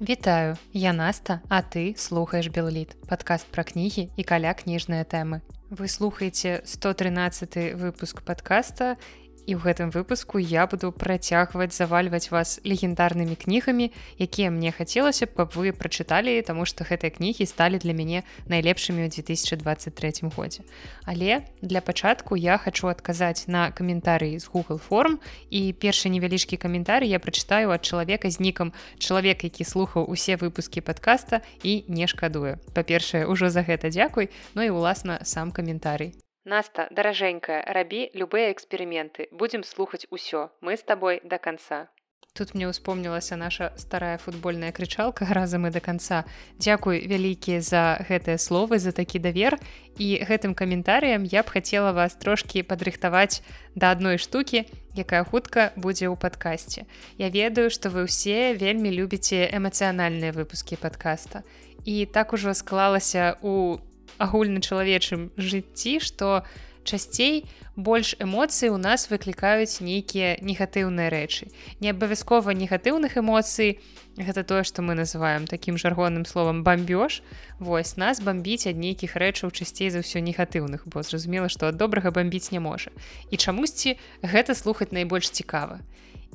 Вітаю, 0.00 0.56
я 0.72 0.92
Наста, 0.92 1.40
а 1.48 1.62
ты 1.62 1.94
слухаеш 1.96 2.48
Белліт, 2.50 2.96
падкаст 3.06 3.46
пра 3.46 3.62
кнігі 3.62 4.10
і 4.18 4.22
каля 4.26 4.50
кніжныя 4.50 5.06
тэмы. 5.06 5.38
Вы 5.70 5.86
слухаеце 5.86 6.66
113 6.66 7.78
выпуск 7.78 8.26
падкаста 8.26 8.98
і 9.46 9.54
ў 9.56 9.60
гэтым 9.60 9.92
выпуску 9.92 10.40
я 10.40 10.66
буду 10.66 10.90
працягваць 10.92 11.76
завальваць 11.76 12.32
вас 12.32 12.60
легендарнымі 12.64 13.36
кнігамі 13.36 13.92
якія 14.18 14.50
мне 14.50 14.72
хацелася 14.72 15.28
б 15.28 15.46
вы 15.54 15.72
прачыталі 15.76 16.40
таму 16.42 16.64
што 16.64 16.84
гэтыя 16.88 17.12
кнігі 17.12 17.44
сталі 17.46 17.78
для 17.78 17.92
мяне 17.92 18.24
найлепшымі 18.48 19.04
ў 19.04 19.12
2023 19.12 20.32
годзе. 20.32 20.64
Але 21.04 21.44
для 21.60 21.80
пачатку 21.80 22.36
я 22.36 22.58
хочу 22.58 22.88
адказаць 22.88 23.46
на 23.46 23.70
каментарыі 23.70 24.40
з 24.40 24.48
google 24.48 24.80
форм 24.80 25.20
і 25.50 25.72
першы 25.76 26.08
невялічкі 26.08 26.56
каментарый 26.56 27.12
я 27.12 27.20
прачытаю 27.20 27.70
ад 27.70 27.84
чалавека 27.84 28.30
з 28.30 28.40
нікам. 28.40 28.72
Чалавек 28.98 29.44
які 29.44 29.64
слухаў 29.64 30.08
усе 30.08 30.36
выпускі 30.36 30.80
подкаста 30.80 31.44
і 31.62 31.84
не 31.88 32.06
шкадую 32.08 32.58
па-першае 32.72 33.28
ўжо 33.28 33.50
за 33.50 33.62
гэта 33.62 33.92
дзякуй. 33.92 34.32
Ну 34.54 34.62
і 34.62 34.70
уласна 34.72 35.20
сам 35.22 35.52
каментарый 35.52 36.16
Наста, 36.44 36.84
даражэнькая, 36.92 37.64
рабі 37.72 38.10
любыя 38.12 38.52
эксперыменты. 38.52 39.28
Будзем 39.32 39.64
слухаць 39.64 40.04
усё. 40.10 40.50
Мы 40.60 40.76
з 40.76 40.84
табой 40.84 41.20
да 41.24 41.38
канца. 41.38 41.88
Тут 42.36 42.52
мне 42.52 42.68
ўспомнілася 42.68 43.38
наша 43.40 43.72
старая 43.80 44.18
футбольная 44.18 44.68
крычалка 44.68 45.24
разам 45.38 45.64
і 45.64 45.70
да 45.72 45.80
канца. 45.80 46.28
Дзякуй 46.60 47.00
вялікія 47.08 47.64
за 47.64 47.96
гэтыя 48.10 48.36
словы 48.36 48.76
за 48.76 48.92
такі 48.92 49.24
давер. 49.24 49.56
І 49.96 50.20
гэтым 50.20 50.52
каментарыям 50.52 51.24
я 51.24 51.40
б 51.40 51.48
хацела 51.48 51.96
вас 51.96 52.12
трошкі 52.20 52.60
падрыхтаваць 52.68 53.40
да 53.74 53.96
адной 53.96 54.20
штукі, 54.20 54.68
якая 54.92 55.24
хутка 55.24 55.72
будзе 55.80 56.12
ў 56.12 56.20
падкасці. 56.20 56.84
Я 57.16 57.32
ведаю, 57.32 57.72
што 57.72 57.88
вы 57.88 58.04
ўсе 58.04 58.52
вельмі 58.52 58.92
любіце 58.92 59.48
эмацыянальныя 59.48 60.36
выпускі 60.36 60.76
падкаста. 60.76 61.40
І 61.88 62.04
так 62.04 62.36
ужо 62.36 62.52
склалася 62.52 63.40
у 63.40 63.80
агульначалавечым 64.18 65.30
жыцці 65.36 65.98
што 66.00 66.44
часцей 66.84 67.46
больш 67.76 68.14
эмоцый 68.20 68.68
у 68.68 68.76
нас 68.76 69.08
выклікаюць 69.10 69.80
нейкія 69.80 70.36
негатыўныя 70.40 71.10
рэчы. 71.10 71.50
Не 71.80 71.90
абавязкова 71.90 72.54
негатыўных 72.54 73.16
эмоцый 73.18 73.80
гэта 74.14 74.44
тое 74.44 74.62
што 74.62 74.82
мы 74.82 74.94
называем 74.94 75.48
такім 75.50 75.80
жаргонным 75.80 76.24
словам 76.28 76.62
бамбёж 76.62 77.22
вось 77.58 77.96
нас 77.96 78.20
бомбіць 78.20 78.70
ад 78.70 78.78
нейкіх 78.78 79.16
рэчаў 79.16 79.50
часцей 79.50 79.90
за 79.90 80.04
ўсё 80.04 80.22
негатыўных 80.22 80.86
бо 80.86 81.02
зразумела 81.02 81.48
што 81.48 81.72
добрага 81.72 82.14
бомбіць 82.14 82.52
не 82.52 82.60
можа. 82.60 82.92
І 83.32 83.40
чамусьці 83.40 83.98
гэта 84.22 84.54
слухаць 84.54 84.92
найбольш 84.92 85.30
цікава 85.30 85.80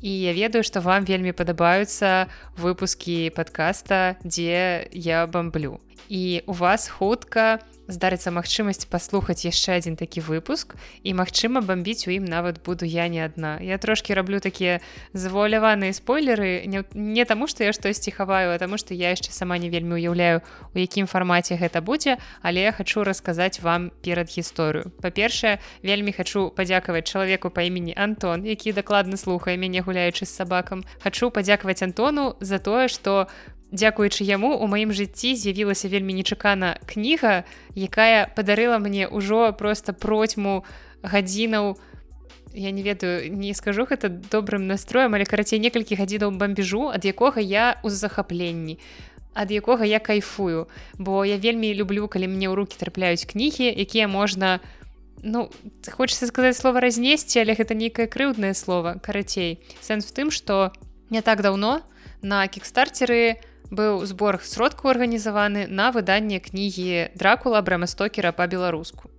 і 0.01 0.11
я 0.21 0.33
ведаю 0.33 0.63
што 0.63 0.81
вам 0.81 1.05
вельмі 1.05 1.31
падабаюцца 1.31 2.27
выпускі 2.57 3.31
падкаста 3.35 4.17
дзе 4.23 4.87
я 4.91 5.27
бамблю. 5.27 5.79
І 6.09 6.43
у 6.47 6.53
вас 6.53 6.87
хутка 6.89 7.59
здарыцца 7.89 8.31
магчымасць 8.31 8.85
паслухаць 8.85 9.43
яшчэ 9.43 9.81
адзін 9.81 9.97
такі 9.97 10.21
выпуск 10.21 10.77
і 11.03 11.13
магчыма 11.17 11.61
бомбіць 11.65 12.05
у 12.07 12.13
ім 12.13 12.29
нават 12.29 12.61
буду 12.61 12.85
я 12.85 13.09
не 13.09 13.25
адна. 13.25 13.57
Я 13.59 13.77
трошки 13.81 14.13
раблю 14.13 14.39
такія 14.39 14.79
завуаляваныя 15.13 15.91
спойлеры 15.93 16.69
не, 16.93 17.25
таму 17.25 17.49
што 17.49 17.65
я 17.65 17.73
штосьці 17.73 18.13
хаваю 18.13 18.53
а 18.53 18.57
таму 18.61 18.77
што 18.77 18.93
я 18.93 19.09
яшчэ 19.17 19.33
сама 19.33 19.57
не 19.57 19.69
вельмі 19.73 19.97
уяўляю 19.97 20.45
у 20.73 20.77
якім 20.77 21.09
фармаце 21.09 21.57
гэта 21.57 21.81
будзе 21.81 22.17
але 22.41 22.69
я 22.69 22.71
хочу 22.71 23.03
расказаць 23.03 23.59
вам 23.59 23.89
перад 24.05 24.29
гісторыю. 24.29 24.93
Па-першае 25.01 25.57
вельмі 25.81 26.13
хачу 26.13 26.53
падзякаваць 26.53 27.09
чалавеку 27.09 27.49
па 27.49 27.65
імені 27.65 27.97
Антон 27.97 28.45
які 28.45 28.71
дакладна 28.71 29.17
слухае 29.17 29.57
мяне 29.57 29.81
гуляючы 29.81 30.29
з 30.29 30.31
сабакам. 30.31 30.85
Хачу 31.01 31.33
падзякаваць 31.33 31.81
Антону 31.81 32.37
за 32.39 32.59
тое 32.61 32.87
што 32.87 33.25
у 33.25 33.58
Дзякуючы 33.71 34.25
яму 34.25 34.57
у 34.57 34.65
маім 34.65 34.89
жыцці 34.89 35.35
з'явілася 35.37 35.89
вельмі 35.93 36.17
нечакана 36.17 36.81
кніга, 36.89 37.45
якая 37.77 38.25
падарыла 38.33 38.81
мне 38.81 39.05
ўжо 39.05 39.53
проста 39.53 39.93
процьму 39.93 40.65
гадзінаў. 41.05 41.77
Я 42.57 42.71
не 42.73 42.81
ведаю, 42.81 43.29
не 43.29 43.53
скажу 43.53 43.85
гэта 43.85 44.09
добрым 44.09 44.65
настроем, 44.65 45.13
але 45.13 45.29
карацей 45.29 45.61
некалькі 45.61 46.01
гадзінаў 46.01 46.33
бамбежу, 46.33 46.89
ад 46.89 47.05
якога 47.05 47.37
я 47.37 47.77
ў 47.85 47.93
захапленні, 47.93 48.81
якога 49.37 49.85
я 49.85 50.01
кайфую. 50.01 50.65
Бо 50.97 51.21
я 51.21 51.37
вельмі 51.37 51.69
люблю, 51.77 52.09
калі 52.09 52.25
мне 52.25 52.49
ў 52.49 52.57
руки 52.57 52.73
трапляюць 52.73 53.29
кнігі, 53.29 53.69
якія 53.69 54.09
можна, 54.09 54.59
Ну, 55.21 55.51
хочется 55.91 56.27
сказаць 56.27 56.57
слова 56.57 56.79
разнесці, 56.79 57.43
але 57.43 57.51
гэта 57.51 57.75
нейкае 57.75 58.07
крыўднае 58.07 58.55
слово 58.55 59.03
карацей. 59.03 59.59
Сэнс 59.83 60.07
в 60.07 60.15
тым, 60.15 60.31
што 60.31 60.71
не 61.09 61.19
так 61.21 61.43
даўно 61.43 61.83
на 62.21 62.47
кікстартеры, 62.47 63.35
быў 63.71 64.05
збор 64.05 64.39
сродку 64.43 64.89
арганізаваны 64.89 65.67
на 65.67 65.91
выданне 65.91 66.39
кнігі 66.39 67.13
дракула 67.15 67.61
брэмастокера 67.61 68.31
па-беларуску. 68.31 69.09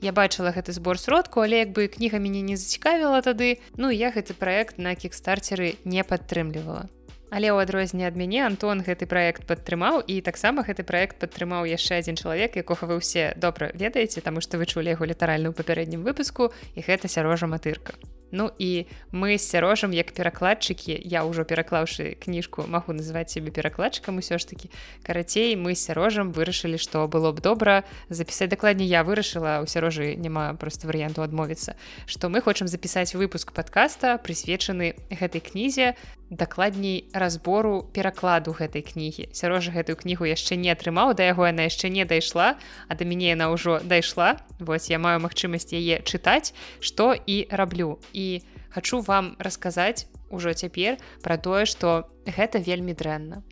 Я 0.00 0.12
бачыла 0.12 0.54
гэты 0.54 0.72
збор 0.72 0.98
сродку, 0.98 1.42
але 1.42 1.66
як 1.66 1.74
бы 1.74 1.88
кніга 1.88 2.18
мяне 2.22 2.40
не 2.40 2.56
зацікавіла 2.56 3.20
тады, 3.22 3.58
ну 3.76 3.90
я 3.90 4.14
гэты 4.14 4.34
праект 4.34 4.78
на 4.78 4.94
кікстартеры 4.94 5.74
не 5.84 6.04
падтрымлівала. 6.04 6.86
Але 7.30 7.52
ў 7.52 7.60
адрозненне 7.60 8.08
ад 8.08 8.16
мяне 8.16 8.40
Антон 8.46 8.80
гэты 8.80 9.04
праект 9.04 9.44
падтрымаў 9.44 10.00
і 10.00 10.20
таксама 10.24 10.64
гэты 10.64 10.86
праект 10.86 11.18
падтрымаў 11.20 11.68
яшчэ 11.68 12.00
адзін 12.00 12.16
чалавек, 12.16 12.56
якога 12.56 12.88
вы 12.88 13.02
ўсе 13.02 13.34
добра 13.36 13.68
ведаеце, 13.74 14.24
таму 14.24 14.40
што 14.40 14.56
вы 14.56 14.64
чулі 14.64 14.94
яго 14.96 15.04
літаральна 15.04 15.52
ў 15.52 15.54
папярэднім 15.58 16.06
выпуску 16.08 16.54
і 16.72 16.80
гэта 16.80 17.10
сярожа 17.10 17.50
матырка. 17.50 17.98
Ну 18.30 18.50
і 18.58 18.86
мы 19.12 19.38
з 19.38 19.44
сярожам 19.48 19.92
як 19.92 20.12
перакладчыкі 20.12 20.92
я 20.92 21.24
ўжо 21.24 21.48
пераклаўшы 21.48 22.16
кніжку 22.20 22.68
магу 22.68 22.92
называць 22.92 23.32
себе 23.32 23.50
перакладчыкам 23.50 24.20
усё 24.20 24.38
ж 24.38 24.44
таки 24.44 24.70
карацей 25.02 25.56
мы 25.56 25.74
з 25.74 25.80
сярожам 25.88 26.32
вырашылі 26.32 26.76
што 26.76 27.08
было 27.08 27.32
б 27.32 27.40
добра 27.40 27.84
запісаць. 28.08 28.50
Дакладней 28.52 28.88
я 28.88 29.04
вырашыла 29.04 29.60
у 29.62 29.66
сярожы 29.66 30.16
няма 30.16 30.54
просто 30.54 30.86
варыянту 30.86 31.22
адмовіцца 31.22 31.76
што 32.06 32.28
мы 32.28 32.40
хочам 32.40 32.68
запісаць 32.68 33.14
выпуск 33.14 33.52
подкаста 33.52 34.18
прысвечаны 34.20 34.94
гэтай 35.08 35.40
кнізе 35.40 35.96
дакладней 36.30 37.08
разбору 37.12 37.88
перакладу 37.92 38.52
гэтай 38.52 38.84
кнігі. 38.84 39.28
Сярожа 39.32 39.72
гэтую 39.72 39.96
кнігу 39.96 40.28
яшчэ 40.28 40.60
не 40.60 40.68
атрымаў 40.72 41.16
да 41.16 41.24
яго 41.28 41.48
яна 41.48 41.68
яшчэ 41.68 41.88
не 41.88 42.04
дайшла 42.04 42.60
а 42.88 42.92
да 42.94 43.04
мяне 43.04 43.32
яна 43.32 43.48
ўжо 43.48 43.80
дайшла. 43.80 44.36
Вось 44.60 44.92
я 44.92 44.98
маю 44.98 45.20
магчымасць 45.24 45.72
яе 45.72 46.04
чытаць 46.04 46.52
што 46.80 47.16
і 47.16 47.48
раблю. 47.50 47.98
І 48.12 48.44
хачу 48.68 49.00
вам 49.00 49.36
расказаць 49.38 50.06
ужо 50.30 50.52
цяпер 50.52 51.00
пра 51.24 51.40
тое 51.40 51.64
што 51.64 52.08
гэта 52.28 52.60
вельмі 52.60 52.92
дрэнна. 52.92 53.42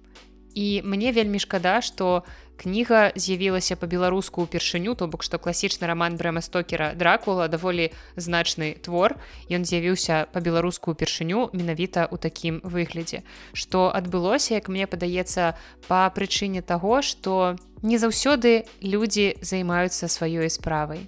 І 0.56 0.81
мне 0.84 1.12
вельмі 1.12 1.41
шкада 1.41 1.81
што 1.81 2.25
кніга 2.56 3.12
з'явілася 3.17 3.77
па-беларуску 3.77 4.47
ўпершыню 4.47 4.97
то 4.97 5.06
бок 5.06 5.22
што 5.27 5.39
класічны 5.39 5.87
роман 5.87 6.17
брэма 6.17 6.41
стокера 6.41 6.93
дракула 6.97 7.49
даволі 7.53 7.93
значны 8.17 8.77
твор. 8.83 9.17
Ён 9.53 9.69
з'явіўся 9.69 10.27
па-беларуску 10.33 10.97
ўпершыню 10.97 11.53
менавіта 11.53 12.09
ў 12.09 12.17
такім 12.17 12.61
выглядзе. 12.65 13.22
Што 13.53 13.93
адбылося 13.93 14.56
як 14.56 14.72
мне 14.72 14.89
падаецца 14.89 15.55
па 15.87 16.09
прычыне 16.11 16.65
таго 16.65 17.03
што 17.03 17.56
не 17.83 18.00
заўсёды 18.00 18.65
людзі 18.81 19.37
займаюцца 19.44 20.09
сваёй 20.09 20.49
справай. 20.50 21.06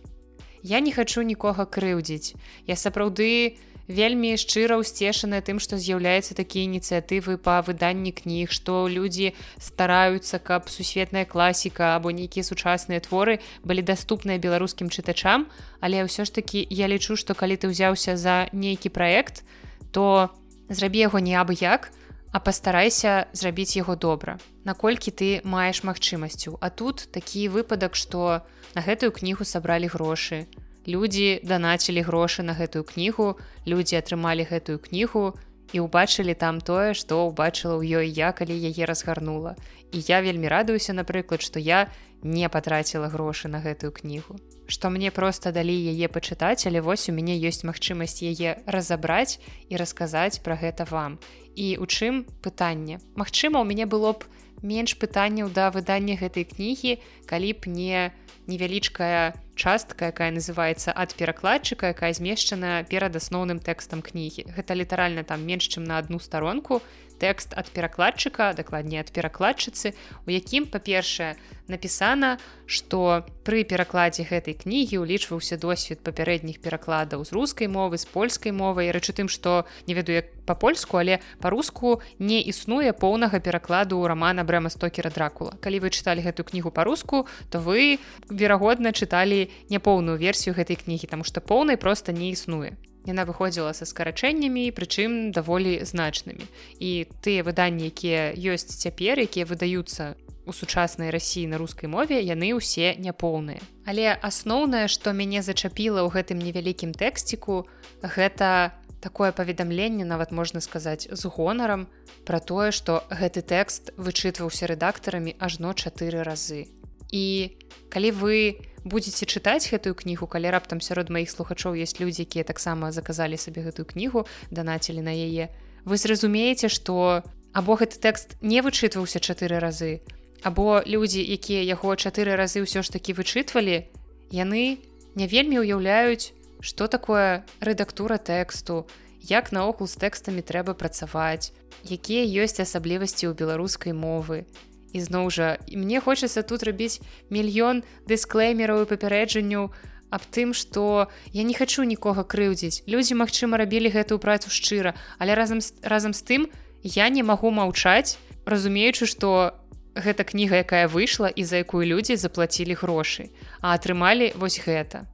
Я 0.63 0.81
не 0.81 0.93
хачу 0.93 1.23
нікога 1.23 1.65
крыўдзіць. 1.65 2.35
Я 2.67 2.77
сапраўды 2.77 3.57
не 3.57 3.69
вельмі 3.89 4.37
шчыра 4.37 4.77
ўсцешаная 4.79 5.41
тым 5.41 5.59
што 5.59 5.81
з'яўляецца 5.81 6.37
такія 6.37 6.69
ініцыятывы 6.69 7.41
па 7.41 7.65
выданні 7.65 8.13
кніг 8.13 8.53
што 8.53 8.85
людзі 8.87 9.33
стараюцца 9.57 10.39
каб 10.39 10.69
сусветная 10.69 11.25
класіка 11.25 11.97
або 11.97 12.13
нейкія 12.13 12.45
сучасныя 12.45 13.01
творы 13.01 13.41
былі 13.65 13.83
даступныя 13.83 14.37
беларускім 14.37 14.93
чытачам. 14.93 15.49
Але 15.81 16.05
ўсё 16.05 16.29
ж 16.29 16.37
такі 16.37 16.61
я 16.69 16.87
лічу 16.87 17.17
што 17.17 17.33
калі 17.33 17.57
ты 17.57 17.73
ўзяўся 17.73 18.21
за 18.21 18.53
нейкі 18.53 18.93
праект 18.93 19.43
то 19.91 20.29
зрабі 20.69 21.09
яго 21.09 21.19
не 21.19 21.33
абы 21.33 21.57
як 21.57 21.89
а 22.29 22.45
пастарайся 22.45 23.27
зрабіць 23.33 23.73
яго 23.81 23.97
добра 23.97 24.37
наколькі 24.69 25.11
ты 25.11 25.41
маеш 25.49 25.81
магчымасцю. 25.81 26.61
А 26.61 26.69
тут 26.69 27.09
такі 27.09 27.49
выпадак 27.49 27.97
што 27.97 28.45
на 28.77 28.85
гэтую 28.85 29.17
кнігу 29.17 29.49
сабралі 29.49 29.89
грошы 29.89 30.45
людзі 30.89 31.41
данацілі 31.45 32.01
грошы 32.09 32.43
на 32.43 32.57
гэтую 32.57 32.83
кнігу 32.89 33.37
людзі 33.69 34.01
атрымалі 34.01 34.49
гэтую 34.49 34.81
кнігу 34.81 35.37
і 35.77 35.85
ўбачылі 35.85 36.33
там 36.33 36.65
тое 36.65 36.97
што 36.97 37.29
ўбачыла 37.29 37.77
ў 37.77 38.01
ёй 38.01 38.09
я 38.09 38.33
калі 38.33 38.57
яе 38.57 38.89
разгарнула. 38.89 39.53
І 39.93 40.01
я 40.01 40.25
вельмі 40.25 40.49
радуюся 40.49 40.97
напрыклад 40.97 41.45
што 41.45 41.61
я 41.61 41.93
не 42.25 42.49
патраціла 42.49 43.13
грошы 43.13 43.53
на 43.53 43.61
гэтую 43.61 43.93
кнігу. 43.93 44.41
Што 44.69 44.89
мне 44.89 45.13
проста 45.13 45.53
далі 45.53 45.77
яе 45.77 46.09
пачытаць 46.09 46.65
але 46.65 46.81
вось 46.81 47.09
у 47.09 47.13
мяне 47.13 47.37
ёсць 47.37 47.69
магчымасць 47.69 48.25
яе 48.25 48.65
разабраць 48.65 49.41
і 49.69 49.77
расказаць 49.77 50.41
пра 50.41 50.57
гэта 50.57 50.89
вам. 50.89 51.21
І 51.53 51.77
у 51.77 51.85
чым 51.85 52.25
пытанне? 52.41 53.05
Мачыма 53.13 53.61
у 53.61 53.69
мяне 53.69 53.85
было 53.85 54.17
б 54.17 54.25
менш 54.65 54.97
пытанняў 54.97 55.53
да 55.53 55.69
выдання 55.69 56.17
гэтай 56.17 56.49
кнігі 56.49 56.97
калі 57.29 57.53
б 57.53 57.69
не 57.69 58.11
невялічкая 58.49 59.37
частка 59.59 60.07
якая 60.15 60.31
называется 60.31 60.95
ад 60.95 61.13
перакладчыка 61.19 61.91
якая 61.91 62.15
змешчана 62.15 62.87
перад 62.89 63.19
асноўным 63.19 63.59
тэкстам 63.59 64.01
кнігі. 64.07 64.47
Гэта 64.55 64.79
літаральна 64.79 65.27
там 65.27 65.43
менш 65.43 65.67
чым 65.67 65.85
на 65.85 65.99
одну 65.99 66.23
старонку. 66.23 66.81
Тэкст 67.19 67.59
ад 67.59 67.67
перакладчыка 67.75 68.55
дакладней 68.55 69.03
ад 69.03 69.11
перакладчыцы 69.11 69.99
у 70.23 70.31
якім 70.31 70.71
па-першае 70.71 71.35
напісана 71.67 72.39
што 72.69 73.25
пры 73.43 73.65
перакладзе 73.65 74.25
гэтай 74.29 74.55
кнігі 74.55 75.01
ўлічваўся 75.03 75.57
досвед 75.57 76.05
папярэдніх 76.05 76.61
перакладаў 76.61 77.25
з 77.25 77.33
рускай 77.33 77.69
мовы 77.69 77.99
з 77.99 78.05
польскай 78.09 78.53
мовай 78.53 78.93
рэчы 78.93 79.17
тым 79.17 79.29
што 79.33 79.65
не 79.89 79.97
ведаю 79.99 80.21
як 80.21 80.31
па-польску 80.45 81.01
але 81.01 81.21
па-руску 81.41 82.01
не 82.19 82.41
існуе 82.45 82.93
поўнага 82.93 83.41
перакладу 83.41 84.01
рамана 84.07 84.45
брэма 84.45 84.71
стокера 84.73 85.11
дракула 85.11 85.57
калі 85.65 85.81
вы 85.85 85.93
чыталі 85.93 86.25
гэтую 86.25 86.45
кнігу 86.49 86.71
па-руску 86.71 87.27
то 87.51 87.61
вы 87.61 88.01
верагодна 88.29 88.93
чыталі 88.93 89.48
няпоўную 89.71 90.19
версію 90.19 90.55
гэтай 90.55 90.77
кнігі 90.81 91.11
таму 91.11 91.25
што 91.25 91.41
поўнай 91.41 91.77
проста 91.77 92.13
не 92.13 92.31
існуе. 92.33 92.77
Яна 93.09 93.25
выходзіла 93.25 93.73
са 93.73 93.89
скарачэннямі 93.89 94.69
прычым 94.77 95.33
даволі 95.33 95.81
значнымі. 95.85 96.45
І 96.83 97.09
тыя 97.25 97.47
выданні 97.47 97.89
якія 97.89 98.35
ёсць 98.37 98.77
цяпер 98.77 99.23
якія 99.25 99.49
выдаюцца 99.49 100.19
у 100.49 100.53
сучаснай 100.53 101.11
рассіі 101.11 101.47
на 101.47 101.61
рускай 101.61 101.93
мове 101.93 102.21
яны 102.25 102.57
ўсе 102.57 102.97
няпоўныя. 102.97 103.61
Але 103.85 104.17
асноўнае 104.17 104.89
што 104.89 105.13
мяне 105.13 105.45
зачапіла 105.45 106.01
ў 106.05 106.09
гэтым 106.17 106.41
невялікім 106.41 106.97
тэксціку 106.97 107.69
гэта 108.01 108.73
такое 109.01 109.31
паведамленне 109.33 110.05
нават 110.09 110.33
можна 110.33 110.61
сказаць 110.65 111.07
з 111.07 111.23
гонарам 111.29 111.87
пра 112.25 112.41
тое 112.41 112.73
што 112.73 113.05
гэты 113.13 113.45
тэкст 113.45 113.93
вычытваўся 114.01 114.73
рэдактарамі 114.73 115.37
ажно 115.39 115.77
чатыры 115.77 116.25
разы. 116.25 116.67
І 117.13 117.57
калі 117.93 118.11
вы 118.17 118.39
будете 118.89 119.29
чытаць 119.29 119.69
гэтую 119.69 119.95
кнігу 119.95 120.27
калі 120.27 120.51
раптам 120.51 120.81
сярод 120.81 121.13
маіх 121.13 121.31
слухачоў 121.31 121.77
есть 121.77 122.01
людзі 122.01 122.25
якія 122.25 122.45
таксама 122.45 122.91
заказалі 122.93 123.37
сабе 123.37 123.63
гэтую 123.63 123.85
кнігу 123.85 124.25
данацілі 124.51 125.05
на 125.05 125.13
яе. 125.13 125.53
Вы 125.85 125.97
зразумееце 125.97 126.69
что 126.69 127.23
або 127.53 127.77
гэты 127.77 128.01
тэкст 128.01 128.37
не 128.41 128.61
вычытваўся 128.65 129.21
чатыры 129.21 129.61
разы 129.61 130.01
або 130.43 130.83
людзі 130.87 131.23
якія 131.23 131.63
яго 131.63 131.97
чатыры 131.97 132.37
разы 132.37 132.63
ўсё 132.63 132.83
ж 132.83 132.93
такі 132.95 133.17
вычытвалі 133.19 133.89
яны 134.31 134.79
не 135.15 135.27
вельмі 135.27 135.65
ўяўляюць 135.65 136.33
что 136.61 136.87
такое 136.87 137.45
рэдактура 137.61 138.19
тэксту 138.19 138.87
як 139.23 139.53
наогул 139.53 139.89
з 139.91 139.99
тэкстамі 139.99 140.43
трэба 140.43 140.75
працаваць 140.79 141.51
якія 141.83 142.23
ёсць 142.45 142.63
асаблівасці 142.63 143.31
ў 143.31 143.35
беларускай 143.35 143.93
мовы 143.93 144.47
ізноў 144.93 145.31
жа. 145.31 145.59
Мне 145.69 146.01
хочацца 146.01 146.43
тут 146.43 146.63
рабіць 146.63 147.01
мільён 147.31 147.85
дысклеймераў 148.09 148.85
і 148.85 148.91
папярэджанню 148.91 149.71
аб 150.11 150.23
тым 150.33 150.57
што 150.57 151.09
я 151.33 151.43
не 151.45 151.55
хачу 151.55 151.85
нікога 151.85 152.25
крыўдзіць. 152.25 152.89
Людзі 152.89 153.21
магчыма 153.21 153.61
рабілі 153.61 153.93
гэтую 153.93 154.19
працу 154.19 154.49
шчыра 154.49 154.97
але 155.19 155.37
разам 155.37 155.61
разам 155.83 156.13
з 156.17 156.23
тым 156.25 156.43
я 156.83 157.09
не 157.09 157.23
магу 157.23 157.53
маўчаць 157.53 158.17
разумеючы 158.49 159.05
што 159.05 159.53
гэта 159.99 160.25
кніга 160.25 160.65
якая 160.65 160.89
выйшла 160.89 161.29
і 161.29 161.45
за 161.45 161.61
якую 161.61 161.85
людзі 161.85 162.17
заплацілі 162.17 162.79
грошы 162.81 163.29
а 163.61 163.77
атрымалі 163.77 164.33
вось 164.37 164.61
гэта. 164.63 165.05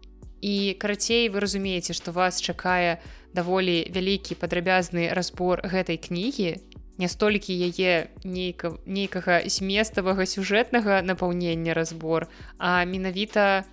І 0.45 0.77
карацей 0.79 1.33
вы 1.33 1.41
разумееце 1.41 1.97
што 1.97 2.13
вас 2.13 2.39
чакае 2.39 3.01
даволі 3.35 3.91
вялікі 3.91 4.39
падрабязны 4.39 5.11
разбор 5.11 5.65
гэтай 5.65 5.99
кнігі 5.99 6.61
не 6.99 7.09
столькі 7.09 7.55
яе 7.55 8.11
нейка 8.25 8.75
нейкага 8.87 9.43
зместавага 9.47 10.27
сюжэтнага 10.27 11.03
напаўнення 11.03 11.75
разбор 11.75 12.29
а 12.59 12.85
менавіта 12.85 13.65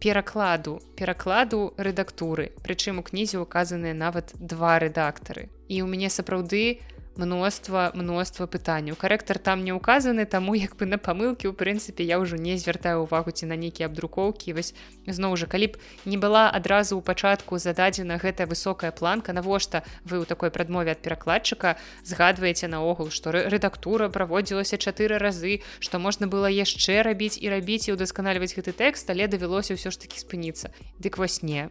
перакладу 0.00 0.80
перакладу 0.96 1.74
рэдактуры. 1.76 2.50
Прычым 2.64 3.00
у 3.00 3.04
кнізе 3.04 3.38
указаныя 3.38 3.92
нават 3.94 4.32
два 4.40 4.80
рэдактары. 4.80 5.52
І 5.68 5.84
ў 5.84 5.86
мяне 5.86 6.08
сапраўды 6.08 6.80
мноства 7.16 7.90
мноства 7.94 8.46
пытанняў 8.46 8.96
карэктар 8.96 9.38
там 9.38 9.64
не 9.64 9.72
указаны 9.72 10.26
таму 10.26 10.54
як 10.54 10.76
бы 10.78 10.86
на 10.86 10.98
памылкі 10.98 11.50
ў 11.50 11.54
прынцыпе 11.54 12.04
я 12.06 12.22
ўжо 12.22 12.36
не 12.36 12.56
звяртаю 12.56 13.02
увагу 13.02 13.30
ці 13.30 13.50
на 13.50 13.56
нейкія 13.56 13.90
абдрукоўкі 13.90 14.54
вось 14.54 14.74
зноў 15.06 15.36
жа 15.36 15.50
калі 15.50 15.74
б 15.74 15.82
не 16.06 16.16
была 16.16 16.46
адразу 16.50 16.98
ў 16.98 17.02
пачатку 17.02 17.58
зададзена 17.58 18.20
гэтая 18.22 18.46
высокая 18.46 18.92
планка 18.94 19.32
навошта 19.32 19.82
вы 20.04 20.22
ў 20.22 20.24
такой 20.28 20.50
прадмове 20.54 20.94
ад 20.94 21.02
перакладчыка 21.02 21.76
згадваеце 22.04 22.70
наогул 22.70 23.10
што 23.10 23.34
рэдактура 23.34 24.08
праводзілася 24.08 24.78
чатыры 24.78 25.18
разы 25.18 25.60
што 25.80 25.98
можна 25.98 26.30
было 26.30 26.46
яшчэ 26.46 27.02
рабіць 27.02 27.40
і 27.42 27.50
рабіць 27.50 27.90
і 27.90 27.98
ўдасканальваць 27.98 28.54
гэты 28.54 28.76
тэкст 28.76 29.10
але 29.10 29.26
давялося 29.26 29.74
ўсё 29.74 29.90
ж 29.90 29.98
такі 29.98 30.20
спыніцца. 30.22 30.70
Дык 30.98 31.18
вось 31.18 31.42
не 31.42 31.70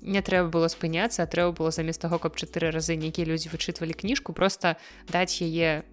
не 0.00 0.22
трэба 0.22 0.48
было 0.48 0.68
спыняцца 0.68 1.26
трэба 1.26 1.52
было 1.52 1.70
замест 1.70 2.00
таго 2.00 2.18
каб 2.18 2.36
чатыры 2.36 2.70
разы 2.70 2.96
нейкія 2.96 3.26
людзі 3.26 3.50
вычытвалі 3.52 3.94
кніжку 3.94 4.32
просто 4.32 4.76
даць 5.10 5.42
яе 5.42 5.84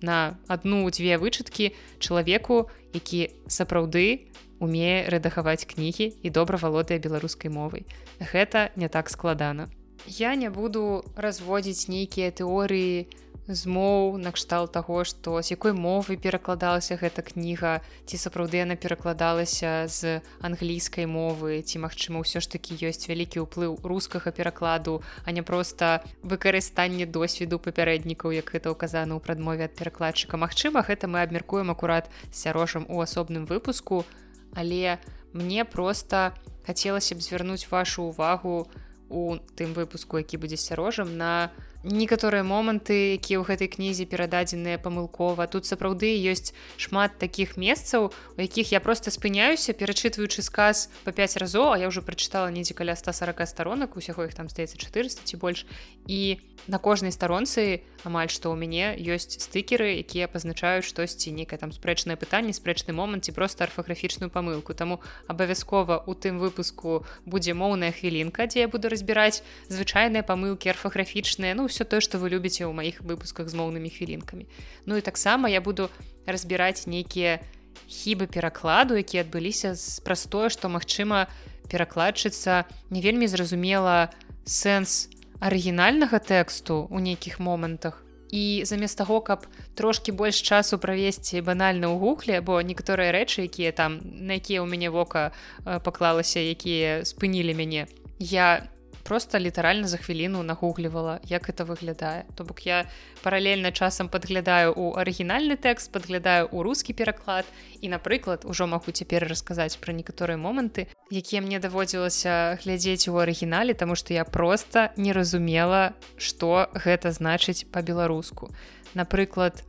на 0.00 0.38
одну-дзве 0.48 1.18
вычыткі 1.20 1.72
чалавеку 2.00 2.70
які 2.92 3.30
сапраўды 3.46 4.32
умее 4.60 5.08
рэдагаваць 5.08 5.64
кнігі 5.64 6.12
і 6.20 6.28
добра 6.30 6.60
валодае 6.60 7.00
беларускай 7.00 7.48
мовай. 7.48 7.88
Гэта 8.20 8.70
не 8.76 8.88
так 8.88 9.08
складана. 9.08 9.72
Я 10.06 10.34
не 10.36 10.50
буду 10.52 11.04
разводзіць 11.16 11.88
нейкія 11.88 12.28
тэорыі 12.32 13.08
на 13.08 13.29
змоў 13.50 14.16
накшталт 14.22 14.72
таго 14.72 15.02
што 15.04 15.42
з 15.42 15.52
якой 15.54 15.74
мовы 15.74 16.16
перакладалася 16.16 16.94
гэта 16.94 17.22
кніга 17.26 17.82
ці 18.06 18.16
сапраўды 18.16 18.62
яна 18.62 18.78
перакладалася 18.78 19.90
з 19.90 20.22
англійскай 20.38 21.06
мовы 21.10 21.58
ці 21.66 21.82
магчыма 21.82 22.22
ўсё 22.22 22.38
ж 22.38 22.46
такі 22.46 22.78
ёсць 22.86 23.10
вялікі 23.10 23.42
ўплыў 23.42 23.82
рускага 23.82 24.30
перакладу 24.30 25.02
а 25.26 25.34
не 25.34 25.42
проста 25.42 26.06
выкарыстанне 26.22 27.10
досведу 27.10 27.58
папярэднікаў 27.58 28.30
як 28.38 28.54
гэта 28.54 28.70
ўказана 28.70 29.18
ў 29.18 29.20
прадмове 29.20 29.66
ад 29.66 29.74
перакладчыка. 29.74 30.38
Мачыма 30.38 30.86
гэта 30.86 31.10
мы 31.10 31.26
абмяркуем 31.26 31.74
акурат 31.74 32.06
сярожам 32.30 32.86
у 32.86 33.02
асобным 33.02 33.50
выпуску 33.50 34.06
але 34.54 35.02
мне 35.32 35.64
просто 35.64 36.34
хацелася 36.66 37.18
б 37.18 37.20
звярнуць 37.20 37.66
вашу 37.66 38.14
увагу 38.14 38.70
у 39.10 39.42
тым 39.58 39.74
выпуску 39.74 40.22
які 40.22 40.38
будзе 40.38 40.56
сярожам 40.56 41.18
на 41.18 41.50
на 41.50 41.69
некаторыя 41.82 42.44
моманты 42.44 43.16
якія 43.16 43.40
ў 43.40 43.44
гэтай 43.48 43.68
кнізе 43.72 44.04
перададзеныя 44.04 44.76
памылкова. 44.76 45.48
Тут 45.48 45.64
сапраўды 45.64 46.12
ёсць 46.28 46.52
шмат 46.76 47.16
такіх 47.16 47.56
месцаў 47.56 48.12
у 48.12 48.40
якіх 48.40 48.72
я 48.72 48.80
просто 48.84 49.08
спыняюся 49.08 49.72
перачытваючы 49.72 50.44
сказ 50.44 50.92
по 51.04 51.12
5 51.12 51.40
разоў 51.40 51.72
а 51.72 51.78
я 51.80 51.88
уже 51.88 52.04
прачытала 52.04 52.52
недзе 52.52 52.76
каля 52.76 52.96
140 52.96 53.48
сторонак 53.48 53.96
усяго 53.96 54.28
іх 54.28 54.36
там 54.36 54.52
стаецца 54.52 54.76
400 54.76 55.24
ці 55.24 55.36
больш. 55.40 55.64
І 56.04 56.40
на 56.68 56.76
кожнай 56.76 57.12
старонцы 57.12 57.80
амаль 58.04 58.28
што 58.28 58.52
ў 58.52 58.60
мяне 58.60 58.92
ёсць 59.00 59.40
стыкеры 59.40 60.04
якія 60.04 60.28
пазначаюць 60.28 60.84
штосьці 60.84 61.32
некае 61.32 61.56
там 61.56 61.72
спрэчнае 61.72 62.20
пытанне 62.20 62.52
спрэчны 62.52 62.92
момант 62.92 63.24
ці 63.24 63.32
просто 63.32 63.64
арфаграфічную 63.64 64.28
памылку. 64.28 64.76
Таму 64.76 65.00
абавязкова 65.32 66.04
у 66.04 66.12
тым 66.12 66.36
выпуску 66.36 67.08
будзе 67.24 67.56
моўная 67.56 67.92
хвілінка 67.92 68.44
дзе 68.52 68.64
я 68.64 68.68
буду 68.68 68.92
разбіраць 68.92 69.40
звычайныя 69.72 70.20
памылкі 70.20 70.76
арфаграфічныя. 70.76 71.56
Ну 71.56 71.69
ўсё 71.70 71.86
тое 71.86 72.02
што 72.02 72.18
вы 72.18 72.34
любіце 72.34 72.66
ў 72.66 72.74
маіх 72.74 73.00
выпусках 73.06 73.48
з 73.48 73.54
моўнымі 73.54 73.88
хвілінкамі 73.88 74.44
Ну 74.84 74.98
і 74.98 75.06
таксама 75.06 75.48
я 75.48 75.62
буду 75.62 75.88
разбіраць 76.26 76.90
нейкія 76.90 77.38
хібы 77.86 78.26
перакладу 78.26 78.98
якія 78.98 79.22
адбыліся 79.22 79.74
праз 80.04 80.26
тое 80.26 80.50
што 80.50 80.68
магчыма 80.68 81.30
перакладчыца 81.70 82.66
не 82.90 83.00
вельмі 83.00 83.30
зразумела 83.30 84.10
сэнс 84.44 85.08
арыгінальнага 85.40 86.18
тэксту 86.18 86.86
у 86.90 86.98
нейкіх 87.00 87.40
момантах 87.40 88.02
і 88.30 88.62
замест 88.64 88.98
таго 88.98 89.20
каб 89.20 89.46
трошки 89.74 90.12
больш 90.12 90.42
часу 90.42 90.78
правесці 90.78 91.40
банальна 91.40 91.90
ў 91.90 91.98
гугле 91.98 92.40
бо 92.40 92.60
некаторыя 92.62 93.10
рэчы 93.14 93.46
якія 93.50 93.72
там 93.72 93.98
на 94.02 94.38
якія 94.38 94.62
ў 94.62 94.66
мяне 94.70 94.90
вока 94.90 95.32
паклалася 95.64 96.38
якія 96.38 97.02
спынілі 97.02 97.54
мяне 97.54 97.86
я 98.18 98.70
просто 99.02 99.38
літаральна 99.38 99.88
за 99.88 99.96
хвіліну 99.96 100.42
нагуглівала 100.42 101.20
як 101.24 101.48
это 101.48 101.64
выглядае. 101.64 102.24
То 102.34 102.44
бок 102.44 102.66
я 102.66 102.86
паралельна 103.22 103.72
часам 103.72 104.08
падглядаю 104.08 104.72
у 104.76 104.94
арыгінальны 104.96 105.56
тэкст 105.56 105.92
падглядаю 105.92 106.48
у 106.52 106.62
рускі 106.62 106.92
пераклад 106.92 107.44
і 107.80 107.88
напрыклад 107.88 108.44
ужо 108.44 108.66
магу 108.66 108.92
цяпер 108.92 109.28
расказаць 109.28 109.76
пра 109.76 109.92
некаторыя 109.92 110.36
моманты 110.36 110.86
якія 111.10 111.42
мне 111.42 111.58
даводзілася 111.58 112.58
глядзець 112.64 113.08
у 113.08 113.16
арыгінале 113.16 113.74
тому 113.74 113.96
что 113.96 114.14
я 114.14 114.24
просто 114.24 114.90
не 114.96 115.12
разумела 115.12 115.92
что 116.16 116.70
гэта 116.74 117.12
значыць 117.12 117.64
по-беларуску 117.70 118.50
напрыклад 118.94 119.64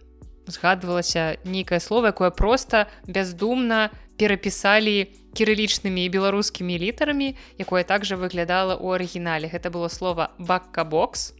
згадвалася 0.48 1.38
нейкае 1.44 1.80
слово 1.80 2.08
якое 2.08 2.32
просто 2.32 2.88
бяздумна 3.08 3.92
перапісалі 4.22 5.10
кірылічнымі 5.34 6.06
і 6.06 6.14
беларускімі 6.14 6.78
літарамі 6.78 7.34
якое 7.58 7.82
также 7.82 8.14
выглядала 8.14 8.78
ў 8.78 9.02
арыгінале. 9.02 9.50
Гэта 9.50 9.74
было 9.74 9.90
слово 9.90 10.30
баккабокс 10.38 11.34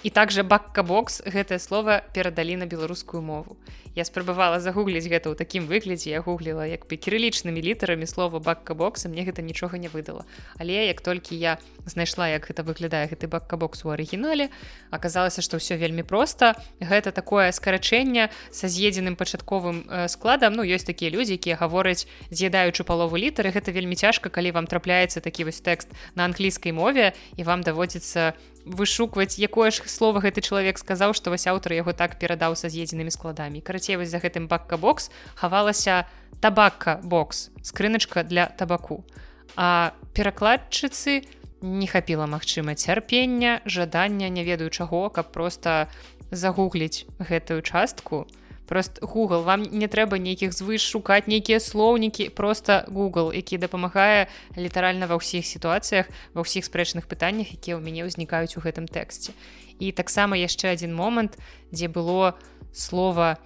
і 0.00 0.08
также 0.08 0.40
баккабокс 0.40 1.20
гэтае 1.28 1.60
слово 1.60 2.00
перадалі 2.16 2.56
на 2.56 2.66
беларускую 2.66 3.20
мову 3.20 3.60
я 3.94 4.04
спрабавала 4.04 4.60
загугліць 4.60 5.04
гэта 5.04 5.28
ў 5.28 5.36
такім 5.36 5.68
выглядзе 5.68 6.16
я 6.16 6.20
гугліла 6.24 6.64
як 6.64 6.88
бы 6.88 6.96
кірылічнымі 6.96 7.60
літарамі 7.60 8.06
слова 8.08 8.40
баккабокса 8.40 9.08
мне 9.08 9.24
гэта 9.24 9.42
нічога 9.42 9.76
не 9.76 9.88
выдала. 9.92 10.24
Але 10.56 10.88
як 10.88 11.00
толькі 11.00 11.36
я 11.36 11.58
знайшла 11.84 12.28
як 12.28 12.48
гэта 12.48 12.64
выглядае 12.64 13.08
гэты 13.12 13.28
баккабокс 13.28 13.84
у 13.84 13.92
арыгінале 13.92 14.48
аказалася 14.90 15.44
што 15.44 15.60
ўсё 15.60 15.76
вельмі 15.76 16.02
проста. 16.02 16.56
Гэта 16.80 17.12
такое 17.12 17.52
скарачэнне 17.52 18.32
са 18.50 18.66
з'едзеным 18.68 19.16
пачатковым 19.16 19.84
э, 19.88 20.08
складам. 20.08 20.56
Ну 20.56 20.64
ёсць 20.64 20.88
такія 20.88 21.12
людзі 21.12 21.36
якія 21.36 21.60
гавораць 21.60 22.08
з'ядаючы 22.30 22.84
палову 22.84 23.20
літары. 23.20 23.52
Гэта 23.52 23.72
вельмі 23.72 23.96
цяжка 23.96 24.32
калі 24.32 24.56
вам 24.56 24.66
трапляецца 24.66 25.20
такі 25.20 25.44
вось 25.44 25.60
тэкст 25.60 25.92
на 26.14 26.24
англійскай 26.24 26.72
мове 26.72 27.12
і 27.36 27.42
вам 27.44 27.60
даводзіцца 27.60 28.32
вышукваць 28.64 29.38
якое 29.38 29.70
ж 29.70 29.82
слова 29.90 30.22
гэты 30.22 30.40
чалавек 30.40 30.78
сказаў 30.78 31.14
што 31.18 31.34
вось 31.34 31.46
аўтар 31.50 31.74
яго 31.74 31.92
так 31.92 32.18
перадаў 32.18 32.54
са 32.54 32.70
з'едзенымі 32.70 33.10
складамі 33.10 33.60
карацей 33.82 33.96
вось 33.96 34.10
за 34.10 34.18
гэтым 34.18 34.46
бакка-бокс 34.46 35.10
хавалася 35.34 36.06
табакка 36.40 37.00
бокс 37.02 37.50
скрыначка 37.62 38.22
для 38.22 38.46
табаку. 38.46 39.04
А 39.56 39.92
перакладчыцы 40.14 41.26
не 41.62 41.86
хапіла 41.86 42.26
магчыма 42.26 42.74
цярпення 42.74 43.60
жадання 43.66 44.28
не 44.28 44.44
ведаю 44.44 44.70
чаго 44.70 45.10
каб 45.10 45.32
просто 45.32 45.88
загугліць 46.30 47.06
гэтую 47.18 47.62
частку. 47.62 48.26
То 48.26 48.42
просто 48.72 49.06
google 49.06 49.44
вам 49.44 49.62
не 49.62 49.84
трэба 49.84 50.16
нейкіх 50.16 50.56
звыш 50.56 50.80
шукаць 50.80 51.28
нейкія 51.28 51.60
слоўнікі 51.60 52.32
просто 52.32 52.88
google 52.88 53.28
які 53.36 53.58
дапамагае 53.58 54.32
літаральна 54.56 55.04
ва 55.06 55.20
ўсіх 55.20 55.44
сітуацыях 55.44 56.08
ва 56.32 56.40
ўсіх 56.40 56.64
спрэчных 56.64 57.04
пытаннях 57.04 57.52
якія 57.52 57.76
ў 57.76 57.84
мяне 57.84 58.08
ўзнікаюць 58.08 58.56
у 58.56 58.64
гэтым 58.64 58.88
тэксце. 58.88 59.36
І 59.76 59.92
таксама 59.92 60.40
яшчэ 60.40 60.72
адзін 60.72 60.96
момант 60.96 61.36
дзе 61.68 61.92
было 61.92 62.40
слова 62.72 63.36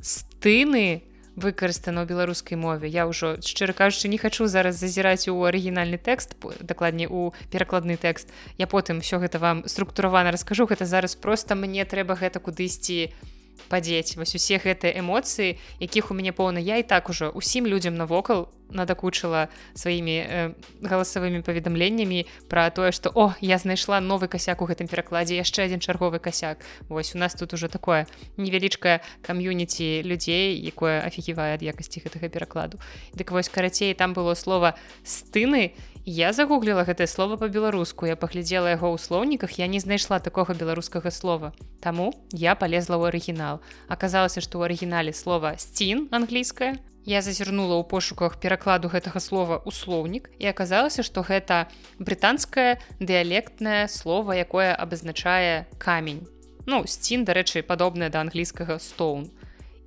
стыны 0.00 1.02
выкарыстана 1.38 2.02
ў 2.02 2.10
беларускай 2.10 2.58
мове. 2.58 2.90
Я 2.90 3.06
ўжо 3.06 3.38
шчыра 3.38 3.72
кажучы 3.72 4.10
не 4.10 4.18
хачу 4.18 4.50
зараз 4.50 4.76
зазіраць 4.76 5.30
у 5.30 5.38
арыгінальны 5.46 5.98
тэкст 5.98 6.34
дакладней 6.60 7.06
у 7.06 7.32
перакладны 7.50 7.96
тэкст. 7.96 8.28
Я 8.58 8.66
потым 8.66 9.00
все 9.00 9.22
гэта 9.22 9.38
вам 9.38 9.62
структуравана 9.66 10.34
раскажу. 10.34 10.66
Гэта 10.66 10.84
зараз 10.84 11.14
просто 11.14 11.54
мне 11.54 11.84
трэба 11.84 12.18
гэта 12.18 12.42
кудысьці 12.42 13.14
на 13.14 13.37
падзець 13.68 14.16
вось 14.16 14.34
усе 14.38 14.62
гэтыя 14.62 14.94
эмоцыі 15.02 15.58
якіх 15.82 16.10
у 16.10 16.14
мяне 16.14 16.32
поўна 16.32 16.62
я 16.62 16.78
і 16.78 16.86
так 16.86 17.10
ужо 17.10 17.30
усім 17.34 17.66
людзям 17.66 17.98
навокал 17.98 18.48
надакучыла 18.70 19.48
сваімі 19.74 20.16
э, 20.20 20.52
галасавымі 20.84 21.40
паведамленнямі 21.42 22.28
пра 22.52 22.68
тое 22.70 22.92
што 22.92 23.10
о 23.14 23.32
я 23.40 23.58
знайшла 23.58 24.00
новы 24.00 24.28
касяк 24.28 24.60
у 24.62 24.68
гэтым 24.68 24.88
перакладзе 24.88 25.40
яшчэ 25.40 25.68
адзін 25.68 25.80
чарговы 25.80 26.20
касяк 26.20 26.60
вось 26.88 27.14
у 27.14 27.18
нас 27.18 27.34
тут 27.34 27.54
уже 27.56 27.68
такое 27.68 28.06
невялічкае 28.36 29.00
кам'юніці 29.24 30.04
людзей 30.04 30.60
якое 30.60 31.00
афігівае 31.00 31.56
ад 31.56 31.62
якасці 31.64 32.04
гэтага 32.04 32.28
перакладу. 32.28 32.78
Дык 33.14 33.32
вось 33.32 33.48
карацей 33.48 33.94
там 33.94 34.12
было 34.12 34.34
слова 34.34 34.76
стыны 35.04 35.72
я 36.08 36.32
загугліла 36.32 36.88
гэтае 36.88 37.06
слово 37.06 37.36
по-беларуску 37.36 38.08
я 38.08 38.16
паглядзела 38.16 38.72
яго 38.72 38.88
ў 38.88 38.96
слоўніках 38.96 39.60
я 39.60 39.68
не 39.68 39.76
знайшла 39.76 40.16
такога 40.24 40.56
беларускага 40.56 41.12
слова. 41.12 41.52
Таму 41.84 42.16
я 42.32 42.56
полезла 42.56 42.96
ў 42.96 43.12
арыгінал. 43.12 43.60
Аказалася 43.92 44.40
што 44.40 44.56
ў 44.56 44.72
арыгінале 44.72 45.12
слова 45.12 45.52
сцін 45.60 46.08
англійская 46.08 46.80
я 47.04 47.20
зазірнула 47.20 47.76
ў 47.76 47.84
пошуках 47.84 48.40
перакладу 48.40 48.88
гэтага 48.88 49.20
слова 49.20 49.60
ў 49.60 49.68
слоўнік 49.68 50.32
і 50.40 50.48
аказалася 50.48 51.04
што 51.04 51.20
гэта 51.20 51.68
брытанскае 52.00 52.80
дыялектнае 53.04 53.84
слово 53.92 54.32
якое 54.40 54.72
абазначае 54.72 55.68
камень 55.76 56.24
ну 56.64 56.88
сцін 56.88 57.28
дарэчы 57.28 57.60
падобная 57.68 58.08
да 58.08 58.24
англійскага 58.24 58.80
стоун 58.80 59.28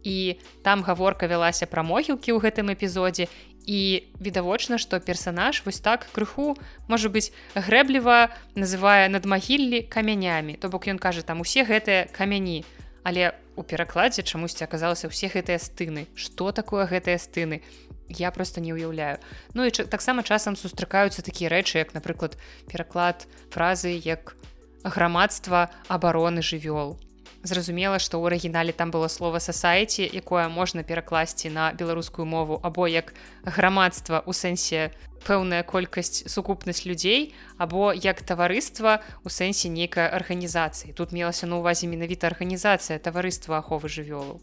і 0.04 0.38
там 0.64 0.82
гаворка 0.82 1.30
вялася 1.30 1.70
пра 1.70 1.86
могілкі 1.86 2.34
ў 2.34 2.42
гэтым 2.42 2.74
эпізодзе 2.74 3.30
і 3.66 4.04
відавочна 4.20 4.78
што 4.78 5.00
персанаж 5.00 5.62
вось 5.66 5.80
так 5.80 6.08
крыху 6.14 6.56
можа 6.88 7.10
быць 7.10 7.34
грэбліва 7.56 8.34
называе 8.56 9.10
надмагіллі 9.10 9.86
камянямі. 9.88 10.58
То 10.58 10.70
бок 10.70 10.88
ён 10.88 10.98
кажа 10.98 11.22
там 11.22 11.42
усе 11.42 11.64
гэтыя 11.66 12.10
камяні. 12.12 12.66
Але 13.04 13.34
у 13.56 13.64
перакладзе 13.64 14.24
чамусьці 14.24 14.66
аказалася 14.66 15.10
ўсе 15.10 15.30
гэтыя 15.30 15.58
стыны. 15.62 16.08
Что 16.16 16.52
такое 16.52 16.86
гэтыя 16.88 17.18
стыны? 17.18 17.62
Я 18.10 18.32
просто 18.32 18.62
не 18.62 18.74
ўяўляю. 18.74 19.22
Ну 19.54 19.66
і 19.66 19.72
таксама 19.72 20.24
часам 20.24 20.56
сустракаюцца 20.56 21.22
такія 21.22 21.50
рэчы 21.50 21.82
як 21.82 21.94
напрыклад 21.94 22.38
пераклад 22.68 23.28
фразы 23.50 23.94
як 23.94 24.36
грамадства 24.84 25.70
абароны 25.88 26.42
жывёл 26.42 26.98
зразумела 27.44 28.00
што 28.00 28.22
ў 28.22 28.32
арыгінале 28.32 28.74
там 28.74 28.92
было 28.92 29.08
слова 29.08 29.40
сасайці 29.40 30.06
якое 30.06 30.48
можна 30.50 30.84
перакласці 30.84 31.50
на 31.50 31.74
беларускую 31.74 32.26
мову 32.26 32.60
або 32.64 32.88
як 32.88 33.14
грамадства 33.46 34.24
у 34.26 34.34
сэнсе 34.34 34.92
пэўная 35.26 35.64
колькасць 35.64 36.26
сукупнасць 36.30 36.86
людзей 36.86 37.34
або 37.58 37.94
як 37.94 38.22
таварыства 38.22 39.02
у 39.24 39.30
сэнсе 39.30 39.70
нейкай 39.70 40.10
арганізацыі. 40.10 40.94
Тут 40.94 41.12
мелася 41.12 41.46
на 41.46 41.62
увазе 41.62 41.86
менавіта 41.88 42.28
арганізацыя 42.28 42.98
таварыства 42.98 43.62
аховы 43.62 43.90
жывёлу 43.90 44.42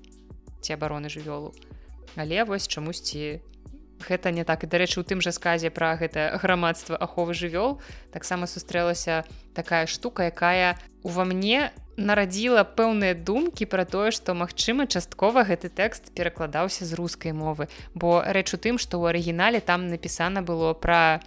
ці 0.63 0.75
абароны 0.75 1.11
жывёлу. 1.11 1.55
Але 2.17 2.45
вось 2.45 2.67
чамусьці 2.67 3.43
гэта 4.01 4.31
не 4.31 4.45
так. 4.45 4.65
І 4.65 4.71
дарэчы 4.71 5.01
у 5.01 5.05
тым 5.05 5.21
жа 5.21 5.33
сказе 5.33 5.71
пра 5.71 5.97
гэта 5.97 6.39
грамадства 6.43 6.97
аховы 6.97 7.35
жывёл 7.35 7.81
таксама 8.13 8.47
сустрэлася 8.47 9.25
такая 9.55 9.87
штука 9.87 10.31
якая 10.31 10.79
ува 11.03 11.25
мне 11.25 11.73
не 11.73 11.87
нарадзіла 11.99 12.63
пэўныя 12.79 13.19
думкі 13.19 13.67
пра 13.67 13.85
тое 13.85 14.15
што 14.15 14.33
магчыма 14.39 14.87
часткова 14.87 15.43
гэты 15.45 15.69
тэкст 15.69 16.15
перакладаўся 16.15 16.87
з 16.87 16.95
рускай 16.95 17.35
мовы. 17.35 17.67
Бо 17.93 18.23
рэч 18.23 18.55
у 18.55 18.59
тым 18.63 18.79
што 18.79 19.03
ў 19.03 19.11
арыгінале 19.11 19.61
там 19.61 19.91
напісана 19.91 20.41
было 20.47 20.73
пра 20.79 21.21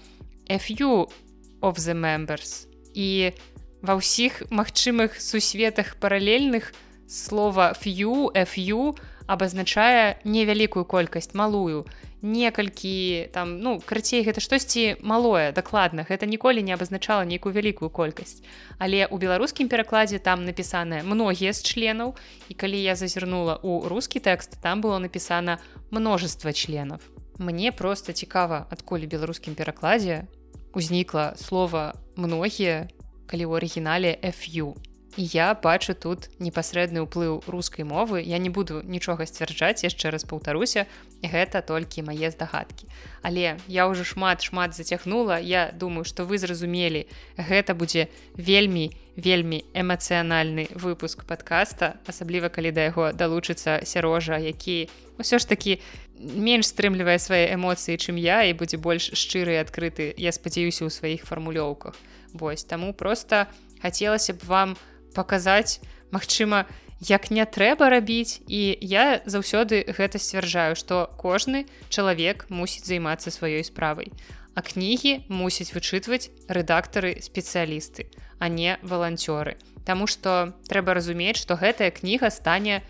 FU 0.47 1.11
of 1.59 1.75
the 1.75 1.93
members 1.93 2.71
і 2.95 3.35
ва 3.83 3.99
ўсіх 3.99 4.47
магчымых 4.47 5.19
сусветах 5.19 5.99
паралельных 5.99 6.71
слова 7.05 7.75
фю 7.75 8.31
FU 8.31 8.95
абазначае 9.27 10.23
невялікую 10.23 10.87
колькасць 10.87 11.35
малую 11.35 11.83
некалькі 12.21 13.29
там 13.33 13.59
ну 13.59 13.79
карацей 13.83 14.23
гэта 14.25 14.41
штосьці 14.41 14.97
малое 15.01 15.51
дакладна. 15.51 16.05
Гэта 16.09 16.25
ніколі 16.25 16.61
не 16.61 16.73
абазначала 16.73 17.25
нейкую 17.25 17.53
вялікую 17.53 17.89
колькасць. 17.89 18.41
Але 18.77 19.05
у 19.05 19.17
беларускім 19.17 19.67
перакладзе 19.67 20.19
там 20.19 20.45
напісана 20.45 21.01
многія 21.03 21.53
з 21.53 21.65
членаў. 21.65 22.15
І 22.49 22.53
калі 22.53 22.81
я 22.81 22.95
зазірнула 22.95 23.57
у 23.63 23.87
рускі 23.87 24.19
тэкст 24.19 24.61
там 24.61 24.81
было 24.81 24.99
напісана 24.99 25.57
множество 25.91 26.53
членов 26.53 27.01
мне 27.41 27.71
просто 27.71 28.13
цікава 28.13 28.65
адкуль 28.69 29.09
беларускім 29.09 29.55
перакладзе 29.55 30.29
узнікла 30.77 31.33
слова 31.35 31.97
многія 32.15 32.87
калі 33.25 33.49
ў 33.49 33.57
арыгінале 33.57 34.13
фю 34.37 34.77
я 35.17 35.53
бачу 35.53 35.93
тут 35.93 36.29
непасрэдны 36.39 37.03
ўплыў 37.03 37.43
рускай 37.47 37.83
мовы. 37.83 38.23
Я 38.23 38.37
не 38.39 38.47
буду 38.47 38.79
нічога 38.79 39.27
сцвярджаць 39.27 39.83
яшчэ 39.83 40.07
раз 40.07 40.23
паўтаруся 40.23 40.87
гэта 41.19 41.59
толькі 41.59 42.07
мае 42.07 42.31
здагадкі. 42.31 42.87
Але 43.21 43.59
я 43.67 43.91
ўжо 43.91 44.07
шмат 44.07 44.39
шмат 44.39 44.71
зацягнула. 44.71 45.39
Я 45.39 45.75
думаю 45.75 46.05
что 46.05 46.23
вы 46.23 46.37
зразумелі 46.37 47.07
гэта 47.35 47.75
будзе 47.75 48.07
вельмі 48.39 48.95
вельмі 49.19 49.67
эмацыянальны 49.75 50.71
выпуск 50.79 51.27
подкаста 51.27 51.99
асабліва 52.07 52.47
калі 52.47 52.71
да 52.71 52.87
яго 52.87 53.11
далучыцца 53.11 53.83
сярожа 53.83 54.39
які 54.39 54.87
ўсё 55.19 55.35
ж 55.35 55.43
такі 55.43 55.83
менш 56.15 56.71
стрымлівае 56.71 57.19
свае 57.19 57.51
эмоцыі 57.51 57.99
чым 57.99 58.15
я 58.15 58.47
і 58.47 58.55
будзе 58.55 58.79
больш 58.79 59.11
шчыры 59.11 59.59
адкрыты 59.59 60.15
я 60.15 60.31
спадзяюся 60.31 60.87
ў 60.87 60.89
сваіх 60.89 61.27
фармулёўках. 61.27 61.99
Вось 62.31 62.63
таму 62.63 62.93
просто 62.95 63.51
хацелася 63.83 64.33
б 64.33 64.47
вам 64.47 64.69
у 64.79 64.90
паказаць 65.15 65.79
Мачыма 66.11 66.67
як 67.01 67.31
не 67.31 67.43
трэба 67.45 67.89
рабіць 67.89 68.43
і 68.45 68.77
я 68.81 69.23
заўсёды 69.25 69.87
гэта 69.87 70.19
сцвярджаю 70.21 70.75
што 70.75 71.09
кожны 71.17 71.65
чалавек 71.89 72.45
мусіць 72.49 72.85
займацца 72.85 73.33
сваёй 73.33 73.63
справай 73.65 74.11
а 74.53 74.61
кнігі 74.61 75.25
мусіць 75.31 75.71
вычытваць 75.73 76.29
рэдактары 76.51 77.17
спецыялісты 77.23 78.11
а 78.37 78.49
не 78.49 78.77
валанцёры. 78.83 79.55
Таму 79.85 80.05
што 80.05 80.53
трэба 80.67 80.93
разумець 80.93 81.39
што 81.39 81.55
гэтая 81.55 81.89
кніга 81.89 82.29
стане 82.29 82.83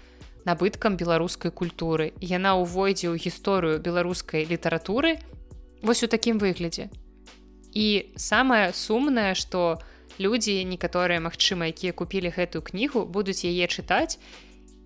набыткам 0.44 0.98
беларускай 0.98 1.54
культуры 1.54 2.12
яна 2.20 2.58
ўвойдзе 2.58 3.13
ў 3.13 3.22
гісторыю 3.22 3.80
беларускай 3.80 4.44
літаратуры 4.50 5.22
вось 5.86 6.04
у 6.04 6.12
такім 6.12 6.42
выглядзе. 6.42 6.90
І 7.72 8.12
самае 8.18 8.74
сумнае 8.74 9.38
што 9.40 9.80
у 9.80 9.90
людзі 10.20 10.63
некаторыя 10.65 11.24
магчыма 11.24 11.70
якія 11.72 11.94
купілі 11.94 12.34
гэтую 12.36 12.62
кнігу 12.65 13.06
будуць 13.06 13.46
яе 13.46 13.68
чытаць. 13.68 14.18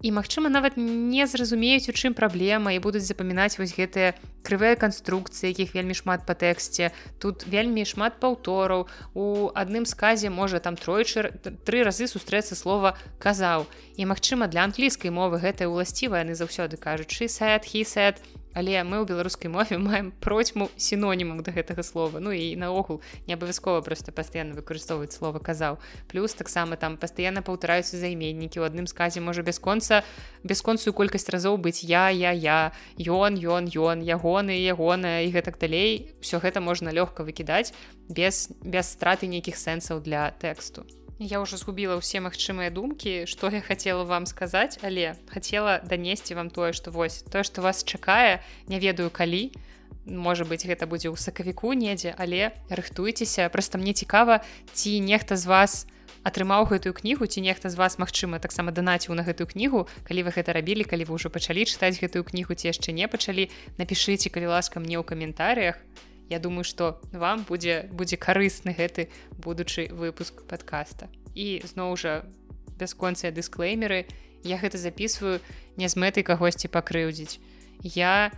І 0.03 0.11
магчыма 0.11 0.51
нават 0.51 0.75
не 0.77 1.25
зразумеюць 1.25 1.89
у 1.89 1.93
чым 1.95 2.13
праблема 2.13 2.75
і 2.75 2.81
будуць 2.83 3.07
запамінаць 3.07 3.57
вось 3.57 3.73
гэтыя 3.73 4.13
крывыя 4.45 4.75
канструкцыі 4.75 5.49
якіх 5.49 5.73
вельмі 5.73 5.95
шмат 5.97 6.27
па 6.27 6.35
тэксце. 6.35 6.91
Тут 7.17 7.47
вельмі 7.47 7.87
шмат 7.87 8.19
паўтораў. 8.19 8.85
У 9.15 9.49
адным 9.55 9.87
сказе 9.89 10.29
можа 10.29 10.59
там 10.59 10.75
тройчы 10.75 11.31
тры 11.65 11.81
разы 11.87 12.11
сустрэцца 12.11 12.53
слова 12.59 12.93
казаў 13.17 13.65
і 13.95 14.05
магчыма 14.05 14.51
для 14.51 14.67
англійскай 14.67 15.09
мовы 15.09 15.39
гэтая 15.39 15.71
ўласціва 15.71 16.21
яны 16.21 16.35
заўсёды 16.35 16.77
кажучы 16.77 17.31
сет 17.31 17.65
хісет 17.65 18.21
але 18.55 18.81
мы 18.87 19.03
ў 19.03 19.05
беларускай 19.05 19.51
мове 19.51 19.77
маем 19.77 20.15
процьму 20.23 20.71
сінонімам 20.79 21.43
да 21.43 21.51
гэтага 21.51 21.83
слова. 21.83 22.23
Ну 22.23 22.31
і 22.31 22.55
наогул 22.55 23.03
не 23.27 23.35
абавязкова 23.35 23.83
просто 23.83 24.15
пастаянна 24.15 24.55
выкарыстоўваць 24.55 25.11
слова 25.11 25.43
казаў 25.43 25.77
плюс 26.07 26.33
таксама 26.33 26.79
там 26.79 26.95
пастаянна 26.97 27.43
паўтараюцца 27.43 27.99
займеннікі. 27.99 28.63
У 28.63 28.65
адным 28.65 28.87
сказе 28.87 29.19
можа 29.19 29.43
бясконца 29.43 30.01
бясконцую 30.47 30.95
колькасць 30.95 31.29
разоў 31.29 31.59
быць 31.59 31.83
я 31.83 32.09
я 32.09 32.31
я 32.31 32.71
ён 32.97 33.35
ён 33.35 33.67
ён 33.67 33.97
ягоны 34.01 34.55
ягоная 34.55 35.27
і 35.27 35.35
гэтак 35.35 35.59
далей. 35.59 36.15
Все 36.23 36.39
гэта 36.39 36.63
можна 36.63 36.95
лёгка 36.95 37.27
выкідаць 37.27 37.75
без 38.07 38.47
без 38.63 38.87
страты 38.87 39.27
нейкіх 39.27 39.59
сэнсаў 39.59 39.99
для 39.99 40.31
тэксту 40.39 40.87
Я 41.15 41.39
ўжо 41.39 41.55
згубіла 41.55 41.95
ўсе 41.95 42.19
магчымыя 42.19 42.67
думкі, 42.67 43.23
што 43.23 43.47
я 43.47 43.63
хацела 43.63 44.03
вам 44.03 44.27
сказаць, 44.27 44.75
але 44.83 45.15
хацела 45.31 45.79
данесці 45.79 46.35
вам 46.35 46.51
тое, 46.51 46.75
што 46.75 46.91
вось 46.91 47.23
тое, 47.31 47.47
што 47.47 47.63
вас 47.63 47.87
чакае, 47.87 48.43
не 48.67 48.83
ведаю 48.83 49.07
калі. 49.07 49.55
Можа 50.03 50.43
быць, 50.43 50.67
гэта 50.67 50.83
будзе 50.91 51.07
ў 51.07 51.15
сакавіку 51.15 51.71
недзе, 51.71 52.11
але 52.19 52.51
рыхтуйцеся, 52.67 53.47
просто 53.47 53.79
мне 53.79 53.95
цікава, 53.95 54.43
ці 54.75 54.99
нехта 54.99 55.39
з 55.39 55.47
вас 55.47 55.87
атрымаў 56.27 56.67
гэтую 56.67 56.91
кнігу, 56.91 57.31
ці 57.31 57.39
нехта 57.39 57.71
з 57.71 57.79
вас, 57.79 57.95
магчыма, 57.95 58.43
таксама 58.43 58.75
данаціў 58.75 59.15
на 59.15 59.23
гэтую 59.23 59.47
кнігу, 59.47 59.87
калі 60.03 60.27
вы 60.27 60.35
гэта 60.35 60.51
рабілі, 60.51 60.83
калі 60.83 61.07
вы 61.07 61.15
ўжо 61.15 61.31
пачалі 61.31 61.63
чытаць 61.63 61.95
гэтую 61.95 62.27
кнігу, 62.27 62.59
ці 62.59 62.75
яшчэ 62.75 62.91
не 62.91 63.07
пачалі, 63.07 63.47
напішыце, 63.79 64.27
калі 64.27 64.51
ласка 64.51 64.83
мне 64.83 64.99
ў 64.99 65.07
каментарыях. 65.07 65.79
Я 66.29 66.39
думаю, 66.39 66.63
што 66.63 67.01
вам 67.11 67.45
будзе 67.47 67.89
будзе 67.91 68.17
карысны 68.17 68.73
гэты 68.73 69.09
будучы 69.37 69.89
выпуск 69.91 70.41
подкаста. 70.49 71.09
І 71.35 71.61
зноў 71.65 71.95
жа 71.97 72.25
бясконцыя 72.79 73.31
дысклеймеры 73.31 74.05
я 74.43 74.57
гэта 74.57 74.77
записываю 74.77 75.39
не 75.77 75.89
з 75.89 75.95
мэтай 75.95 76.23
кагосьці 76.23 76.67
пакрыўдзіць. 76.69 77.39
Я 77.81 78.31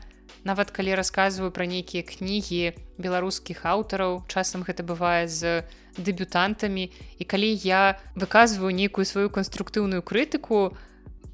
нават 0.43 0.71
калі 0.71 0.95
расказваю 0.95 1.51
пра 1.51 1.65
нейкія 1.67 2.03
кнігі 2.03 2.75
беларускіх 2.97 3.63
аўтараў, 3.63 4.23
часам 4.27 4.63
гэта 4.63 4.83
бывае 4.83 5.27
з 5.27 5.63
дэбютантамі 5.97 6.91
і 6.91 7.23
калі 7.23 7.49
я 7.63 7.99
выказваю 8.15 8.71
нейкую 8.71 9.05
сваю 9.05 9.29
канструктыўную 9.29 10.03
крытыку, 10.03 10.77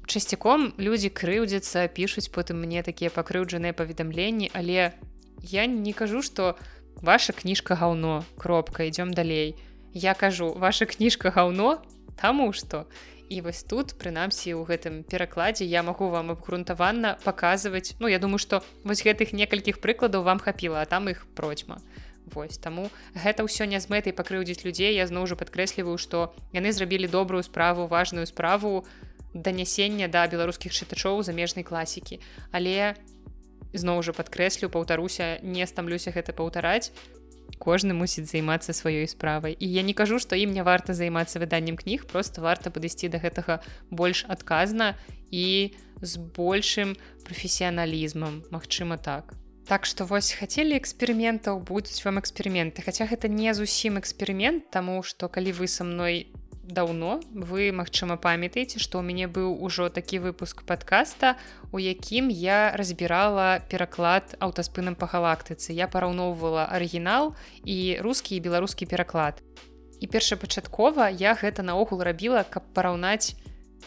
часцяком 0.06 0.72
людзі 0.78 1.10
крыўдзяцца, 1.10 1.88
пішуць 1.88 2.30
потым 2.30 2.60
мне 2.60 2.82
такія 2.82 3.10
пакрыўджаныя 3.10 3.72
паведамленні, 3.72 4.50
але 4.52 4.92
я 5.44 5.66
не 5.66 5.92
кажу 5.92 6.22
что 6.22 6.56
ваша 7.02 7.32
кніжка 7.32 7.76
гаўно 7.76 8.24
кропка 8.36 8.88
идем 8.88 9.12
далей 9.12 9.56
я 9.92 10.14
кажу 10.14 10.52
ваша 10.56 10.86
кніжка 10.86 11.30
гаўно 11.30 11.82
таму 12.16 12.52
что 12.52 12.86
і 13.28 13.40
вось 13.40 13.64
тут 13.64 13.96
прынамсі 13.98 14.52
ў 14.52 14.68
гэтым 14.68 14.94
перакладзе 15.08 15.64
я 15.64 15.82
магу 15.82 16.08
вам 16.12 16.30
абгрунтаванна 16.30 17.16
паказваць. 17.24 17.96
Ну 17.98 18.08
я 18.08 18.18
думаю 18.18 18.38
что 18.38 18.62
вось 18.84 19.02
гэтых 19.04 19.32
некалькіх 19.32 19.80
прыкладаў 19.80 20.22
вам 20.22 20.38
хапіла 20.38 20.82
а 20.82 20.86
там 20.86 21.08
іх 21.08 21.26
процьма. 21.34 21.80
Вось 22.28 22.58
таму 22.58 22.90
гэта 23.16 23.44
ўсё 23.44 23.64
не 23.64 23.80
з 23.80 23.88
мэтай 23.88 24.12
пакрыўдзіць 24.12 24.64
людзей. 24.64 24.94
Я 24.94 25.08
зноў 25.08 25.26
жа 25.26 25.36
падкрэсліваю 25.40 25.96
што 25.96 26.36
яны 26.52 26.72
зрабілі 26.72 27.08
добрую 27.08 27.42
справу 27.42 27.88
важную 27.88 28.26
справу 28.28 28.84
данясення 29.34 30.08
да 30.08 30.28
беларускіх 30.28 30.72
чытачоў 30.72 31.24
замежнай 31.24 31.64
класікі. 31.64 32.20
Але 32.52 32.94
зноў 33.74 34.02
жа 34.06 34.14
падкрэслю 34.16 34.70
паўтаруся 34.70 35.38
не 35.42 35.66
стамлюся 35.66 36.14
гэта 36.14 36.32
паўтараць. 36.32 36.90
Кожны 37.58 37.94
мусіць 37.94 38.26
займацца 38.30 38.72
сваёй 38.72 39.06
справай. 39.06 39.54
І 39.58 39.66
я 39.68 39.82
не 39.82 39.94
кажу 39.94 40.18
што 40.18 40.34
ім 40.38 40.54
не 40.56 40.64
варта 40.64 40.94
займацца 40.94 41.38
выданнем 41.38 41.76
кніг 41.76 42.06
просто 42.06 42.40
варта 42.40 42.70
падысці 42.70 43.12
да 43.12 43.18
гэтага 43.18 43.60
больш 43.90 44.24
адказна 44.28 44.96
і 45.30 45.74
з 46.00 46.16
большим 46.16 46.96
прафесіяналізмам. 47.24 48.44
Мачыма 48.50 48.96
так. 48.96 49.34
Так 49.64 49.86
што 49.88 50.04
вось 50.04 50.32
хацелі 50.36 50.76
эксперыментаў 50.76 51.60
будуць 51.64 52.04
вам 52.04 52.20
эксперыменты. 52.20 52.84
Хаця 52.84 53.08
гэта 53.08 53.32
не 53.32 53.54
зусім 53.56 53.96
эксперымент 53.96 54.68
таму 54.70 55.02
што 55.02 55.28
калі 55.28 55.56
вы 55.56 55.68
са 55.68 55.84
мной 55.88 56.28
не 56.28 56.43
даўно. 56.66 57.20
Вы 57.32 57.72
магчыма 57.72 58.16
памятаеце 58.16 58.80
што 58.80 59.00
ў 59.00 59.04
мяне 59.04 59.26
быў 59.28 59.54
ужо 59.60 59.88
такі 59.92 60.20
выпуск 60.24 60.64
подкаста 60.64 61.36
у 61.72 61.78
якім 61.78 62.32
я 62.32 62.72
разбірала 62.74 63.60
пераклад 63.68 64.36
аўтаспынам 64.40 64.96
па 64.96 65.06
галактыцы 65.06 65.76
я 65.76 65.88
параўноўвала 65.88 66.66
арыгінал 66.72 67.34
і 67.64 68.00
рускі 68.00 68.36
і 68.36 68.44
беларускі 68.44 68.88
пераклад. 68.88 69.40
І 70.00 70.06
першапачаткова 70.08 71.08
я 71.08 71.36
гэта 71.38 71.62
наогул 71.62 72.02
рабіла 72.02 72.44
каб 72.44 72.64
параўнаць 72.74 73.36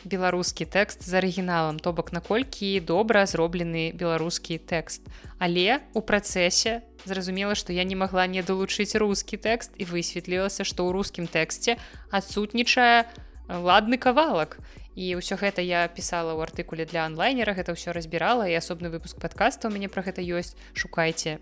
беларускі 0.03 0.65
тэкст 0.65 1.05
з 1.05 1.17
арыгіналам 1.17 1.79
то 1.79 1.93
бок 1.93 2.11
наколькі 2.11 2.79
добра 2.79 3.25
зроблены 3.25 3.93
беларускі 3.93 4.57
тэкст. 4.57 5.07
Але 5.39 5.81
у 5.93 6.01
працэсе 6.01 6.83
зразумела 7.05 7.55
што 7.55 7.73
я 7.73 7.83
не 7.83 7.95
магла 7.95 8.27
не 8.27 8.43
далучыць 8.43 8.97
рускі 8.99 9.37
тэкст 9.37 9.77
і 9.77 9.87
высветлілася 9.87 10.67
што 10.67 10.85
ў 10.85 10.91
рускім 10.97 11.25
тэксце 11.25 11.77
адсутнічае 12.11 13.07
ладны 13.49 13.97
кавалак. 13.97 14.59
І 14.97 15.15
ўсё 15.21 15.37
гэта 15.37 15.61
я 15.61 15.85
пісала 15.87 16.33
ў 16.33 16.43
артыкуле 16.49 16.89
для 16.89 17.05
онлайнера 17.05 17.53
гэта 17.53 17.77
ўсё 17.77 17.93
разбірала 17.93 18.49
і 18.49 18.57
асобны 18.57 18.89
выпуск 18.89 19.21
подкаста 19.21 19.69
у 19.69 19.71
мяне 19.71 19.87
пра 19.87 20.01
гэта 20.01 20.25
ёсць. 20.25 20.57
Шукайце. 20.73 21.37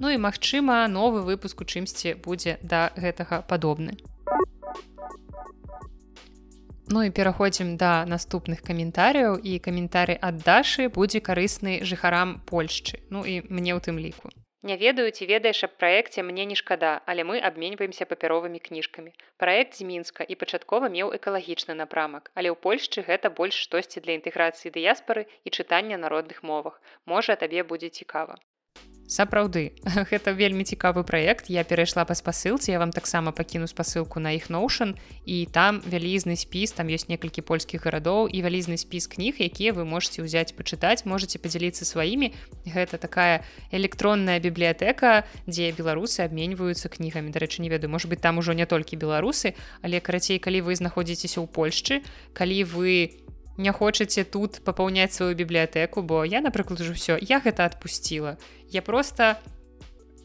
Ну 0.00 0.10
і 0.10 0.20
магчыма 0.20 0.84
новы 0.88 1.24
выпуск 1.24 1.60
у 1.60 1.68
чымсьці 1.68 2.16
будзе 2.20 2.58
да 2.64 2.92
гэтага 2.96 3.44
падобны 3.44 4.00
Ну 6.88 7.02
і 7.02 7.10
пераходзім 7.10 7.74
да 7.82 8.06
наступных 8.06 8.62
каментарыяў 8.66 9.40
і 9.42 9.58
каментары 9.58 10.14
ад 10.28 10.38
дашы 10.46 10.86
будзе 10.96 11.20
карысны 11.28 11.82
жыхарам 11.82 12.38
Польшчы 12.46 13.02
Ну 13.10 13.26
і 13.26 13.42
мне 13.50 13.74
ў 13.74 13.82
тым 13.82 13.98
ліку 13.98 14.30
Не 14.62 14.76
ведаю 14.78 15.10
ці 15.10 15.26
ведаеш 15.30 15.64
аб 15.66 15.74
праекце 15.82 16.22
мне 16.22 16.46
не 16.46 16.54
шкада 16.60 16.92
але 17.10 17.26
мы 17.26 17.42
абменьваемся 17.50 18.06
папяровымі 18.12 18.62
кніжкамі 18.62 19.10
Праект 19.42 19.74
з 19.78 19.88
мінска 19.90 20.22
і 20.22 20.38
пачаткова 20.38 20.90
меў 20.94 21.10
экалагічны 21.18 21.74
напрамак 21.82 22.30
але 22.38 22.54
ў 22.54 22.56
Польшчы 22.66 23.02
гэта 23.10 23.34
больш 23.34 23.58
штосьці 23.66 24.06
для 24.06 24.14
інтэграцыі 24.22 24.70
дыяспары 24.78 25.26
і 25.42 25.50
чытання 25.50 25.98
народных 25.98 26.46
мовах. 26.46 26.78
Можа 27.04 27.34
табе 27.34 27.66
будзе 27.66 27.90
цікава 27.90 28.38
сапраўды 29.06 29.72
гэта 30.10 30.34
вельмі 30.34 30.66
цікавы 30.66 31.06
праект. 31.06 31.48
Я 31.48 31.64
перайшла 31.64 32.04
па 32.04 32.14
спасылцы 32.14 32.70
я 32.70 32.78
вам 32.78 32.90
таксама 32.90 33.32
пакіну 33.32 33.66
спасылку 33.70 34.20
на 34.20 34.34
іх 34.34 34.50
ноушн 34.50 34.98
і 35.24 35.46
там 35.50 35.80
вялізны 35.86 36.36
спіс 36.36 36.74
там 36.74 36.90
ёсць 36.90 37.08
некалькі 37.08 37.46
польскіх 37.46 37.86
гарадоў 37.86 38.26
і 38.26 38.42
вялізны 38.42 38.76
спіс 38.76 39.06
кніг 39.06 39.38
якія 39.38 39.72
вы 39.72 39.86
можете 39.86 40.26
ўзяць 40.26 40.52
пачытаць 40.58 41.06
можете 41.06 41.38
подзяліцца 41.38 41.86
сваімі. 41.86 42.34
Гэта 42.66 42.98
такая 42.98 43.46
электронная 43.70 44.42
бібліятэка 44.42 45.24
дзе 45.46 45.70
беларусы 45.72 46.26
абменьваюцца 46.26 46.90
кнігамі. 46.90 47.30
Дарэчы 47.30 47.62
не 47.62 47.70
ведаю 47.70 47.90
может 47.90 48.10
быть 48.10 48.20
там 48.20 48.38
ужо 48.38 48.52
не 48.52 48.66
толькі 48.66 48.98
беларусы 48.98 49.54
але 49.82 50.00
карацей 50.00 50.38
калі 50.38 50.66
вы 50.66 50.74
знаходзіцеся 50.74 51.40
ў 51.40 51.46
Польшчы 51.46 52.02
калі 52.34 52.64
вы 52.74 53.22
не 53.56 53.72
хочаце 53.72 54.24
тут 54.24 54.60
папаўняць 54.64 55.12
сваю 55.12 55.34
бібліятэку 55.34 56.02
бо 56.02 56.24
я 56.24 56.40
напрыклад 56.40 56.80
ужо 56.80 56.92
ўсё 56.92 57.18
я 57.20 57.40
гэта 57.40 57.64
адпусціла. 57.64 58.36
Я 58.68 58.82
просто 58.82 59.36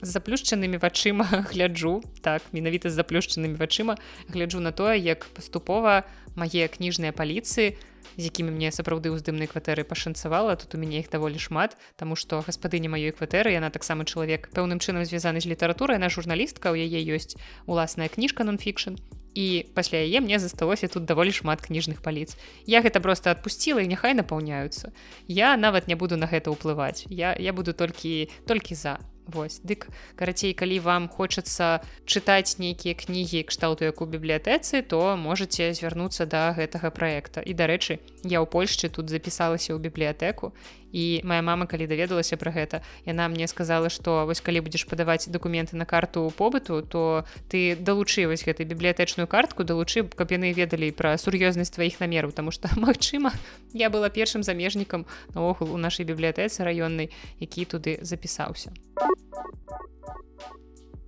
заплюшчанымі 0.02 0.78
вачыма 0.82 1.26
гляджу 1.54 2.02
так 2.22 2.42
менавіта 2.52 2.90
з 2.90 2.98
заплюшчанымі 2.98 3.56
вачыма 3.56 3.98
гляджу 4.28 4.60
на 4.60 4.72
тое 4.72 4.98
як 4.98 5.26
паступова 5.38 6.04
мае 6.36 6.68
кніжныя 6.68 7.14
паліцыі 7.14 7.78
з 8.18 8.24
якімі 8.28 8.52
мне 8.52 8.74
сапраўды 8.74 9.14
ўздымнай 9.14 9.48
кватэры 9.48 9.86
пашанцавала 9.86 10.58
тут 10.58 10.74
у 10.76 10.82
мяне 10.82 11.00
іх 11.06 11.14
даволі 11.14 11.38
шмат 11.38 11.78
тому 11.96 12.18
что 12.18 12.42
гаспадыня 12.42 12.90
маёй 12.90 13.14
кватэры 13.14 13.54
яна 13.54 13.70
таксама 13.70 14.04
чалавек 14.04 14.50
пэўным 14.52 14.82
чынам 14.82 15.06
звязаны 15.06 15.40
з 15.40 15.48
літаратурай 15.54 16.02
на 16.02 16.10
журналістка 16.10 16.74
у 16.74 16.76
яе 16.76 17.00
ёсць 17.14 17.38
уласная 17.70 18.10
кніжка 18.10 18.44
нонфікшн 18.44 18.98
і 19.36 19.66
пасля 19.74 20.04
яе 20.04 20.22
мне 20.22 20.40
засталося 20.40 20.88
тут 20.88 21.06
даволі 21.06 21.32
шмат 21.32 21.62
кніжных 21.62 22.02
паліц 22.02 22.36
я 22.66 22.82
гэта 22.82 23.00
просто 23.00 23.32
адпусціла 23.32 23.82
і 23.82 23.92
няхай 23.92 24.14
напаўняюцца 24.14 24.92
я 25.28 25.56
нават 25.58 25.88
не 25.88 25.96
буду 25.96 26.18
на 26.18 26.28
гэта 26.28 26.52
ўплываць 26.52 27.08
я 27.10 27.36
я 27.40 27.54
буду 27.54 27.74
толькі 27.74 28.30
толькі 28.48 28.76
за. 28.76 29.00
Вось 29.28 29.62
дык 29.64 29.88
карацей 30.18 30.54
калі 30.58 30.80
вам 30.84 31.08
хочацца 31.08 31.86
чытаць 32.10 32.58
нейкія 32.58 32.98
кнігі 32.98 33.46
кшталту 33.48 33.86
як 33.86 34.02
у 34.02 34.06
бібліятэцы 34.10 34.82
то 34.82 35.16
можете 35.16 35.72
звярнуцца 35.74 36.26
да 36.26 36.52
гэтага 36.58 36.90
праекта. 36.92 37.40
І 37.40 37.54
дарэчы 37.54 38.02
я 38.26 38.42
ў 38.42 38.48
Польшчы 38.50 38.90
тут 38.90 39.14
запісалася 39.14 39.78
ў 39.78 39.80
бібліятэку 39.80 40.52
і 40.92 41.22
моя 41.24 41.42
мама 41.42 41.66
калі 41.66 41.88
даведалася 41.88 42.38
пра 42.38 42.52
гэта 42.52 42.82
яна 43.06 43.28
мне 43.28 43.48
сказала 43.48 43.90
што 43.90 44.26
вось 44.30 44.42
калі 44.42 44.62
будзеш 44.62 44.86
падаваць 44.86 45.28
дакументы 45.28 45.76
на 45.76 45.86
карту 45.86 46.32
побыту 46.38 46.82
то 46.84 47.26
ты 47.50 47.76
далучы 47.76 48.28
вось 48.28 48.44
гэтай 48.44 48.66
бібліятэчную 48.66 49.28
картку 49.28 49.64
далучы 49.64 50.04
каб 50.04 50.32
яны 50.32 50.54
ведалі 50.54 50.92
пра 50.92 51.18
сур'ёзнасць 51.18 51.74
тваіх 51.76 52.00
намераў 52.00 52.32
тому 52.32 52.52
что 52.52 52.70
Мачыма 52.82 53.32
я 53.74 53.90
была 53.90 54.10
першым 54.10 54.44
замежнікам 54.44 55.06
наогул 55.34 55.74
у 55.74 55.78
нашай 55.78 56.06
бібліятэцы 56.06 56.64
раённай 56.64 57.12
які 57.40 57.66
туды 57.66 58.00
запісаўся 58.02 58.72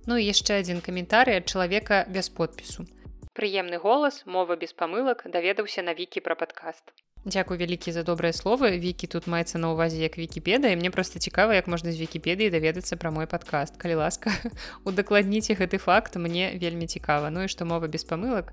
Ну 0.06 0.16
і 0.20 0.24
яшчэ 0.24 0.60
адзін 0.60 0.84
каментарый 0.84 1.40
ад 1.40 1.48
чалавека 1.48 2.04
без 2.16 2.28
подпісу. 2.28 2.84
Прыемны 3.32 3.80
голас 3.80 4.20
мова 4.28 4.56
без 4.60 4.76
памылак 4.76 5.24
даведаўся 5.36 5.80
на 5.86 5.96
вікі 5.96 6.20
пра 6.20 6.36
падкаст 6.36 6.92
Дзякуй 7.24 7.56
вялікі 7.56 7.88
за 7.88 8.04
добрыя 8.04 8.36
словы 8.36 8.76
вікі 8.76 9.08
тут 9.08 9.24
маецца 9.24 9.56
на 9.56 9.72
ўвазе 9.72 9.96
як 9.96 10.20
вікіпедыя 10.20 10.76
мне 10.76 10.92
просто 10.92 11.16
цікава 11.16 11.56
як 11.56 11.64
можна 11.72 11.88
з 11.88 11.96
вікіпедыі 11.96 12.52
даведацца 12.52 13.00
пра 13.00 13.08
мой 13.08 13.24
падкаст 13.24 13.80
калі 13.80 14.04
ласка 14.04 14.28
удакладніце 14.84 15.56
гэты 15.56 15.80
факт 15.80 16.20
мне 16.20 16.52
вельмі 16.60 16.84
цікава. 16.84 17.32
Ну 17.32 17.44
і 17.44 17.48
што 17.48 17.64
мова 17.64 17.88
без 17.88 18.04
памылак. 18.04 18.52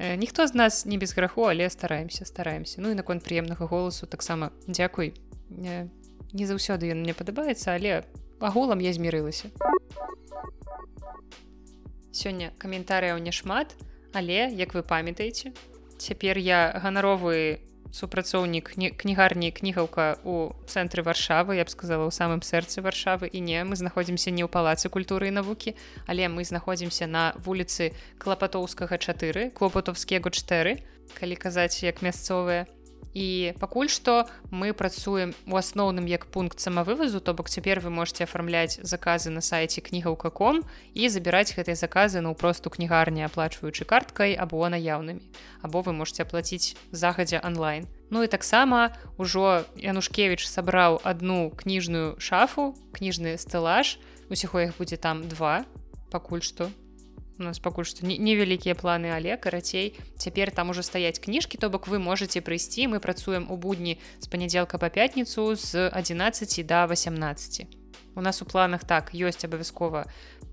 Э, 0.00 0.16
ніхто 0.16 0.48
з 0.48 0.56
нас 0.56 0.86
не 0.88 0.96
без 0.96 1.12
граху 1.12 1.44
але 1.44 1.68
стараемся 1.68 2.24
стараемся. 2.24 2.80
Ну 2.80 2.88
і 2.88 2.96
наконт 2.96 3.20
прыемнага 3.20 3.68
голасу 3.68 4.06
таксама 4.06 4.48
дзякуй. 4.64 5.12
Не, 5.52 5.92
не 6.32 6.48
заўсёды 6.48 6.88
ён 6.88 7.04
мне 7.04 7.12
падабаецца 7.12 7.76
але 7.76 8.08
агулам 8.40 8.80
я 8.80 8.96
змірылася. 8.96 9.52
Сёння 12.16 12.56
каментарыяў 12.56 13.20
няшмат 13.20 13.76
але 14.16 14.48
як 14.56 14.72
вы 14.72 14.80
памятаеце 14.80 15.52
цяпер 15.98 16.38
я 16.38 16.72
ганаровы 16.80 17.60
супрацоўнік 17.92 18.74
кнігарні 18.96 19.50
кнігаўка 19.50 20.18
у 20.24 20.52
цэнтры 20.66 21.02
варшавы 21.02 21.56
я 21.56 21.64
б 21.64 21.70
сказала 21.70 22.06
ў 22.06 22.12
самым 22.12 22.40
сэрцы 22.42 22.82
варшавы. 22.82 23.26
І 23.26 23.40
не 23.40 23.64
мы 23.64 23.76
знаходзімся 23.76 24.30
не 24.30 24.44
ў 24.44 24.50
палацы 24.50 24.88
культуры 24.88 25.28
і 25.28 25.36
навукі 25.38 25.74
але 26.06 26.28
мы 26.28 26.44
знаходзімся 26.44 27.06
на 27.06 27.34
вуліцы 27.40 27.94
клапатоўскага 28.18 28.98
4 28.98 29.50
клопатовскія 29.50 30.20
гочтэры 30.20 30.82
калі 31.14 31.36
казаць 31.36 31.82
як 31.82 32.02
мясцовыя 32.02 32.66
і 33.16 33.56
пакуль 33.56 33.88
што 33.88 34.28
мы 34.52 34.76
працуем 34.76 35.32
у 35.48 35.56
асноўным 35.56 36.04
як 36.04 36.28
пункт 36.28 36.60
самавывазу 36.60 37.24
то 37.24 37.32
бок 37.32 37.48
цяпер 37.48 37.80
вы 37.80 37.88
можете 37.88 38.28
афармляць 38.28 38.76
заказы 38.84 39.32
на 39.32 39.40
сайце 39.40 39.80
кнігаўкаком 39.80 40.60
і 40.92 41.08
забіраць 41.08 41.56
гэтыя 41.56 41.80
заказы 41.80 42.20
ну 42.20 42.36
просту 42.36 42.68
кнігарні 42.68 43.24
аплачваючы 43.24 43.88
карткай 43.88 44.36
або 44.36 44.68
наяўнымі. 44.68 45.24
Або 45.64 45.80
вы 45.80 45.96
можете 45.96 46.28
аплаціць 46.28 46.76
загадзя 46.92 47.40
онлайн. 47.40 47.88
Ну 48.12 48.20
і 48.20 48.28
таксама 48.28 48.92
ўжо 49.16 49.64
янушкевич 49.80 50.44
сабраў 50.44 51.00
одну 51.00 51.48
кніжную 51.56 52.20
шафу 52.20 52.76
кніжны 52.92 53.40
стэлаж. 53.40 53.96
Усяго 54.28 54.60
іх 54.68 54.76
будзе 54.76 55.00
там 55.00 55.24
два 55.24 55.64
пакуль 56.12 56.44
што 56.44 56.68
у 57.38 57.42
нас 57.42 57.58
пакуль 57.58 57.88
што 57.88 58.06
невялікія 58.06 58.74
планы 58.74 59.12
але 59.12 59.36
карацей 59.36 59.94
цяпер 60.16 60.50
там 60.50 60.70
ужо 60.70 60.82
стаяць 60.82 61.18
кніжкі 61.18 61.58
то 61.58 61.70
бок 61.70 61.88
вы 61.88 61.98
можете 61.98 62.40
прыйсці 62.40 62.88
мы 62.92 63.00
працуем 63.00 63.50
у 63.50 63.56
будні 63.56 63.98
з 64.20 64.26
панядзелка 64.26 64.78
па 64.78 64.88
пятніцу 64.88 65.54
з 65.54 65.88
11 65.90 66.66
до 66.66 66.86
18 66.86 67.66
у 68.16 68.20
нас 68.20 68.42
у 68.42 68.46
планах 68.46 68.84
так 68.84 69.12
ёсць 69.12 69.44
абавязкова 69.44 70.06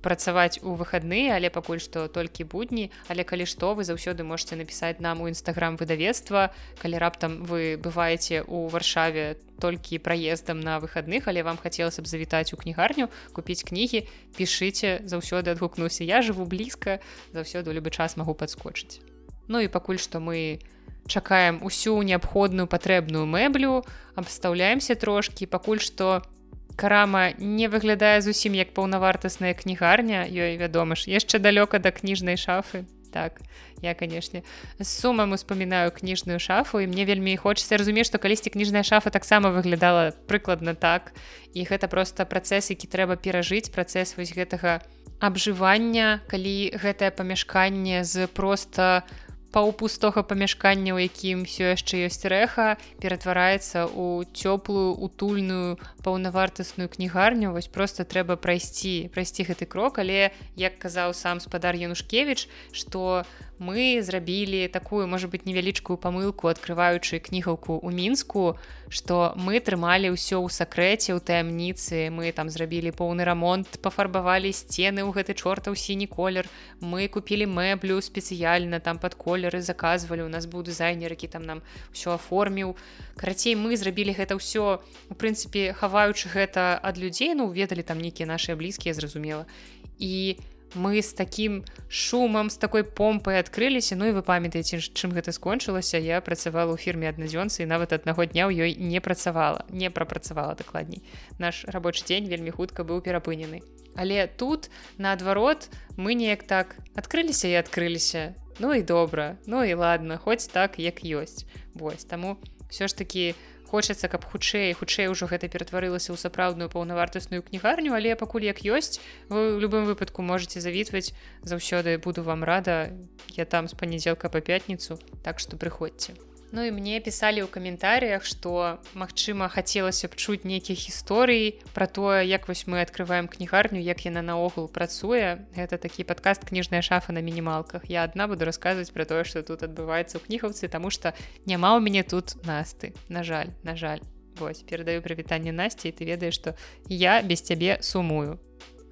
працаваць 0.04 0.60
у 0.62 0.76
выхадныя 0.76 1.40
але 1.40 1.50
пакуль 1.50 1.80
што 1.80 2.06
толькі 2.12 2.44
будні. 2.44 2.92
Але 3.08 3.24
калі 3.24 3.48
што 3.48 3.74
вы 3.74 3.88
заўсёды 3.88 4.28
можете 4.28 4.60
напісаць 4.60 5.00
нам 5.00 5.24
у 5.24 5.32
нстаграм 5.32 5.80
выдавецтва. 5.80 6.52
Калі 6.84 7.00
раптам 7.00 7.48
вы 7.48 7.80
бываеце 7.80 8.44
у 8.44 8.68
варшаве 8.68 9.40
толькі 9.64 10.04
праездам 10.04 10.60
на 10.60 10.78
выхадных 10.84 11.32
але 11.32 11.42
вам 11.42 11.58
хацелася 11.58 12.04
б 12.04 12.12
завітаць 12.12 12.52
у 12.54 12.60
кнігарню 12.60 13.08
купіць 13.32 13.64
кнігі 13.64 14.04
пішыце 14.36 15.00
заўсёды 15.08 15.56
адгукнуся. 15.56 16.04
Я 16.04 16.20
жыву 16.20 16.46
блізка 16.46 17.00
заўсёды 17.32 17.72
любы 17.72 17.90
час 17.90 18.20
магу 18.20 18.36
падскочыць. 18.36 19.00
Ну 19.48 19.64
і 19.64 19.72
пакуль 19.72 19.98
што 19.98 20.20
мы 20.20 20.60
чакаем 21.08 21.64
усю 21.64 21.96
неабходную 22.04 22.68
патрэбную 22.68 23.26
мэблю 23.26 23.84
абстаўляемся 24.16 24.96
трошкі. 24.96 25.48
Пакуль 25.48 25.80
што 25.80 26.20
у 26.20 26.43
карама 26.76 27.32
не 27.38 27.68
выглядае 27.68 28.22
зусім 28.22 28.54
як 28.54 28.74
паўнавартасная 28.74 29.54
кнігарня 29.54 30.26
ёй 30.28 30.58
вядома 30.58 30.96
ж 30.96 31.10
яшчэ 31.10 31.40
далёка 31.40 31.80
да 31.80 31.92
кніжнай 31.92 32.38
шафы. 32.38 32.86
Так 33.14 33.42
я 33.82 33.94
канешне 33.94 34.42
з 34.80 34.88
сумам 34.88 35.32
успамінаю 35.32 35.92
кніжную 35.94 36.40
шафу 36.40 36.82
і 36.82 36.88
мне 36.88 37.06
вельмі 37.06 37.38
хочется 37.38 37.78
разумець 37.78 38.10
што 38.10 38.18
калісьці 38.18 38.50
кніжная 38.50 38.84
шафа 38.84 39.14
таксама 39.14 39.54
выглядала 39.54 40.18
прыкладна 40.28 40.74
так. 40.74 41.14
І 41.54 41.64
гэта 41.64 41.88
просто 41.88 42.26
працэс 42.26 42.74
які 42.74 42.90
трэба 42.90 43.16
перажыць 43.16 43.70
працэс 43.70 44.18
вось 44.18 44.34
гэтага 44.34 44.82
абжывання 45.24 46.20
калі 46.28 46.76
гэтае 46.76 47.12
памяшканне 47.16 48.04
з 48.04 48.28
просто 48.28 49.08
у 49.08 49.23
паўпустога 49.54 50.26
памяшкання, 50.26 50.98
у 50.98 51.00
якім 51.00 51.46
все 51.46 51.78
яшчэ 51.78 52.10
ёсць 52.10 52.26
рэха, 52.26 52.82
ператвараецца 52.98 53.86
ў 53.86 54.26
цёплую 54.34 54.98
утульную 54.98 55.78
паўнавартасную 56.02 56.90
кнігарню. 56.90 57.54
Вось 57.54 57.70
просто 57.70 58.02
трэба 58.02 58.36
прайсці 58.36 59.14
прайсці 59.14 59.46
гэты 59.46 59.70
крок, 59.70 60.02
але 60.02 60.34
як 60.58 60.82
казаў 60.82 61.14
сам 61.14 61.38
спадар 61.38 61.78
Янушкевич, 61.78 62.50
што 62.74 63.30
мы 63.60 64.02
зрабілі 64.02 64.68
такую 64.68 65.08
можа 65.08 65.28
быть 65.28 65.46
невялічкую 65.46 65.98
памылку 65.98 66.48
открываючы 66.48 67.20
кнігаўку 67.20 67.78
у 67.78 67.90
мінску 67.92 68.58
что 68.94 69.34
мы 69.36 69.58
трымалі 69.58 70.14
ўсё 70.14 70.38
ў 70.38 70.54
сакрэце 70.54 71.18
ў 71.18 71.20
таямніцы. 71.20 72.14
Мы 72.14 72.30
там 72.30 72.50
зрабілі 72.50 72.94
поўны 72.94 73.26
рамонт 73.26 73.82
пафарбавалі 73.82 74.54
сцены 74.54 75.02
ў 75.02 75.10
гэты 75.10 75.34
чортаў 75.34 75.74
сіні 75.74 76.06
колер. 76.06 76.46
Мы 76.78 77.10
купілі 77.10 77.50
мэблю 77.50 77.98
спецыяльна 78.06 78.78
там 78.78 79.02
под 79.02 79.18
колеры 79.18 79.66
заказвалі. 79.66 80.30
У 80.30 80.32
нас 80.34 80.46
быў 80.46 80.62
дызайнер 80.62 81.10
які 81.18 81.28
там 81.28 81.44
нам 81.44 81.60
все 81.90 82.14
аформіў. 82.14 82.78
Карацей 83.18 83.58
мы 83.58 83.74
зрабілі 83.78 84.14
гэта 84.14 84.38
ўсё 84.38 84.82
у 85.10 85.14
прынцыпе 85.18 85.74
хаваючы 85.74 86.30
гэта 86.30 86.78
ад 86.78 87.02
людзей 87.02 87.34
ну 87.34 87.50
ведалі 87.50 87.82
там 87.82 87.98
нейкія 87.98 88.30
нашыя 88.30 88.54
блізкія 88.54 88.94
зразумела. 88.94 89.50
І 89.98 90.38
у 90.38 90.53
мы 90.76 91.02
з 91.02 91.14
таким 91.14 91.64
шумам 91.90 92.50
з 92.50 92.58
такой 92.58 92.84
помпай 92.84 93.40
адкрыліся 93.40 93.96
Ну 93.96 94.10
і 94.10 94.16
вы 94.18 94.22
памятаеце 94.22 94.80
чым 94.82 95.14
гэта 95.14 95.32
скончылася 95.32 95.98
я 95.98 96.22
працавала 96.22 96.74
ў 96.74 96.78
фірме 96.78 97.10
аднадзёнцы 97.10 97.64
і 97.64 97.70
нават 97.70 97.94
аднаго 97.94 98.26
дня 98.26 98.50
ў 98.50 98.54
ёй 98.54 98.72
не 98.78 99.00
працавала 99.00 99.66
не 99.70 99.90
прапрацавала 99.90 100.56
дакладней 100.56 101.04
наш 101.40 101.66
рабочы 101.66 102.04
дзень 102.06 102.28
вельмі 102.28 102.52
хутка 102.52 102.84
быў 102.84 103.02
перапынены 103.02 103.62
але 103.96 104.28
тут 104.28 104.70
наадварот 104.98 105.70
мы 105.98 106.14
неяк 106.14 106.44
так 106.44 106.78
адкрыліся 106.96 107.48
і 107.48 107.62
адкрыліся 107.62 108.34
Ну 108.60 108.74
і 108.74 108.82
добра 108.82 109.38
Ну 109.46 109.64
і 109.64 109.74
ладно 109.74 110.18
хоць 110.18 110.48
так 110.48 110.78
як 110.78 111.02
ёсць 111.02 111.46
Вось 111.74 112.06
таму 112.06 112.38
все 112.70 112.88
ж 112.88 112.98
таки 112.98 113.34
у 113.34 113.53
хочацца 113.74 114.06
каб 114.06 114.26
хутчэй 114.30 114.78
хутчэй 114.78 115.10
ужо 115.10 115.26
гэта 115.26 115.50
ператварылася 115.50 116.14
ў 116.14 116.18
сапраўдную 116.22 116.70
паўнавартасную 116.70 117.42
кнігарню 117.42 117.98
але 117.98 118.14
пакуль 118.14 118.46
як 118.46 118.62
ёсць 118.62 119.02
вы 119.34 119.58
любым 119.58 119.90
выпадку 119.90 120.22
можете 120.22 120.62
завітваць. 120.62 121.18
Заўсёды 121.42 121.98
буду 121.98 122.22
вам 122.24 122.44
рада. 122.44 122.94
Я 123.34 123.46
там 123.46 123.68
з 123.68 123.74
панядзелка 123.74 124.30
па 124.30 124.46
пятніцу 124.46 125.02
так 125.26 125.42
што 125.42 125.58
прыходзьце 125.58 126.14
Ну 126.54 126.62
і 126.62 126.70
мне 126.70 127.02
пісалі 127.02 127.42
ў 127.42 127.50
каментарыях, 127.50 128.22
што 128.30 128.78
магчыма 128.94 129.50
хацелася 129.50 130.06
б 130.06 130.14
чуць 130.14 130.46
нейкіх 130.46 130.78
гісторый 130.78 131.58
пра 131.74 131.90
тое, 131.90 132.22
як 132.30 132.46
вось 132.46 132.70
мы 132.70 132.78
открываем 132.86 133.26
кнігарню, 133.26 133.82
як 133.82 134.06
яна 134.06 134.22
наогул 134.22 134.70
працуе. 134.70 135.50
Гэта 135.58 135.82
такі 135.82 136.06
падкаст 136.06 136.46
кніжная 136.46 136.86
шафа 136.86 137.10
на 137.10 137.26
мінімалках. 137.26 137.90
Я 137.90 138.06
адна 138.06 138.30
буду 138.30 138.46
расказваць 138.46 138.94
пра 138.94 139.10
тое, 139.10 139.26
што 139.26 139.42
тут 139.42 139.66
адбываецца 139.66 140.22
ў 140.22 140.30
кнігаўцы, 140.30 140.70
таму 140.70 140.94
што 140.94 141.18
няма 141.50 141.74
ў 141.74 141.82
мяне 141.82 142.06
тут 142.06 142.38
насты. 142.46 142.94
На 143.10 143.26
жаль, 143.26 143.50
на 143.66 143.74
жаль. 143.74 144.06
Вось 144.38 144.62
перадаю 144.62 145.02
прывітанне 145.02 145.50
насці, 145.50 145.90
ты 145.90 146.06
ведаеш, 146.06 146.38
што 146.38 146.54
я 146.86 147.26
без 147.26 147.42
цябе 147.42 147.82
сумую. 147.82 148.38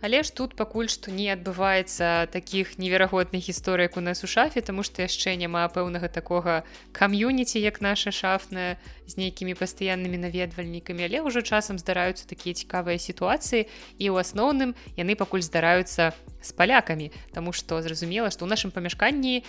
Але 0.01 0.23
ж 0.25 0.33
тут 0.33 0.57
пакуль 0.57 0.89
што 0.89 1.13
не 1.13 1.29
адбываецца 1.29 2.25
такіх 2.33 2.81
неверагодных 2.81 3.45
гісторый 3.45 3.89
у 3.95 4.01
нас 4.01 4.25
у 4.25 4.27
шафе 4.27 4.61
тому 4.65 4.81
што 4.81 5.05
яшчэ 5.05 5.37
няма 5.37 5.69
пэўнага 5.69 6.09
такога 6.09 6.65
кам'юніці 6.91 7.61
як 7.61 7.81
наша 7.85 8.09
шафная 8.09 8.81
з 9.05 9.13
нейкімі 9.21 9.53
пастаяннымі 9.53 10.17
наведвальнікамі. 10.25 11.05
Але 11.05 11.21
ўжо 11.21 11.45
часам 11.45 11.77
здараюцца 11.77 12.25
такія 12.25 12.57
цікавыя 12.57 12.97
сітуацыі 12.97 13.69
і 14.01 14.05
ў 14.09 14.15
асноўным 14.25 14.73
яны 14.97 15.13
пакуль 15.13 15.45
здараюцца 15.45 16.17
з 16.41 16.49
палякамі. 16.57 17.13
Таму 17.29 17.53
што 17.53 17.77
зразумела 17.85 18.33
што 18.33 18.49
ў 18.49 18.49
нашым 18.49 18.73
памяшканні 18.73 19.45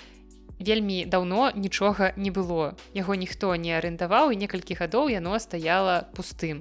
вельмі 0.60 1.08
даўно 1.08 1.48
нічога 1.56 2.12
не 2.20 2.28
было. 2.28 2.76
Яго 2.92 3.16
ніхто 3.16 3.56
не 3.56 3.72
арендаваў 3.72 4.36
і 4.36 4.40
некалькі 4.44 4.76
гадоў 4.76 5.08
яно 5.08 5.40
стаяла 5.40 6.12
пустым 6.12 6.60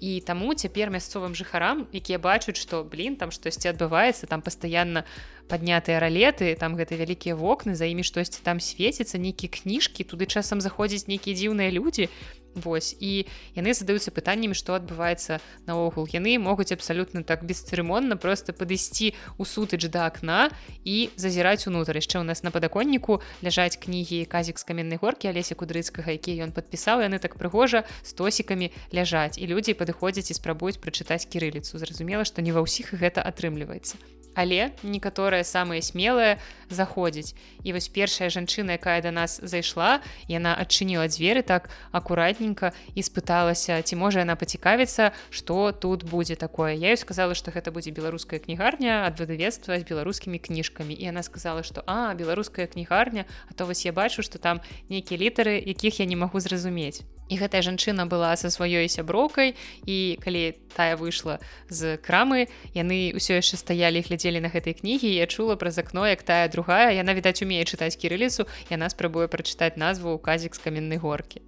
і 0.00 0.20
таму 0.20 0.54
цяпер 0.54 0.90
мясцовым 0.90 1.34
жыхарам 1.34 1.86
якія 1.92 2.18
бачаць 2.18 2.56
што 2.60 2.84
блин 2.84 3.16
там 3.16 3.30
штосьці 3.30 3.72
адбываецца 3.72 4.26
там 4.26 4.42
пастаянна 4.42 5.04
паднятыя 5.48 6.00
ралеты 6.02 6.54
там 6.58 6.76
гэты 6.76 6.98
вялікія 6.98 7.36
вокны 7.38 7.74
за 7.74 7.86
імі 7.86 8.02
штосьці 8.02 8.42
там 8.42 8.60
свеціцца 8.60 9.18
нейкія 9.18 9.50
кніжкі 9.50 10.04
туды 10.04 10.26
часам 10.26 10.60
заходзяць 10.60 11.06
нейкія 11.06 11.36
дзіўныя 11.36 11.70
людзі 11.70 12.10
Вось. 12.56 12.96
І 12.98 13.28
яны 13.52 13.76
задаюцца 13.76 14.08
пытаннямі 14.16 14.56
што 14.56 14.80
адбываецца 14.80 15.44
наогул. 15.68 16.08
Яны 16.08 16.40
могуць 16.40 16.72
абсалютна 16.72 17.20
так 17.20 17.44
бесцырымонна 17.44 18.16
просто 18.16 18.56
падысці 18.56 19.12
у 19.36 19.44
сутыч 19.44 19.84
да 19.92 20.08
акна 20.08 20.48
і 20.80 21.12
зазіраць 21.20 21.68
унутр 21.68 22.00
яшчэ 22.00 22.24
ў 22.24 22.24
нас 22.24 22.40
на 22.40 22.50
падаконніку 22.50 23.20
ляжаць 23.44 23.76
кнігі 23.76 24.24
казік 24.24 24.56
з 24.56 24.64
каменнай 24.64 24.96
горкі 24.96 25.28
алеся 25.28 25.52
кудрыцкага 25.52 26.16
які 26.16 26.40
ён 26.48 26.56
падпісаў 26.56 27.04
яны 27.04 27.20
так 27.20 27.36
прыгожа 27.36 27.84
стосікамі 28.00 28.72
ляжаць. 28.96 29.36
І 29.36 29.44
людзі 29.52 29.76
падыходзяць 29.76 30.32
і 30.32 30.38
спрабуюць 30.40 30.80
прачытаць 30.80 31.28
кірыліцу. 31.28 31.76
Зразумела 31.76 32.24
што 32.24 32.40
не 32.40 32.56
ва 32.56 32.64
ўсіх 32.64 32.96
гэта 32.96 33.20
атрымліваецца 33.20 34.15
але 34.36 34.76
некаторыя 34.84 35.42
самыя 35.42 35.80
смелыя 35.80 36.36
заходзіць. 36.68 37.34
І 37.64 37.72
вось 37.72 37.88
першая 37.88 38.28
жанчына 38.28 38.76
якая 38.76 39.00
да 39.00 39.10
нас 39.10 39.40
зайшла 39.42 40.04
яна 40.28 40.52
адчыніла 40.54 41.08
дзверы 41.08 41.42
так 41.42 41.72
акуратненько 41.90 42.70
і 42.94 43.00
спыталася 43.00 43.80
ці 43.80 43.96
можа 43.96 44.20
яна 44.22 44.36
пацікавіцца 44.36 45.16
что 45.30 45.72
тут 45.72 46.04
будзе 46.04 46.36
такое. 46.36 46.76
Я 46.76 46.92
ёй 46.92 47.00
сказала 47.00 47.34
что 47.34 47.50
гэта 47.50 47.72
будзе 47.72 47.90
беларуская 47.90 48.38
кнігарня 48.38 49.08
ад 49.08 49.16
выдавецтва 49.16 49.80
з 49.80 49.88
беларускімі 49.88 50.38
кніжкамі. 50.38 50.94
І 50.94 51.08
она 51.08 51.24
сказала 51.24 51.64
что 51.64 51.82
а 51.86 52.14
беларуская 52.14 52.66
кнігарня 52.68 53.24
а 53.48 53.54
то 53.54 53.66
вось 53.66 53.86
я 53.88 53.92
бачу 53.92 54.22
что 54.22 54.38
там 54.38 54.60
нейкія 54.88 55.18
літары 55.18 55.56
якіх 55.64 56.00
я 56.00 56.06
не 56.06 56.16
магу 56.16 56.40
зразумець 56.40 57.00
і 57.28 57.38
гэтая 57.40 57.62
жанчына 57.62 58.06
была 58.06 58.34
са 58.36 58.52
сваёй 58.52 58.88
сяброўкай 58.88 59.54
і 59.86 60.18
калі 60.22 60.54
тая 60.76 60.96
выйшла 60.96 61.40
з 61.68 61.96
крамы 61.98 62.46
яны 62.74 63.16
ўсё 63.16 63.40
яшчэ 63.40 63.56
стаялі 63.58 64.04
глядзелі 64.04 64.44
на 64.44 64.52
гэтай 64.52 64.76
кнігі 64.78 65.10
я 65.10 65.26
чула 65.26 65.56
праз 65.56 65.78
акно 65.78 66.06
як 66.06 66.22
тая 66.22 66.46
другая 66.48 66.92
яна 66.94 67.16
відаць 67.16 67.42
умее 67.42 67.64
чытаць 67.64 67.96
кірыліцу 67.96 68.46
яна 68.70 68.90
спрабуе 68.92 69.26
прачытаць 69.26 69.80
назву 69.80 70.18
казік 70.18 70.54
з 70.54 70.62
каменнай 70.62 70.98
горкі 70.98 71.42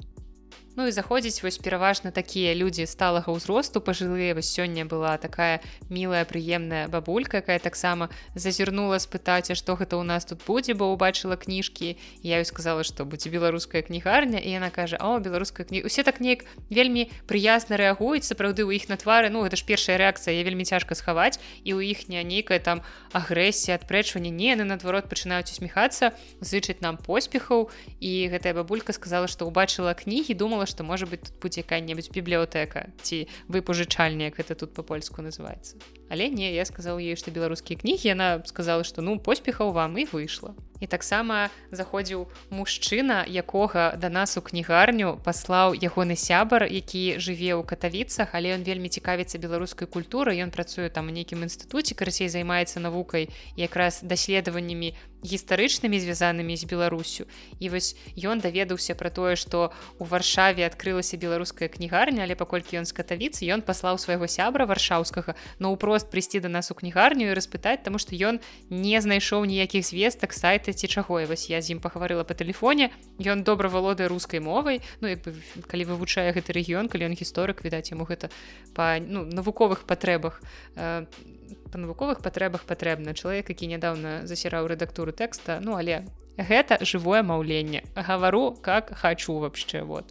Ну 0.79 0.87
і 0.87 0.93
заходзіць 0.95 1.43
вось 1.43 1.59
пераважна 1.59 2.15
такія 2.15 2.55
людзі 2.55 2.87
сталага 2.87 3.35
ўзросту 3.35 3.83
пажылыя 3.83 4.31
вось 4.39 4.47
сёння 4.47 4.87
была 4.87 5.19
такая 5.19 5.59
мілая 5.91 6.23
прыемная 6.23 6.87
бабулька 6.87 7.43
якая 7.43 7.59
таксама 7.59 8.07
зазірнула 8.39 9.03
спытаць 9.03 9.51
што 9.59 9.75
гэта 9.75 9.99
ў 9.99 10.07
нас 10.07 10.23
тут 10.23 10.47
будзе 10.47 10.79
бо 10.79 10.87
убачыла 10.95 11.35
кніжкі 11.35 11.99
я 12.23 12.39
ёй 12.39 12.47
сказала 12.47 12.87
што 12.87 13.03
будзе 13.03 13.27
беларуская 13.27 13.83
кнігарня 13.83 14.39
і 14.39 14.55
яна 14.55 14.71
кажа 14.71 15.03
о 15.03 15.19
беларуская 15.19 15.67
кні 15.67 15.83
усе 15.83 16.07
так 16.07 16.23
неяк 16.23 16.47
вельмі 16.71 17.11
прыязна 17.27 17.75
рэагуюць. 17.75 18.31
Сапраўды 18.31 18.63
ў 18.63 18.79
іх 18.79 18.87
на 18.87 18.95
твары 19.03 19.35
ну 19.35 19.43
гэта 19.43 19.59
ж 19.59 19.67
першая 19.67 19.99
рэакцыя 19.99 20.39
я 20.39 20.47
вельмі 20.47 20.63
цяжка 20.63 20.95
схаваць. 20.95 21.43
І 21.67 21.75
ў 21.75 21.91
іхняя 21.91 22.23
нейкая 22.23 22.63
там 22.63 22.87
агрэсія 23.11 23.83
адпрэчвання 23.83 24.31
не 24.31 24.55
яны 24.55 24.63
наадварот 24.71 25.11
пачынаюць 25.11 25.51
усміхацца 25.51 26.15
зычыць 26.39 26.79
нам 26.87 27.03
поспехаў. 27.03 27.67
І 27.99 28.31
гэтая 28.31 28.55
бабулька 28.55 28.95
сказала 28.95 29.27
што 29.27 29.51
убачыла 29.51 29.99
кнігі 29.99 30.39
думала 30.39 30.68
што 30.69 30.85
можа 30.85 31.09
быть 31.09 31.25
тут 31.25 31.35
будзе 31.41 31.65
якая-небудзь 31.65 32.13
бібліотэка 32.13 32.93
ці 33.03 33.25
выпужычальня 33.49 34.29
як 34.29 34.37
гэта 34.37 34.55
тут 34.55 34.75
по-польску 34.77 35.23
называется. 35.23 35.81
Але 36.13 36.29
не 36.29 36.53
я 36.53 36.65
сказал 36.65 36.99
ей 36.99 37.17
что 37.17 37.33
беларускія 37.33 37.81
кнігі 37.81 38.13
яна 38.13 38.43
сказала 38.45 38.85
что 38.85 39.03
ну 39.03 39.19
поспехаў 39.19 39.73
вам 39.73 39.97
і 39.97 40.05
выйшла 40.05 40.55
і 40.81 40.87
таксама 40.87 41.51
заходзіў 41.71 42.27
мужчына 42.51 43.27
якога 43.29 43.99
да 44.01 44.09
нас 44.09 44.37
у 44.39 44.43
кнігарню 44.43 45.21
паслаў 45.25 45.77
ягоны 45.77 46.17
сябар 46.17 46.65
які 46.65 47.21
жыве 47.21 47.55
ў 47.59 47.63
катавіцах 47.63 48.33
але 48.33 48.57
ён 48.57 48.65
вельмі 48.65 48.89
цікавіцца 48.89 49.39
беларускай 49.39 49.91
культуры 49.91 50.39
ён 50.41 50.51
працуе 50.51 50.89
там 50.89 51.09
у 51.09 51.15
нейкім 51.15 51.45
інстытуце 51.45 51.95
карацей 51.95 52.33
займаецца 52.33 52.81
навукай 52.81 53.29
якраз 53.57 54.01
даследаваннямі 54.03 54.95
гістарычнымі 55.19 55.99
звязанымі 55.99 56.55
з 56.55 56.65
беларусю. 56.71 57.27
І 57.59 57.75
вось 57.75 57.99
ён 58.15 58.39
даведаўся 58.39 58.95
пра 58.95 59.11
тое 59.11 59.35
што 59.35 59.75
у 59.99 60.07
варшаве 60.07 60.63
адкрылася 60.63 61.19
беларуская 61.19 61.67
кнігарня 61.67 62.23
але 62.23 62.39
паколькі 62.39 62.79
ён 62.79 62.87
з 62.87 62.95
катавіцы 62.95 63.43
ён 63.51 63.67
паслаў 63.67 63.99
свайго 63.99 64.31
сябра 64.31 64.63
варшаўскага 64.63 65.35
но 65.59 65.75
ўпрост 65.75 66.07
прост 66.07 66.11
прыйсці 66.15 66.41
до 66.41 66.49
нас 66.49 66.71
у 66.71 66.75
кнігарню 66.79 67.27
і 67.27 67.35
распытаць 67.35 67.83
таму 67.83 67.99
што 67.99 68.15
ён 68.15 68.39
не 68.71 69.01
знайшоў 69.01 69.45
ніякіх 69.45 69.83
звестак 69.83 70.33
сайта 70.33 70.68
ці 70.73 70.89
чаго. 70.89 71.21
І 71.21 71.27
вось 71.27 71.51
я 71.51 71.61
з 71.63 71.75
ім 71.75 71.81
пагаварыла 71.81 72.25
по 72.25 72.35
тэлефоне. 72.35 72.91
Ён 73.19 73.43
добра 73.43 73.69
валодае 73.69 74.09
рускай 74.09 74.41
мовай. 74.41 74.81
Ну 75.01 75.09
як 75.09 75.25
бы 75.25 75.35
калі 75.67 75.85
вывучае 75.95 76.33
гэты 76.33 76.53
рэгіён 76.53 76.89
калі 76.89 77.09
ён 77.09 77.15
гісторык 77.17 77.65
відаць 77.65 77.91
яму 77.91 78.05
гэта 78.05 78.31
па 78.75 79.01
ну, 79.01 79.25
навуковых 79.25 79.89
патрэбах 79.89 80.43
э, 80.77 81.07
па 81.73 81.77
навуковых 81.79 82.21
патрэбах 82.21 82.65
патрэбна. 82.69 83.15
Чалавек 83.15 83.49
які 83.49 83.67
нядаўна 83.67 84.27
засіраў 84.29 84.69
рэдактуру 84.69 85.13
тэкста 85.13 85.61
ну 85.65 85.75
але 85.75 86.05
гэта 86.37 86.79
жывое 86.85 87.23
маўленне. 87.23 87.83
Гавару 87.97 88.53
как 88.63 88.93
хачу 88.95 89.39
вообще 89.39 89.83
вот 89.83 90.07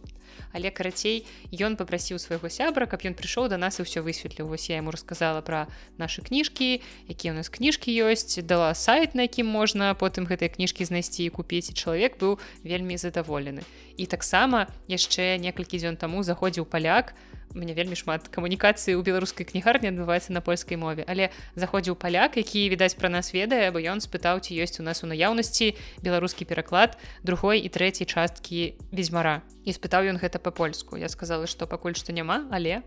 але 0.52 0.70
карацей 0.70 1.26
ён 1.52 1.76
попрасіў 1.76 2.18
свайго 2.18 2.48
сябра 2.48 2.86
каб 2.86 3.04
ён 3.04 3.14
прыйшоў 3.18 3.48
до 3.48 3.56
нас 3.56 3.78
і 3.78 3.86
ўсё 3.86 4.04
высветліў 4.04 4.48
вось 4.48 4.68
я 4.70 4.78
ему 4.78 4.90
рассказала 4.90 5.40
про 5.40 5.66
наши 5.98 6.22
кніжкі 6.22 6.80
якія 7.08 7.32
у 7.32 7.36
нас 7.36 7.48
кніжкі 7.48 7.92
ёсць 8.08 8.40
дала 8.42 8.74
сайт 8.74 9.14
на 9.14 9.28
якім 9.28 9.46
можна 9.46 9.94
потым 9.94 10.28
гэтай 10.28 10.48
кніжкі 10.48 10.84
знайсці 10.84 11.28
і 11.28 11.34
купіць 11.34 11.72
чалавек 11.72 12.18
быў 12.18 12.38
вельмі 12.64 12.96
задаволены 12.96 13.62
і 13.96 14.06
таксама 14.06 14.68
яшчэ 14.88 15.36
некалькі 15.42 15.78
дзён 15.78 15.96
таму 15.96 16.22
заходзіў 16.22 16.64
паляк 16.64 17.14
мне 17.54 17.72
вельмі 17.74 17.96
шмат 17.96 18.28
камунікацыі 18.28 18.96
ў 18.96 19.02
беларускай 19.04 19.48
кнігарні 19.48 19.92
адбываецца 19.92 20.32
на 20.32 20.40
польскай 20.44 20.76
мове. 20.76 21.04
Але 21.08 21.30
заходзіў 21.54 21.96
паляк 21.96 22.36
які 22.36 22.68
відаць 22.68 22.96
пра 22.98 23.08
нас 23.08 23.32
ведае 23.32 23.70
бо 23.70 23.80
ён 23.80 24.04
спытаў 24.04 24.40
ці 24.44 24.56
ёсць 24.58 24.80
у 24.80 24.84
нас 24.84 25.04
у 25.04 25.08
наяўнасці 25.08 25.74
беларускі 26.04 26.44
пераклад 26.44 26.98
другой 27.24 27.64
і 27.64 27.68
трэцяй 27.68 28.04
часткі 28.04 28.76
ведзьмара 28.92 29.42
і 29.64 29.70
спытаў 29.72 30.08
ён 30.12 30.20
гэта 30.20 30.38
па-польску. 30.38 30.96
Я 30.96 31.08
сказала 31.08 31.46
што 31.46 31.66
пакуль 31.66 31.96
што 31.96 32.12
няма 32.12 32.48
але 32.52 32.82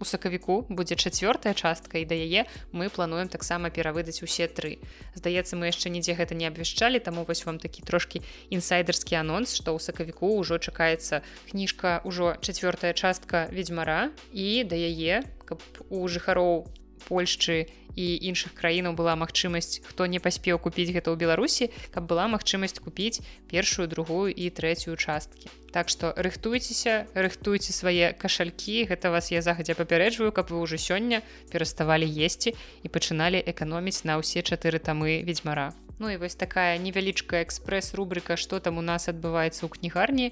у 0.00 0.04
сакавіку 0.04 0.66
будзе 0.68 0.96
чацвёртая 0.96 1.54
частка 1.54 1.98
і 1.98 2.04
да 2.04 2.14
яе 2.14 2.46
мы 2.72 2.88
плануем 2.88 3.28
таксама 3.28 3.70
перавыдаць 3.70 4.22
усе 4.22 4.48
тры. 4.48 4.78
Здаецца 5.14 5.56
мы 5.56 5.72
яшчэ 5.72 5.90
нідзе 5.90 6.14
гэта 6.14 6.34
не 6.34 6.46
абвяшчалі 6.46 7.00
таму 7.00 7.24
вось 7.24 7.44
вам 7.46 7.58
такі 7.58 7.82
трошкі 7.82 8.22
інсайдерскі 8.50 9.16
анонс 9.20 9.56
што 9.56 9.72
ў 9.72 9.80
сакавіку 9.80 10.36
ўжо 10.36 10.58
чакаецца 10.58 11.22
кніжка 11.50 12.00
ўжо 12.04 12.36
чацвёртая 12.40 12.92
частка 12.92 13.48
ведьзьмара 13.52 14.12
і 14.32 14.64
да 14.64 14.76
яе 14.76 15.24
каб 15.44 15.62
у 15.90 16.06
жыхароў 16.08 16.66
Польшчы 17.06 17.70
і 17.96 18.06
іншых 18.28 18.52
краінаў 18.58 18.92
была 18.98 19.16
магчымасць 19.16 19.80
хто 19.88 20.06
не 20.06 20.20
паспеў 20.20 20.60
купіць 20.60 20.92
гэта 20.92 21.08
ў 21.08 21.16
беларусі 21.16 21.70
каб 21.94 22.10
была 22.10 22.28
магчымасць 22.28 22.76
купіць 22.82 23.24
першую 23.48 23.88
другую 23.88 24.28
і 24.28 24.50
трэцюю 24.50 25.00
часткі. 25.00 25.48
Так 25.72 25.88
што 25.88 26.12
рыхтуйцеся 26.16 27.08
рыхтуйце 27.14 27.72
свае 27.72 28.12
кашалькі 28.12 28.84
гэта 28.90 29.14
вас 29.14 29.32
я 29.32 29.40
загадзя 29.40 29.78
папярэджваю 29.80 30.34
каб 30.36 30.52
вы 30.52 30.60
ўжо 30.60 30.76
сёння 30.76 31.24
пераставалі 31.48 32.04
есці 32.04 32.52
і 32.84 32.92
пачыналі 32.92 33.40
эканоміць 33.40 34.04
на 34.04 34.20
ўсе 34.20 34.44
чатыры 34.44 34.78
тамы 34.78 35.24
ведьзьмара 35.24 35.72
Ну 35.98 36.12
і 36.12 36.20
вось 36.20 36.36
такая 36.36 36.76
невялічкая 36.76 37.40
экспрэс-рубрыка 37.40 38.36
што 38.36 38.60
там 38.60 38.76
у 38.76 38.84
нас 38.84 39.08
адбываецца 39.08 39.64
ў 39.64 39.72
кнігарні 39.80 40.26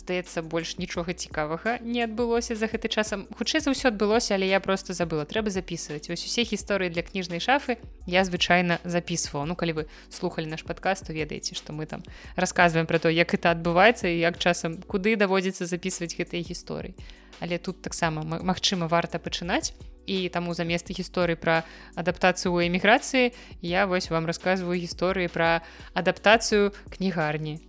здаецца 0.00 0.42
больш 0.42 0.80
нічога 0.80 1.12
цікавага 1.12 1.76
не 1.84 2.00
адбылося 2.00 2.56
за 2.56 2.66
гэты 2.66 2.88
часам 2.88 3.28
хутчэй 3.36 3.60
за 3.60 3.76
ўсё 3.76 3.92
адбылося 3.92 4.34
але 4.34 4.48
я 4.48 4.60
просто 4.60 4.96
забыла. 4.96 5.28
Трэба 5.28 5.52
записывать 5.52 6.08
вось 6.08 6.24
усе 6.24 6.42
гісторыі 6.48 6.88
для 6.88 7.04
кніжнай 7.04 7.38
шафы 7.38 7.76
я 8.08 8.24
звычайна 8.24 8.80
записываў 8.84 9.44
ну 9.44 9.54
калі 9.54 9.72
вы 9.72 9.82
слухали 10.08 10.48
наш 10.48 10.64
подкаст 10.64 11.06
то 11.06 11.12
ведаеце 11.12 11.54
что 11.54 11.72
мы 11.76 11.86
там 11.86 12.02
рассказываем 12.36 12.86
про 12.86 12.98
то 12.98 13.12
як 13.12 13.34
это 13.34 13.52
адбываецца 13.52 14.08
і 14.08 14.18
як 14.18 14.38
часам 14.40 14.80
куды 14.82 15.16
даводзіцца 15.16 15.68
записывать 15.68 16.16
гэтыя 16.16 16.40
гісторыі. 16.40 16.96
Але 17.40 17.58
тут 17.58 17.82
таксама 17.82 18.22
Мачыма 18.22 18.88
варта 18.88 19.18
пачынаць. 19.18 19.72
І 20.06 20.28
таму 20.28 20.54
замест 20.54 20.90
гісторыі 20.90 21.36
пра 21.36 21.62
адаптацыю 21.94 22.50
ў 22.56 22.66
эміграцыі 22.66 23.32
я 23.62 23.86
вось 23.86 24.10
вам 24.10 24.26
рассказываю 24.26 24.80
гісторыі 24.80 25.28
пра 25.28 25.62
адаптацыю 25.94 26.72
кнігарні 26.90 27.60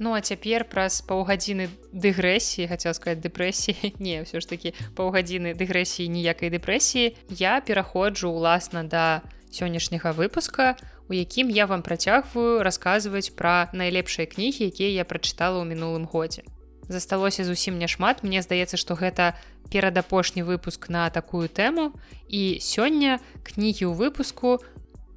Ну 0.00 0.16
а 0.16 0.24
цяпер 0.24 0.64
праз 0.64 1.04
паўгадзіны 1.04 1.68
дэгрэсіі 1.92 2.72
хацеў 2.72 2.96
сказать 2.96 3.20
дэпрэсіі 3.20 3.92
не 4.04 4.24
ўсё 4.24 4.40
ж 4.40 4.48
такі 4.48 4.72
паўгадзіны 4.96 5.52
дэгрэсіі 5.60 6.08
ніякай 6.08 6.48
дэпрэсіі 6.56 7.36
я 7.36 7.60
пераходжу 7.60 8.32
ўласна 8.32 8.88
да 8.88 9.20
сённяшняга 9.52 10.16
выпуска 10.16 10.80
у 11.10 11.12
якім 11.12 11.52
я 11.52 11.68
вам 11.68 11.84
працягваю 11.84 12.64
расказваць 12.64 13.36
пра 13.36 13.68
найлепшыя 13.76 14.24
кнігі 14.24 14.72
якія 14.72 14.88
я 14.88 15.04
прачытала 15.04 15.60
ў 15.60 15.68
мінулым 15.68 16.08
годзе. 16.08 16.48
Засталося 16.90 17.44
зусім 17.44 17.78
няшмат. 17.78 18.24
Мне 18.26 18.42
здаецца 18.42 18.80
што 18.80 18.96
гэта 18.98 19.36
перадапошні 19.70 20.42
выпуск 20.42 20.88
на 20.88 21.10
такую 21.10 21.46
тэму. 21.46 21.94
І 22.26 22.58
сёння 22.58 23.22
кнігі 23.46 23.86
ў 23.86 23.94
выпуску 23.94 24.58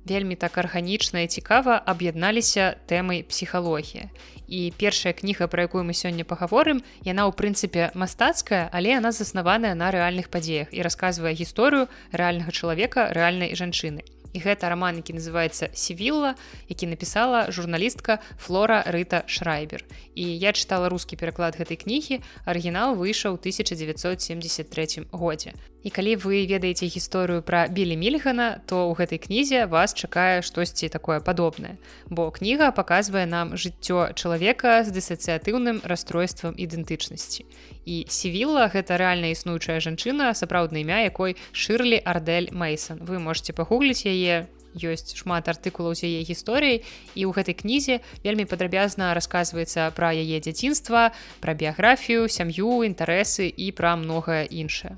вельмі 0.05 0.35
так 0.35 0.57
арганічна 0.57 1.21
і 1.21 1.27
цікава 1.27 1.81
аб'ядналіся 1.85 2.75
тэмай 2.87 3.23
псіхалогія. 3.23 4.09
І 4.47 4.73
першая 4.77 5.13
кніга 5.13 5.47
пра 5.47 5.65
якую 5.65 5.83
мы 5.87 5.95
сёння 5.95 6.27
пагаворым 6.27 6.83
яна 7.07 7.25
ў 7.27 7.31
прынцыпе 7.31 7.91
мастацкая 7.95 8.69
але 8.71 8.99
яна 8.99 9.11
заснаваная 9.15 9.73
на 9.73 9.91
рэальных 9.91 10.27
падзеях 10.29 10.73
і 10.75 10.83
расказвае 10.83 11.33
гісторыю 11.33 11.87
рэальнага 12.11 12.51
чалавека 12.51 13.09
рэальнай 13.15 13.55
жанчыны. 13.55 14.03
І 14.33 14.41
гэта 14.41 14.69
роман 14.69 14.97
які 14.97 15.13
называется 15.13 15.69
севілла 15.73 16.35
які 16.67 16.87
напісала 16.87 17.51
журналістка 17.51 18.19
флора 18.37 18.83
рыта 18.87 19.23
шрайбер. 19.27 19.85
І 20.15 20.25
я 20.37 20.51
чытала 20.51 20.89
рускі 20.89 21.15
пераклад 21.15 21.55
гэтай 21.55 21.77
кнігі 21.77 22.19
арыгінал 22.45 22.99
выйшаў 22.99 23.39
1973 23.39 25.07
годзе 25.11 25.53
і 25.83 25.89
калі 25.91 26.15
вы 26.23 26.47
ведаеце 26.47 26.87
гісторыю 26.87 27.43
пра 27.43 27.67
білі 27.67 27.99
мільгана 27.99 28.63
то 28.65 28.87
ў 28.87 28.95
гэтай 28.95 29.19
кнізе 29.19 29.67
вас 29.67 29.93
чакае 29.93 30.41
штосьці 30.41 30.87
такое 30.87 31.19
падобнае. 31.19 31.75
Бо 32.07 32.31
кніга 32.31 32.71
паказвае 32.71 33.27
нам 33.27 33.55
жыццё 33.59 34.15
чалавека 34.15 34.87
з 34.87 34.95
дысацыятыўным 34.95 35.83
расстройствам 35.83 36.55
ідэнтычнасці. 36.55 37.45
І 37.85 38.07
севілла 38.07 38.71
гэта 38.71 38.95
рэальна 38.95 39.35
існуючая 39.35 39.83
жанчына 39.83 40.31
сапраўдна 40.33 40.79
імя 40.81 41.03
якой 41.03 41.35
шырлі 41.51 41.99
ардель 41.99 42.49
мейсон. 42.55 43.03
Вы 43.03 43.19
можете 43.19 43.51
пагугліць 43.51 44.07
яе 44.07 44.47
ёсць 44.73 45.13
шмат 45.13 45.51
артыкулаў 45.51 45.93
з 45.93 46.09
яе 46.09 46.21
гісторыяй 46.25 46.81
і 47.13 47.21
ў 47.27 47.31
гэтай 47.35 47.53
кнізе 47.53 48.01
вельмі 48.25 48.49
падрабязна 48.49 49.13
расказваецца 49.13 49.93
пра 49.93 50.15
яе 50.17 50.41
дзяцінства 50.41 51.13
пра 51.45 51.53
біяграфію 51.53 52.25
сям'ю 52.25 52.81
інтарэсы 52.81 53.53
і 53.53 53.69
пра 53.77 53.93
многае 53.99 54.49
іншае 54.49 54.97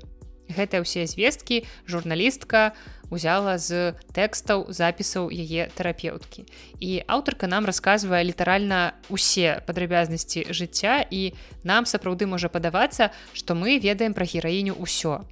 гэтыя 0.50 0.82
ўсе 0.82 1.06
звесткі 1.06 1.64
журналістка 1.86 2.76
узяла 3.10 3.58
з 3.58 3.94
тэкстаў 4.14 4.70
запісаў 4.70 5.30
яе 5.30 5.70
тэрапеўткі. 5.74 6.46
І 6.82 7.06
аўтарка 7.06 7.46
нам 7.46 7.66
расказвае 7.66 8.22
літаральна 8.26 8.98
усе 9.08 9.62
падрабязнасці 9.66 10.50
жыцця 10.50 11.06
і 11.10 11.32
нам 11.62 11.86
сапраўды 11.86 12.26
можа 12.26 12.50
падавацца 12.50 13.10
што 13.32 13.54
мы 13.54 13.78
ведаем 13.78 14.14
пра 14.14 14.26
гераіню 14.26 14.74
ўсё. 14.78 15.22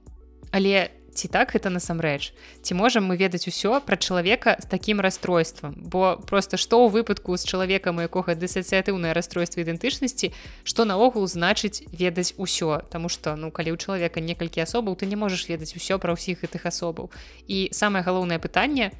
Але 0.54 0.90
не 0.90 1.03
ці 1.14 1.28
так 1.28 1.54
гэта 1.54 1.70
насамрэч? 1.70 2.34
Ці 2.62 2.72
можам 2.74 3.06
мы 3.06 3.16
ведаць 3.16 3.46
усё 3.46 3.78
пра 3.80 3.96
чалавека 3.96 4.58
з 4.58 4.66
такім 4.66 5.00
расстройствам? 5.00 5.78
Бо 5.78 6.18
просто 6.18 6.58
што 6.58 6.82
ў 6.82 6.90
выпадку 6.90 7.38
з 7.38 7.46
чалавекам 7.46 8.02
у 8.02 8.04
якога 8.04 8.34
дысацыятыўнае 8.34 9.14
расстройство 9.14 9.62
ідэнтычнасці 9.62 10.34
што 10.66 10.84
наогул 10.84 11.30
значыць 11.30 11.86
ведаць 11.94 12.34
усё? 12.36 12.82
Таму 12.90 13.08
что 13.08 13.36
ну 13.38 13.54
калі 13.54 13.72
ў 13.72 13.78
чалавека 13.78 14.18
некалькі 14.18 14.66
асобаў 14.66 14.98
ты 14.98 15.06
не 15.06 15.16
можаш 15.16 15.46
ведаць 15.48 15.78
усё 15.78 16.02
пра 16.02 16.18
ўсіх 16.18 16.42
гэтых 16.42 16.66
асобаў. 16.66 17.14
І 17.46 17.70
самае 17.70 18.02
галоўнае 18.02 18.42
пытанне 18.42 18.90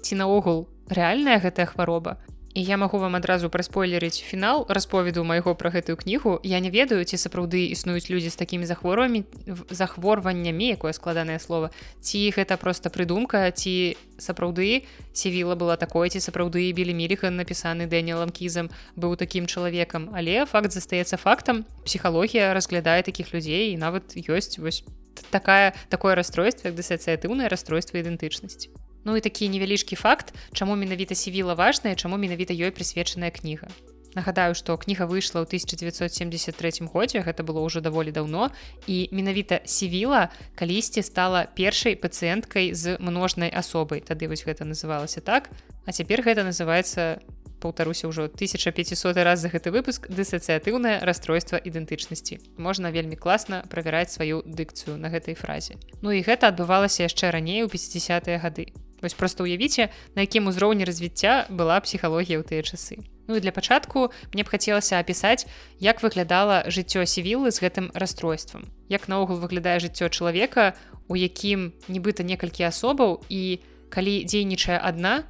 ці 0.00 0.16
наогул 0.16 0.66
рэальная 0.88 1.38
гэтая 1.38 1.68
хвароба 1.68 2.16
і 2.54 2.62
я 2.62 2.76
магу 2.76 2.98
вам 2.98 3.16
адразу 3.16 3.50
праспойлерыць 3.50 4.18
фінал 4.18 4.64
расповеду 4.68 5.24
майго 5.24 5.54
пра 5.54 5.70
гэтую 5.70 5.96
кнігу. 5.96 6.40
Я 6.42 6.60
не 6.60 6.70
ведаю 6.70 7.04
ці 7.04 7.16
сапраўды 7.16 7.68
існуюць 7.70 8.10
людзі 8.10 8.30
з 8.30 8.36
такімі 8.36 8.66
захворвамі 8.66 9.24
захворваннямі 9.70 10.74
якое 10.74 10.92
складанае 10.92 11.38
слово 11.38 11.70
ці 12.00 12.32
гэта 12.32 12.56
просто 12.56 12.90
прыдумка 12.90 13.50
ці 13.52 13.96
сапраўды 14.18 14.88
севіла 15.12 15.54
была 15.54 15.76
такое 15.76 16.08
ці 16.08 16.20
сапраўды 16.20 16.72
білі 16.72 16.94
міліхан 16.94 17.36
напісаны 17.36 17.86
дэніелам 17.86 18.32
кізам 18.32 18.72
быў 18.96 19.16
такім 19.16 19.46
чалавекам. 19.46 20.10
Але 20.14 20.46
факт 20.46 20.72
застаецца 20.72 21.16
фактам. 21.16 21.64
Псіхалогія 21.84 22.54
разглядае 22.54 23.02
такіх 23.02 23.34
людзей 23.34 23.72
і 23.72 23.78
нават 23.78 24.16
ёсць 24.16 24.58
вось 24.58 24.84
такая 25.30 25.74
такое 25.88 26.14
расстройство 26.14 26.68
як 26.68 26.76
дысацыятыўнае 26.76 27.48
расстройство 27.48 27.98
ідэнтычнасці 27.98 28.87
Ну 29.04 29.16
і 29.16 29.20
такі 29.20 29.48
невялічкі 29.48 29.96
факт, 29.96 30.34
чаму 30.52 30.76
менавіта 30.76 31.14
сівіла 31.14 31.54
важная, 31.54 31.94
чаму 31.94 32.16
менавіта 32.16 32.54
ёй 32.54 32.70
прысвечаная 32.70 33.30
кніга. 33.30 33.68
Нагадаю, 34.14 34.54
што 34.56 34.74
кніга 34.80 35.04
выйшла 35.04 35.44
ў 35.44 35.46
1973 35.46 36.88
годзе, 36.88 37.20
гэта 37.20 37.44
было 37.44 37.60
ўжо 37.60 37.84
даволі 37.84 38.10
даўно 38.10 38.48
і 38.88 39.08
менавіта 39.12 39.60
сівіла 39.68 40.32
калісьці 40.56 41.04
стала 41.04 41.44
першай 41.44 41.94
пацыенткай 41.94 42.72
з 42.72 42.96
множнай 42.98 43.52
асобай. 43.52 44.00
Тады 44.00 44.26
вось 44.26 44.42
гэта 44.48 44.64
называлася 44.64 45.20
так. 45.20 45.52
А 45.84 45.92
цяпер 45.92 46.24
гэта 46.24 46.42
называецца 46.42 47.20
паўтаруся 47.60 48.08
ўжо 48.08 48.32
1500 48.32 49.22
раз 49.22 49.44
за 49.44 49.52
гэты 49.52 49.70
выпуск 49.70 50.08
дысацыятыўнае 50.08 51.04
расстройства 51.04 51.60
ідэнтычнасці. 51.60 52.40
Можна 52.56 52.90
вельмі 52.90 53.14
класна 53.14 53.66
правяраць 53.68 54.14
сваю 54.14 54.40
дыкцыю 54.46 54.96
на 54.96 55.12
гэтай 55.12 55.34
фразе. 55.34 55.76
Ну 56.00 56.14
і 56.14 56.24
гэта 56.24 56.48
адбывалася 56.48 57.04
яшчэ 57.04 57.30
раней 57.30 57.62
у 57.66 57.68
50-е 57.68 58.38
гады. 58.40 58.72
Вось 59.02 59.14
просто 59.14 59.44
уявіце, 59.44 59.88
на 60.14 60.22
якім 60.22 60.46
узроўні 60.46 60.84
развіцця 60.84 61.46
была 61.50 61.78
псіхалогія 61.80 62.42
ў 62.42 62.44
тыя 62.44 62.62
часы. 62.66 62.98
Ну 63.28 63.36
і 63.36 63.40
для 63.40 63.52
пачатку 63.52 64.10
мне 64.32 64.42
б 64.42 64.48
хацелася 64.48 64.98
апісаць, 64.98 65.46
як 65.78 66.02
выглядала 66.02 66.66
жыццё 66.66 67.06
сівілы 67.06 67.52
з 67.52 67.62
гэтым 67.62 67.92
расстройствам. 67.94 68.66
Як 68.88 69.06
наогул 69.08 69.38
выглядае 69.38 69.78
жыццё 69.78 70.08
чалавека, 70.08 70.74
у 71.08 71.14
якім 71.14 71.72
нібыта 71.86 72.24
некалькі 72.24 72.66
асобаў 72.66 73.22
і 73.28 73.60
калі 73.88 74.24
дзейнічае 74.24 74.80
адна, 74.80 75.28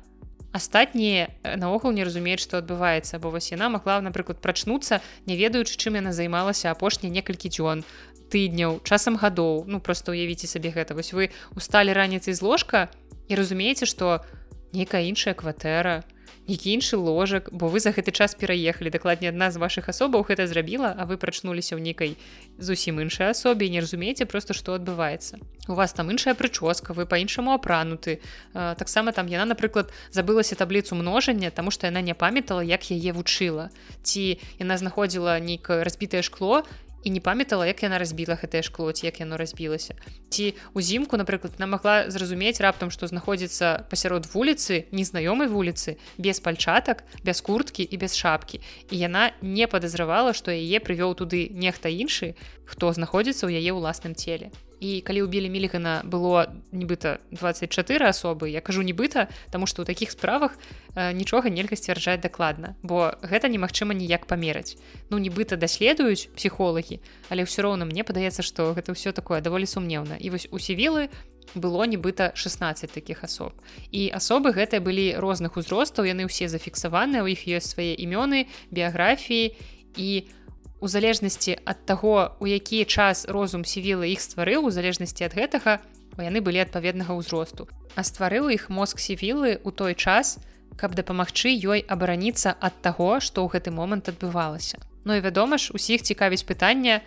астатнія 0.52 1.28
наогул 1.56 1.92
не 1.92 2.04
разумеюць 2.04 2.40
што 2.40 2.60
адбываецца 2.62 3.20
бо 3.20 3.30
вось 3.34 3.52
яна 3.52 3.68
магла 3.68 4.00
напрыклад 4.00 4.40
прачнуцца 4.40 5.00
не 5.28 5.36
ведаючы 5.36 5.76
чым 5.76 6.00
яна 6.00 6.12
займалася 6.16 6.72
апошнія 6.72 7.12
некалькі 7.12 7.52
дзён 7.52 7.84
тыдняў 8.32 8.80
часам 8.84 9.20
гадоў 9.20 9.68
ну 9.68 9.80
просто 9.80 10.12
уявіце 10.16 10.48
сабе 10.48 10.72
гэта 10.72 10.96
вось 10.96 11.12
вы 11.12 11.28
усталі 11.56 11.92
раніцай 11.92 12.32
з 12.32 12.40
ложка 12.40 12.88
і 13.28 13.34
разумееце 13.34 13.86
што 13.86 14.24
нейкая 14.72 15.04
іншая 15.08 15.34
кватэра 15.34 16.04
які 16.48 16.72
іншы 16.72 16.96
ложак 16.96 17.52
бо 17.52 17.68
вы 17.68 17.80
за 17.80 17.92
гэты 17.92 18.08
час 18.08 18.32
пераехалі 18.34 18.88
дакладней 18.88 19.28
адна 19.28 19.52
з 19.52 19.60
вашых 19.60 19.92
асобаў 19.92 20.24
гэта 20.24 20.48
зрабіла 20.48 20.96
а 20.96 21.04
вы 21.04 21.20
прачнуліся 21.20 21.76
ў 21.76 21.84
нейкай 21.84 22.16
зусім 22.56 23.04
іншай 23.04 23.36
асобе 23.36 23.68
не 23.68 23.84
разумееце 23.84 24.24
просто 24.24 24.56
што 24.56 24.72
адбываецца. 24.80 25.36
У 25.68 25.76
вас 25.76 25.92
там 25.92 26.08
іншая 26.10 26.32
прычоска 26.32 26.96
вы 26.96 27.04
по-іншаму 27.04 27.52
апрануты. 27.52 28.24
Таксама 28.56 29.12
там 29.12 29.28
яна 29.28 29.52
напрыклад 29.52 29.92
забылася 30.10 30.56
табліцу 30.56 30.96
множання 30.96 31.50
тому 31.50 31.70
что 31.70 31.86
яна 31.86 32.00
не 32.00 32.16
памятала 32.16 32.64
як 32.64 32.88
яе 32.90 33.12
вучыла. 33.12 33.68
Ці 34.02 34.40
яна 34.58 34.80
знаходзіла 34.80 35.38
нейкае 35.44 35.84
разбітае 35.84 36.24
шкло 36.24 36.64
і 37.04 37.10
не 37.10 37.20
памятала 37.20 37.66
як 37.66 37.82
яна 37.82 37.98
разбіла 37.98 38.34
гэтае 38.34 38.62
шкло 38.62 38.92
ці 38.92 39.06
як 39.06 39.20
яно 39.20 39.36
разбілася. 39.36 39.94
Ці 40.28 40.54
узімку 40.74 41.16
напрыклад 41.16 41.56
она 41.58 41.66
могла 41.66 42.10
зразумець 42.10 42.60
раптам 42.60 42.90
што 42.90 43.06
знаходзіцца 43.06 43.86
пасярод 43.90 44.26
вуліцы 44.32 44.86
незнаёмай 44.92 45.48
вуліцы 45.48 45.96
без 46.18 46.40
пальчатак 46.40 47.04
без 47.24 47.40
курткі 47.40 47.82
і 47.82 47.96
без 47.96 48.16
шапкі. 48.16 48.60
І 48.90 48.98
яна 48.98 49.32
не 49.42 49.66
падазравала 49.66 50.32
што 50.32 50.50
яе 50.50 50.78
прывёў 50.80 51.14
туды 51.14 51.48
нехта 51.52 51.88
іншы 51.88 52.34
хто 52.64 52.92
знаходзіцца 52.92 53.46
ў 53.46 53.62
яе 53.62 53.72
ўласным 53.72 54.14
целе 54.14 54.50
і 54.80 55.00
калі 55.02 55.26
ўбілі 55.26 55.48
мілігана 55.52 56.02
было 56.04 56.48
нібыта 56.72 57.18
24 57.30 58.08
асобы 58.08 58.48
я 58.48 58.60
кажу 58.60 58.82
нібыта 58.82 59.28
таму 59.50 59.66
што 59.66 59.82
ў 59.82 59.86
такіх 59.86 60.10
справах 60.10 60.56
э, 60.94 61.12
нічога 61.12 61.50
нельга 61.50 61.76
сцвярджаць 61.76 62.22
дакладна 62.22 62.74
бо 62.82 63.14
гэта 63.22 63.52
немагчыма 63.52 63.92
ніяк 63.94 64.26
памераць 64.26 64.78
ну 65.10 65.18
нібыта 65.18 65.56
даследуюць 65.60 66.30
псіхолагі 66.34 67.00
але 67.28 67.44
ўсё 67.44 67.62
роўна 67.62 67.84
мне 67.84 68.04
падаецца 68.04 68.42
што 68.42 68.72
гэта 68.72 68.94
ўсё 68.94 69.12
такое 69.12 69.40
даволі 69.40 69.66
сумнеўна. 69.66 70.16
І 70.16 70.30
вось 70.30 70.48
у 70.50 70.58
сівілы 70.58 71.08
было 71.54 71.84
нібыта 71.84 72.32
16 72.34 72.92
таких 72.92 73.24
асоб. 73.24 73.52
І 73.92 74.12
асобы 74.12 74.52
гэтыя 74.52 74.80
былі 74.80 75.16
розных 75.16 75.56
узростаў 75.56 76.04
яны 76.04 76.28
ўсе 76.28 76.48
зафіксаваныя 76.48 77.24
у 77.24 77.28
іх 77.28 77.48
ёсць 77.48 77.72
свае 77.72 77.96
імёны 77.96 78.46
біяграфіі 78.70 79.56
і 79.96 80.10
у 80.24 80.38
у 80.80 80.88
залежнасці 80.88 81.58
ад 81.64 81.84
таго 81.84 82.36
у 82.40 82.46
які 82.46 82.84
час 82.84 83.26
розум 83.28 83.64
сівілы 83.64 84.10
іх 84.14 84.20
стварыў 84.22 84.68
у 84.68 84.70
залежнасці 84.70 85.26
ад 85.26 85.34
гэтага 85.34 85.78
яны 86.18 86.42
былі 86.42 86.62
адпаведнага 86.62 87.14
ўзросту. 87.14 87.66
А 87.94 88.02
стварыў 88.02 88.50
іх 88.50 88.70
мозг 88.70 88.98
сівілы 88.98 89.58
у 89.62 89.70
той 89.70 89.94
час 89.94 90.38
каб 90.78 90.94
дапамагчы 90.94 91.50
ёй 91.50 91.82
абараніцца 91.82 92.54
ад 92.58 92.78
таго 92.82 93.18
што 93.18 93.42
ў 93.42 93.58
гэты 93.58 93.70
момант 93.74 94.08
адбывалася. 94.08 94.78
Ну 95.04 95.14
і 95.14 95.22
вядома 95.22 95.58
ж 95.58 95.74
усіх 95.74 96.02
цікавіць 96.02 96.46
пытання 96.46 97.02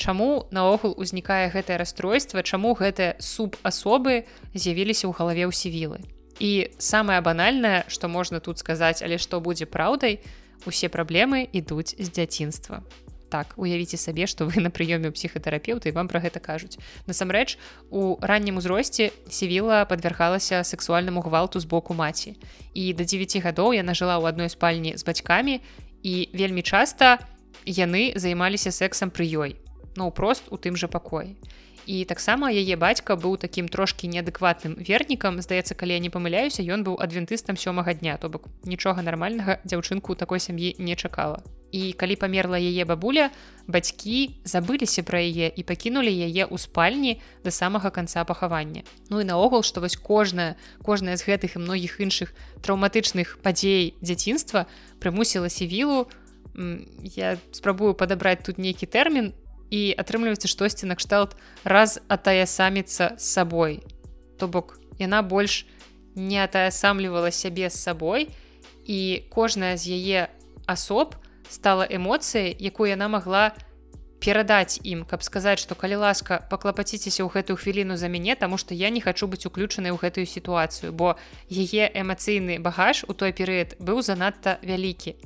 чаму 0.00 0.48
наогул 0.50 0.96
узнікае 0.96 1.52
гэтае 1.52 1.76
расстройства 1.76 2.40
чаму 2.42 2.72
гэтыя 2.72 3.20
субасобы 3.20 4.24
з'явіліся 4.56 5.08
ў 5.08 5.12
галаве 5.12 5.44
ў 5.44 5.52
сівілы. 5.52 6.00
І 6.40 6.72
самае 6.80 7.20
банальнае 7.20 7.84
што 7.88 8.08
можна 8.08 8.40
тут 8.40 8.56
сказаць 8.56 9.04
але 9.04 9.20
што 9.20 9.44
будзе 9.44 9.68
праўдай 9.68 10.24
усе 10.64 10.88
праблемы 10.88 11.44
ідуць 11.52 11.96
з 12.00 12.08
дзяцінства 12.08 12.80
так 13.30 13.54
уявіце 13.56 13.96
сабе 13.96 14.26
што 14.26 14.44
вы 14.50 14.60
на 14.64 14.74
прыёме 14.74 15.14
псіхатэрапеўта 15.14 15.88
і 15.88 15.94
вам 15.94 16.10
пра 16.10 16.20
гэта 16.20 16.42
кажуць. 16.42 16.76
Насамрэч 17.06 17.56
у 17.90 18.18
раннім 18.20 18.58
узросце 18.58 19.14
сівіла 19.30 19.86
падвяргалася 19.86 20.66
сексуальнаму 20.66 21.22
гвалту 21.22 21.62
з 21.62 21.64
боку 21.64 21.94
маці. 21.94 22.34
І 22.74 22.92
да 22.92 23.06
9 23.06 23.38
гадоў 23.40 23.78
яна 23.78 23.94
жыла 23.94 24.18
ў 24.18 24.34
адной 24.34 24.50
спальні 24.50 24.98
з 24.98 25.06
бацькамі 25.06 25.62
і 26.02 26.14
вельмі 26.34 26.62
часта 26.66 27.22
яны 27.64 28.12
займаліся 28.18 28.74
сексам 28.74 29.14
пры 29.14 29.30
ёй 29.30 29.56
ну 29.96 30.10
прост 30.10 30.50
у 30.50 30.56
тым 30.56 30.76
жа 30.76 30.88
пакоі. 30.88 31.36
І 31.86 32.04
таксама 32.04 32.50
яе 32.52 32.76
бацька 32.76 33.16
быў 33.16 33.36
такім 33.40 33.68
трошки 33.68 34.06
неадэкватным 34.06 34.76
вернікам. 34.78 35.40
Здаецца 35.42 35.74
калі 35.74 35.96
я 35.96 36.00
не 36.00 36.10
памыляюся 36.10 36.62
ён 36.62 36.84
быў 36.86 37.00
адвентыстам 37.00 37.56
сёмага 37.56 37.94
дня 37.94 38.16
то 38.16 38.28
бок 38.28 38.46
нічога 38.64 39.02
нармальнага 39.02 39.58
дзяўчынку 39.64 40.14
такой 40.14 40.40
сям'і 40.40 40.76
не 40.78 40.94
чакала 40.96 41.42
і 41.72 41.92
калі 41.92 42.16
памерла 42.16 42.58
яе 42.58 42.84
бабуля 42.84 43.30
бацькі 43.70 44.36
забыліся 44.44 45.02
пра 45.06 45.22
яе 45.22 45.50
і 45.50 45.62
пакінулі 45.62 46.10
яе 46.10 46.46
ў 46.46 46.56
спальні 46.58 47.18
да 47.44 47.50
самага 47.50 47.90
канца 47.90 48.24
пахавання. 48.24 48.82
Ну 49.10 49.20
і 49.20 49.24
наогул 49.24 49.62
што 49.62 49.80
вось 49.80 49.96
кожная 49.96 50.56
кожная 50.82 51.16
з 51.16 51.26
гэтых 51.26 51.56
і 51.56 51.62
многіх 51.62 52.00
іншых 52.00 52.34
траўматычных 52.62 53.38
падзей 53.42 53.94
дзяцінства 54.02 54.66
прымусіла 54.98 55.48
сівілу 55.48 56.10
я 57.16 57.38
спрабую 57.52 57.94
падабраць 57.94 58.42
тут 58.42 58.58
нейкі 58.58 58.86
тэрмін 58.86 59.32
і 59.70 59.94
атрымліваецца 59.94 60.50
штосьці 60.50 60.90
накшталт 60.90 61.38
раз 61.64 62.02
атаясаміцца 62.10 63.14
з 63.16 63.24
сабой. 63.24 63.80
То 64.38 64.48
бок 64.48 64.80
яна 64.98 65.22
больш 65.22 65.66
не 66.14 66.42
атаясамлівала 66.42 67.30
сябе 67.30 67.70
з 67.70 67.78
сабой 67.78 68.28
і 68.84 69.22
кожная 69.30 69.76
з 69.78 69.94
яе 69.94 70.20
асоб 70.66 71.14
стала 71.50 71.82
эмоцыяй 71.82 72.54
якую 72.54 72.88
яна 72.88 73.10
магла 73.10 73.50
перадаць 74.20 74.78
ім 74.84 75.02
каб 75.08 75.24
сказаць 75.26 75.58
што 75.58 75.74
калі 75.74 76.04
ласка 76.04 76.44
паклапаціцеся 76.52 77.24
ў 77.24 77.32
гэтую 77.34 77.56
хвіліну 77.56 77.96
за 77.96 78.12
мяне 78.12 78.36
таму 78.36 78.60
што 78.60 78.76
я 78.76 78.92
не 78.94 79.00
хачу 79.00 79.26
быць 79.26 79.48
уключанай 79.48 79.90
ў 79.90 79.98
гэтую 79.98 80.26
сітуацыю 80.28 80.92
бо 80.92 81.16
яе 81.48 81.88
эмацыйны 81.90 82.60
багаж 82.60 83.02
у 83.08 83.16
той 83.16 83.32
перыяд 83.32 83.74
быў 83.80 84.04
занадта 84.04 84.60
вялікі. 84.62 85.16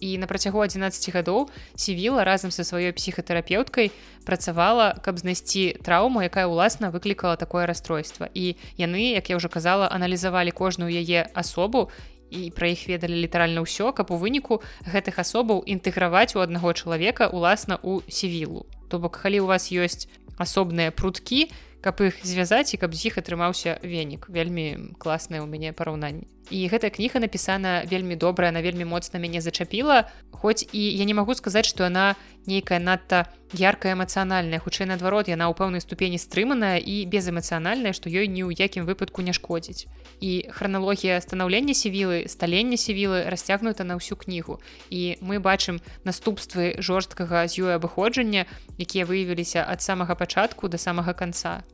І 0.00 0.18
на 0.18 0.26
працягу 0.26 0.60
11 0.60 1.14
гадоў 1.14 1.48
сівіла 1.74 2.24
разам 2.24 2.50
са 2.50 2.68
сваёй 2.68 2.92
псіхатэрапеўткай 2.92 3.92
працавала 4.28 4.92
каб 5.00 5.16
знайсці 5.16 5.80
траўму 5.80 6.20
якая 6.20 6.44
ўласна 6.44 6.90
выклікала 6.92 7.36
такое 7.40 7.64
расстройства. 7.64 8.28
І 8.34 8.60
яны 8.76 9.16
як 9.16 9.30
я 9.30 9.36
уже 9.40 9.48
казала 9.48 9.88
аналізавалі 9.88 10.52
кожную 10.52 10.92
яе 10.92 11.24
асобу 11.32 11.88
і 12.36 12.52
пра 12.52 12.68
іх 12.76 12.84
ведалі 12.92 13.16
літаральна 13.24 13.64
ўсё 13.64 13.96
каб 13.96 14.12
у 14.12 14.20
выніку 14.20 14.60
гэтых 14.84 15.18
асобаў 15.24 15.64
інтэграваць 15.64 16.36
у 16.36 16.44
аднаго 16.44 16.76
чалавека 16.76 17.32
уласна 17.32 17.80
у 17.82 18.04
сівілу. 18.08 18.68
То 18.92 19.00
бок 19.00 19.16
калі 19.24 19.40
у 19.42 19.50
вас 19.50 19.72
ёсць 19.72 20.06
асобныя 20.36 20.92
пруткі 20.92 21.48
каб 21.80 22.00
іх 22.04 22.20
звязаць 22.22 22.74
і 22.74 22.80
каб 22.82 22.92
з 22.92 23.08
іх 23.08 23.18
атрымаўся 23.18 23.80
венік. 23.82 24.28
Вельмі 24.28 24.94
класнае 25.00 25.40
ў 25.40 25.48
мяне 25.48 25.72
параўнанне 25.72 26.35
і 26.50 26.68
гэтая 26.70 26.90
кніга 26.90 27.20
напісана 27.20 27.82
вельмі 27.90 28.16
добрая 28.16 28.50
она 28.50 28.62
вельмі 28.62 28.84
моцна 28.84 29.18
мяне 29.18 29.40
зачапіла 29.40 30.08
хоць 30.30 30.62
і 30.72 30.80
я 30.80 31.04
не 31.04 31.14
магу 31.14 31.34
сказаць 31.34 31.66
што 31.66 31.84
яна 31.90 32.14
нейкая 32.46 32.78
надта 32.78 33.26
яркая 33.52 33.94
эмацыянальная 33.94 34.62
хутчэй 34.62 34.86
наадварот 34.86 35.28
яна 35.28 35.50
ў 35.50 35.54
пэўнай 35.58 35.82
ступені 35.82 36.18
стрыманая 36.22 36.78
і 36.78 37.06
безэмацыянальная 37.10 37.92
што 37.92 38.10
ёй 38.10 38.30
ні 38.30 38.46
ў 38.46 38.54
якім 38.54 38.86
выпадку 38.86 39.26
не 39.26 39.34
шкодзіць 39.34 39.90
і 40.22 40.46
храналогія 40.54 41.20
станаўлення 41.20 41.74
сівілы 41.74 42.30
сталення 42.30 42.78
сівілы 42.78 43.26
расцягнута 43.26 43.82
на 43.82 43.98
ўсю 43.98 44.14
кнігу 44.14 44.62
і 44.90 45.18
мы 45.20 45.42
бачым 45.42 45.82
наступствы 46.06 46.78
жорсткага 46.78 47.46
з 47.50 47.66
ёй 47.66 47.72
абыходжання 47.74 48.46
якія 48.78 49.04
выявіліся 49.04 49.66
ад 49.66 49.82
самага 49.82 50.14
пачатку 50.14 50.70
да 50.70 50.78
самага 50.78 51.12
канца 51.12 51.66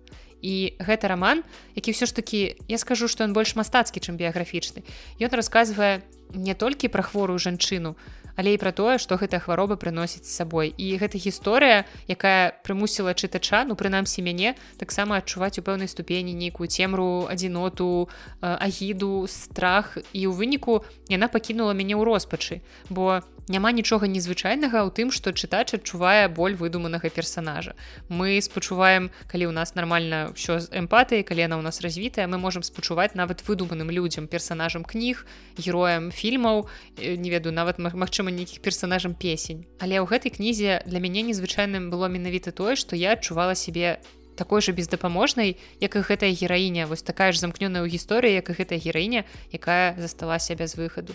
і 0.43 0.75
гэта 0.83 1.09
роман 1.09 1.47
які 1.79 1.95
ўсё 1.95 2.11
ж 2.11 2.13
такі 2.13 2.59
я 2.69 2.79
скажу 2.79 3.09
што 3.09 3.25
ён 3.25 3.33
больш 3.33 3.55
мастацкі 3.55 4.03
чым 4.03 4.19
біяграфічны. 4.19 4.83
Ён 5.23 5.31
расказвае 5.33 6.03
не 6.35 6.55
толькі 6.59 6.91
пра 6.91 7.07
хворую 7.07 7.39
жанчыну 7.39 7.95
але 8.37 8.55
і 8.55 8.61
пра 8.61 8.73
тое 8.73 8.97
што 8.99 9.17
гэтая 9.21 9.41
хвароба 9.41 9.77
прыносіць 9.77 10.25
з 10.25 10.33
сабой. 10.33 10.73
І 10.77 10.97
гэта 10.97 11.21
гісторыя 11.21 11.85
якая 12.09 12.57
прымусіла 12.65 13.15
чытача 13.15 13.65
ну 13.69 13.77
прынамсі 13.77 14.25
мяне 14.25 14.57
таксама 14.81 15.21
адчуваць 15.21 15.59
у 15.61 15.65
пэўнай 15.65 15.89
ступені 15.89 16.33
нейкую 16.33 16.69
цемру 16.69 17.29
адзіноту 17.29 18.09
агіду 18.41 19.29
страх. 19.29 19.99
І 20.13 20.27
ў 20.29 20.33
выніку 20.33 20.85
яна 21.09 21.29
пакінула 21.29 21.77
мяне 21.77 21.97
ў 21.97 22.05
роспачы. 22.05 22.65
Бо 22.89 23.21
няма 23.49 23.73
нічога 23.73 24.07
незвычайнага 24.07 24.87
ў 24.87 24.91
тым 24.95 25.09
што 25.11 25.35
чытач 25.35 25.75
адчувае 25.75 26.29
боль 26.31 26.55
выдуманага 26.55 27.11
персонажа 27.11 27.75
мы 28.09 28.39
спачуваем 28.39 29.11
калі 29.27 29.51
у 29.51 29.55
нас 29.57 29.75
нармальна 29.75 30.31
ўсё 30.31 30.63
з 30.63 30.71
эмпатыяй 30.71 31.27
калі 31.27 31.47
яна 31.47 31.59
ў 31.59 31.65
нас 31.67 31.83
развітая 31.83 32.31
мы 32.31 32.39
можемм 32.39 32.63
спачуваць 32.63 33.19
нават 33.19 33.43
выдуманым 33.43 33.91
людзям 33.91 34.31
персонажам 34.31 34.87
кніг 34.87 35.27
героям 35.59 36.11
фільмаў 36.15 36.69
не 36.99 37.31
ведаю 37.31 37.55
нават 37.55 37.83
магчыма 37.83 38.31
нейкіх 38.31 38.63
персонажам 38.63 39.15
песень. 39.19 39.67
Але 39.83 39.99
ў 39.99 40.07
гэтай 40.07 40.31
кнізе 40.31 40.83
для 40.87 41.03
мяне 41.03 41.27
незвычайным 41.27 41.91
было 41.91 42.07
менавіта 42.07 42.55
тое 42.55 42.79
што 42.79 42.95
я 42.95 43.19
адчувала 43.19 43.55
себе 43.59 43.99
такой 44.37 44.63
же 44.63 44.73
бездапаможнай 44.73 45.57
як 45.81 45.97
і 45.97 46.01
гэтая 46.01 46.33
гераіня 46.33 46.87
вось 46.87 47.03
такая 47.03 47.33
ж 47.33 47.43
замкнёная 47.43 47.85
ў 47.85 47.89
гісторыі 47.93 48.33
як 48.39 48.49
і 48.51 48.57
гэтая 48.57 48.79
гераіня 48.81 49.25
якая 49.53 49.95
застала 49.99 50.39
сябе 50.39 50.67
з 50.67 50.79
выхаду 50.81 51.13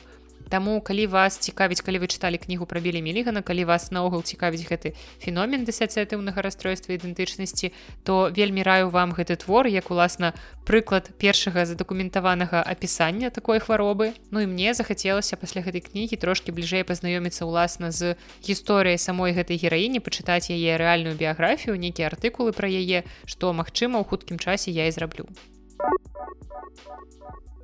Таму 0.50 0.82
калі 0.82 1.08
вас 1.08 1.38
цікавіць 1.38 1.82
калі 1.82 2.00
вы 2.04 2.08
чыталі 2.08 2.38
кнігу 2.39 2.66
пра 2.66 2.80
білі 2.80 3.02
мелігана 3.02 3.41
калі 3.41 3.68
вас 3.68 3.91
наогул 3.91 4.24
цікавіць 4.24 4.64
гэты 4.68 4.93
феномен 5.20 5.68
дысацыятыўнага 5.68 6.41
расстройства 6.41 6.95
ідэнтычнасці 6.95 7.72
то 8.04 8.32
вельмі 8.32 8.64
раю 8.64 8.89
вам 8.89 9.12
гэты 9.12 9.36
твор 9.36 9.68
як 9.68 9.91
уласна 9.91 10.34
прыклад 10.64 11.12
першага 11.18 11.66
задакументаванага 11.66 12.64
апісання 12.64 13.30
такой 13.30 13.60
хваробы. 13.60 14.14
Ну 14.32 14.39
і 14.39 14.48
мне 14.48 14.74
захацелася 14.74 15.36
пасля 15.36 15.62
гэтай 15.62 15.82
кнігі 15.82 16.16
трошки 16.16 16.52
бліжэй 16.52 16.84
пазнаёміцца 16.84 17.43
ўласна 17.43 17.91
з 17.91 18.16
гісторыяй 18.43 18.98
самой 18.98 19.36
гэтай 19.36 19.60
гераіні 19.60 20.00
пачытаць 20.00 20.52
яе 20.52 20.78
рэальную 20.80 21.16
біяграфію 21.16 21.76
нейкія 21.76 22.08
артыкулы 22.12 22.56
пра 22.56 22.68
яе 22.72 23.04
што 23.26 23.52
магчыма 23.52 24.00
ў 24.00 24.08
хуткім 24.08 24.39
часе 24.39 24.72
я 24.72 24.88
і 24.88 24.95
зраблю 24.95 25.28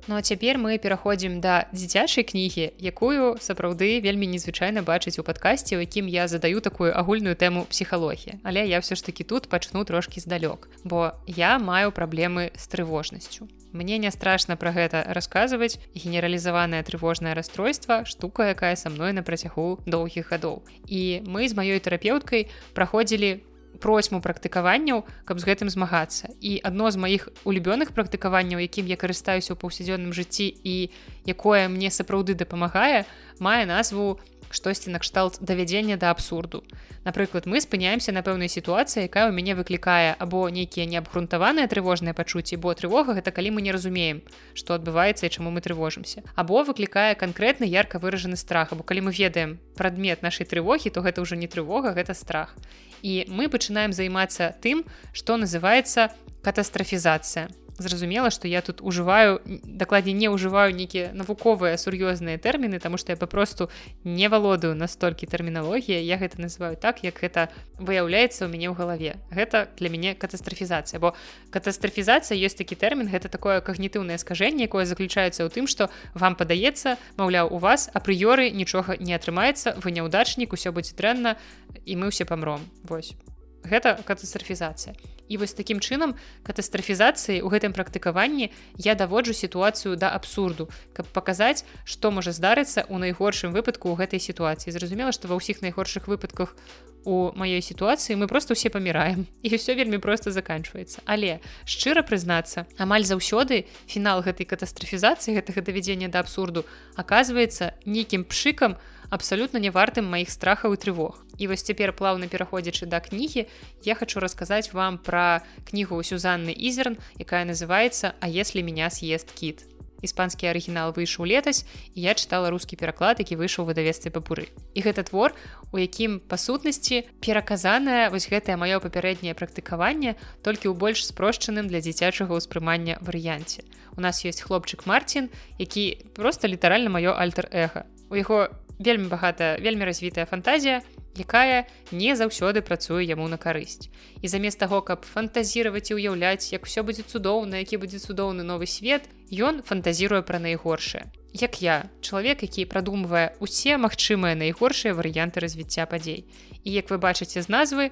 Ну 0.06 0.16
а 0.16 0.22
цяпер 0.22 0.58
мы 0.60 0.76
пераходзім 0.76 1.40
да 1.40 1.64
дзіцячай 1.72 2.28
кнігі, 2.28 2.76
якую 2.76 3.40
сапраўды 3.40 4.04
вельмі 4.04 4.28
незвычайна 4.28 4.84
бачыць 4.84 5.16
у 5.16 5.24
падкасці, 5.24 5.80
у 5.80 5.80
якім 5.80 6.12
я 6.12 6.28
задаю 6.28 6.60
такую 6.60 6.92
агульную 6.92 7.32
тэму 7.32 7.64
псіхалогіі. 7.64 8.44
Але 8.44 8.68
я 8.68 8.84
ўсё 8.84 9.00
ж 9.00 9.04
такі 9.04 9.24
тут 9.24 9.48
пачну 9.48 9.80
трошкі 9.88 10.20
здалёк, 10.20 10.68
бо 10.84 11.16
я 11.24 11.56
маю 11.56 11.88
праблемы 11.88 12.52
з 12.52 12.64
трывожнасцю. 12.68 13.48
Мне 13.72 13.96
не 13.96 14.12
страшна 14.12 14.60
пра 14.60 14.76
гэта 14.76 15.08
расказваць 15.08 15.80
генералізаванае 15.96 16.84
трывожнае 16.84 17.32
расстройства, 17.32 18.04
штука, 18.04 18.52
якая 18.52 18.76
са 18.76 18.92
мной 18.92 19.16
на 19.16 19.24
працягу 19.24 19.80
доўгіх 19.88 20.36
гадоў. 20.36 20.68
І 20.84 21.24
мы 21.24 21.48
з 21.48 21.56
маёй 21.56 21.80
тэрапеўткай 21.80 22.52
праходзілі 22.76 23.40
просьму 23.80 24.20
практыкаванняў 24.20 25.04
каб 25.24 25.40
з 25.40 25.48
гэтым 25.48 25.70
змагацца 25.72 26.30
і 26.40 26.60
адно 26.62 26.90
з 26.90 27.00
маіх 27.00 27.28
улюбёных 27.44 27.94
практыкаванняў 27.96 28.62
якім 28.62 28.86
я 28.86 29.00
карыстаюся 29.00 29.54
ў 29.54 29.60
паўсядзённым 29.60 30.12
жыцці 30.12 30.46
і 30.50 30.90
якое 31.26 31.68
мне 31.68 31.90
сапраўды 31.90 32.34
дапамагае 32.34 33.04
мае 33.40 33.64
назву 33.66 34.20
штосьці 34.54 34.90
накшталт 34.90 35.38
давядзення 35.40 35.96
да 35.96 36.10
абсурду. 36.10 36.64
Напрыклад, 37.04 37.46
мы 37.46 37.60
спыняемся 37.60 38.12
на 38.12 38.22
пэўнай 38.22 38.48
сітуацыі, 38.48 39.10
якая 39.10 39.28
ў 39.28 39.32
мяне 39.34 39.58
выклікае 39.58 40.14
або 40.16 40.48
нейкія 40.48 40.86
неабгрунтаваныя 40.86 41.68
трывожныя 41.68 42.14
пачуцці, 42.14 42.56
бо 42.56 42.72
трывога 42.72 43.18
гэта 43.18 43.34
калі 43.34 43.58
мы 43.58 43.66
не 43.66 43.74
разумеем, 43.74 44.22
што 44.54 44.78
адбываецца 44.78 45.26
і 45.26 45.32
чаму 45.34 45.50
мы 45.50 45.60
трывожымся. 45.60 46.22
Або 46.38 46.62
выклікае 46.62 47.18
канкрэтны 47.18 47.68
ярка 47.68 47.98
выражаны 47.98 48.38
страх, 48.40 48.72
або 48.72 48.86
калі 48.86 49.10
мы 49.10 49.12
ведаем 49.12 49.58
прадмет 49.76 50.22
нашай 50.22 50.46
трывогі, 50.46 50.88
то 50.94 51.02
гэта 51.02 51.20
ўжо 51.20 51.36
не 51.36 51.50
трывога, 51.50 51.92
гэта 51.92 52.14
страх. 52.14 52.56
І 53.04 53.28
мы 53.28 53.50
пачынаем 53.52 53.92
займацца 53.92 54.54
тым, 54.64 54.80
што 55.12 55.36
называецца 55.36 56.08
катастрафізацыя 56.40 57.44
зразумела 57.78 58.30
что 58.30 58.48
я 58.48 58.62
тут 58.62 58.80
ужываю 58.80 59.40
дакладней 59.44 60.14
не 60.14 60.28
ўжываю 60.28 60.74
нейкія 60.74 61.10
навуковыя 61.12 61.76
сур'ёзныя 61.76 62.38
тэрміны 62.38 62.78
тому 62.78 62.96
что 62.96 63.12
я 63.12 63.16
попросту 63.16 63.70
не 64.04 64.28
валодаю 64.28 64.74
настолькі 64.74 65.26
тэрміналогія 65.26 66.00
я 66.00 66.16
гэта 66.16 66.40
называю 66.40 66.76
так 66.76 67.02
як 67.02 67.18
гэта 67.18 67.50
выяўляецца 67.78 68.46
ў 68.46 68.48
мяне 68.50 68.70
ў 68.70 68.74
галаве. 68.78 69.18
Гэта 69.30 69.68
для 69.76 69.88
мяне 69.90 70.14
катастрафізацыя 70.14 71.00
бо 71.00 71.14
катастрафізацыя 71.50 72.38
ёсць 72.38 72.58
такі 72.58 72.78
тэрмін 72.78 73.10
гэта 73.10 73.28
такое 73.28 73.60
когнітыўнае 73.60 74.18
скажэнне 74.18 74.70
якое 74.70 74.86
заключаецца 74.86 75.42
ў 75.42 75.50
тым 75.50 75.66
что 75.66 75.90
вам 76.14 76.38
падаецца 76.38 76.96
маўляў 77.18 77.50
у 77.50 77.58
вас 77.58 77.90
апрыёры 77.90 78.50
нічога 78.50 78.96
не 79.00 79.14
атрымаецца 79.14 79.78
вы 79.82 79.90
няўдачнік 79.90 80.54
усё 80.54 80.70
будзе 80.70 80.94
дрэнна 80.94 81.36
і 81.84 81.92
мы 81.96 82.14
ўсе 82.14 82.24
памром. 82.24 82.62
Восьось 82.86 83.18
гэта 83.64 83.98
катастрафізацыя 84.04 84.94
і 85.28 85.36
вось 85.36 85.54
такім 85.56 85.80
чынам 85.80 86.14
катастрафізацыі 86.44 87.40
ў 87.40 87.48
гэтым 87.48 87.72
практыкаванні 87.72 88.52
я 88.78 88.94
даводжу 88.94 89.32
сітуацыю 89.32 89.96
да 89.96 90.10
абсурду 90.10 90.68
каб 90.92 91.08
паказаць 91.10 91.64
што 91.84 92.10
можа 92.10 92.32
здарыцца 92.32 92.84
ў 92.84 92.96
найгоршым 93.08 93.52
выпадку 93.56 93.92
ў 93.92 94.04
гэтай 94.04 94.20
сітуацыі. 94.20 94.72
Зразумела 94.72 95.12
што 95.12 95.28
ва 95.28 95.40
ўсіх 95.40 95.62
найгоршых 95.64 96.08
выпадках 96.08 96.56
у 97.04 97.32
маёй 97.36 97.60
сітуацыі 97.60 98.16
мы 98.16 98.26
просто 98.26 98.56
ўсе 98.56 98.72
паміраем 98.72 99.28
і 99.44 99.48
ўсё 99.52 99.76
вельмі 99.76 100.00
проста 100.00 100.32
заканчваецца. 100.32 101.04
Але 101.04 101.40
шчыра 101.68 102.02
прызнацца 102.02 102.64
амаль 102.80 103.04
заўсёды 103.04 103.68
фінал 103.86 104.24
гэтай 104.24 104.48
катастрафізацыі 104.48 105.36
гэтага 105.36 105.60
давядзення 105.60 106.08
да 106.08 106.24
абсурду 106.24 106.64
аказваецца 106.96 107.76
нейкім 107.84 108.24
пшыкам 108.24 108.80
абсалютна 109.14 109.62
не 109.62 109.70
вартым 109.70 110.10
маіх 110.10 110.30
страхаў 110.34 110.74
і 110.74 110.80
трывог 110.82 111.22
і 111.38 111.46
вось 111.46 111.62
цяпер 111.62 111.94
плаўна 111.94 112.26
пераходзячы 112.26 112.90
да 112.90 112.98
кнігі 112.98 113.46
я 113.86 113.94
хочу 113.94 114.18
расказаць 114.18 114.74
вам 114.74 114.98
пра 114.98 115.46
кнігу 115.70 116.02
сюзанны 116.02 116.50
ізерн 116.50 116.98
якая 117.22 117.46
называется 117.46 118.18
а 118.18 118.26
если 118.26 118.66
меня 118.66 118.90
съест 118.90 119.30
кіт 119.30 119.62
іспанскі 120.04 120.50
арыгінал 120.50 120.92
выйшаў 120.92 121.30
летась 121.30 121.62
і 121.94 122.02
я 122.04 122.18
чытала 122.18 122.50
рускі 122.50 122.76
пераклад 122.76 123.22
які 123.22 123.38
выйшаў 123.38 123.70
выдавецтве 123.70 124.10
папуры 124.10 124.50
і 124.74 124.82
гэта 124.82 125.06
твор 125.06 125.32
у 125.70 125.78
якім 125.78 126.18
па 126.18 126.36
сутнасці 126.36 127.06
пераказанае 127.24 128.10
вось 128.10 128.28
гэтае 128.28 128.58
маё 128.60 128.82
папярэдняе 128.84 129.38
практыкаванне 129.38 130.18
толькі 130.42 130.68
ў 130.68 130.74
больш 130.74 131.06
спрошчаным 131.06 131.70
для 131.70 131.80
дзіцячага 131.80 132.34
ўспрымання 132.34 132.98
варыянце. 133.00 133.64
У 133.96 134.02
нас 134.02 134.24
есть 134.26 134.42
хлопчык 134.42 134.86
Марцін 134.86 135.30
які 135.58 136.02
просто 136.18 136.50
літаральна 136.50 136.90
маё 136.90 137.16
альтер-эга 137.16 137.86
у 138.10 138.14
яго 138.14 138.50
вельмі 138.78 139.08
багата 139.08 139.56
вельмі 139.60 139.84
развітая 139.84 140.26
фантазія 140.26 140.82
якая 141.14 141.66
не 141.92 142.16
заўсёды 142.18 142.60
працуе 142.60 143.04
яму 143.06 143.28
на 143.28 143.38
карысць. 143.38 143.90
І 144.22 144.28
замест 144.28 144.58
таго 144.58 144.82
каб 144.82 145.06
фантазіраваць 145.06 145.90
і 145.90 145.98
ўяўляць 145.98 146.52
як 146.52 146.66
все 146.66 146.82
будзе 146.82 147.02
цудоўна 147.06 147.62
які 147.62 147.78
будзе 147.78 147.98
цудоўны 147.98 148.42
новы 148.42 148.66
свет 148.66 149.06
ён 149.30 149.62
фантазіруе 149.62 150.22
пра 150.22 150.38
найгоршае. 150.38 151.06
Як 151.34 151.62
я 151.62 151.90
чалавек 152.00 152.42
які 152.42 152.66
прадумвае 152.66 153.34
усе 153.38 153.78
магчымыя 153.78 154.34
найгоршыя 154.34 154.94
варыянты 154.94 155.38
развіцця 155.38 155.86
падзей. 155.86 156.26
І 156.64 156.70
як 156.72 156.90
вы 156.90 156.98
бачыце 156.98 157.42
з 157.42 157.48
назвы 157.48 157.90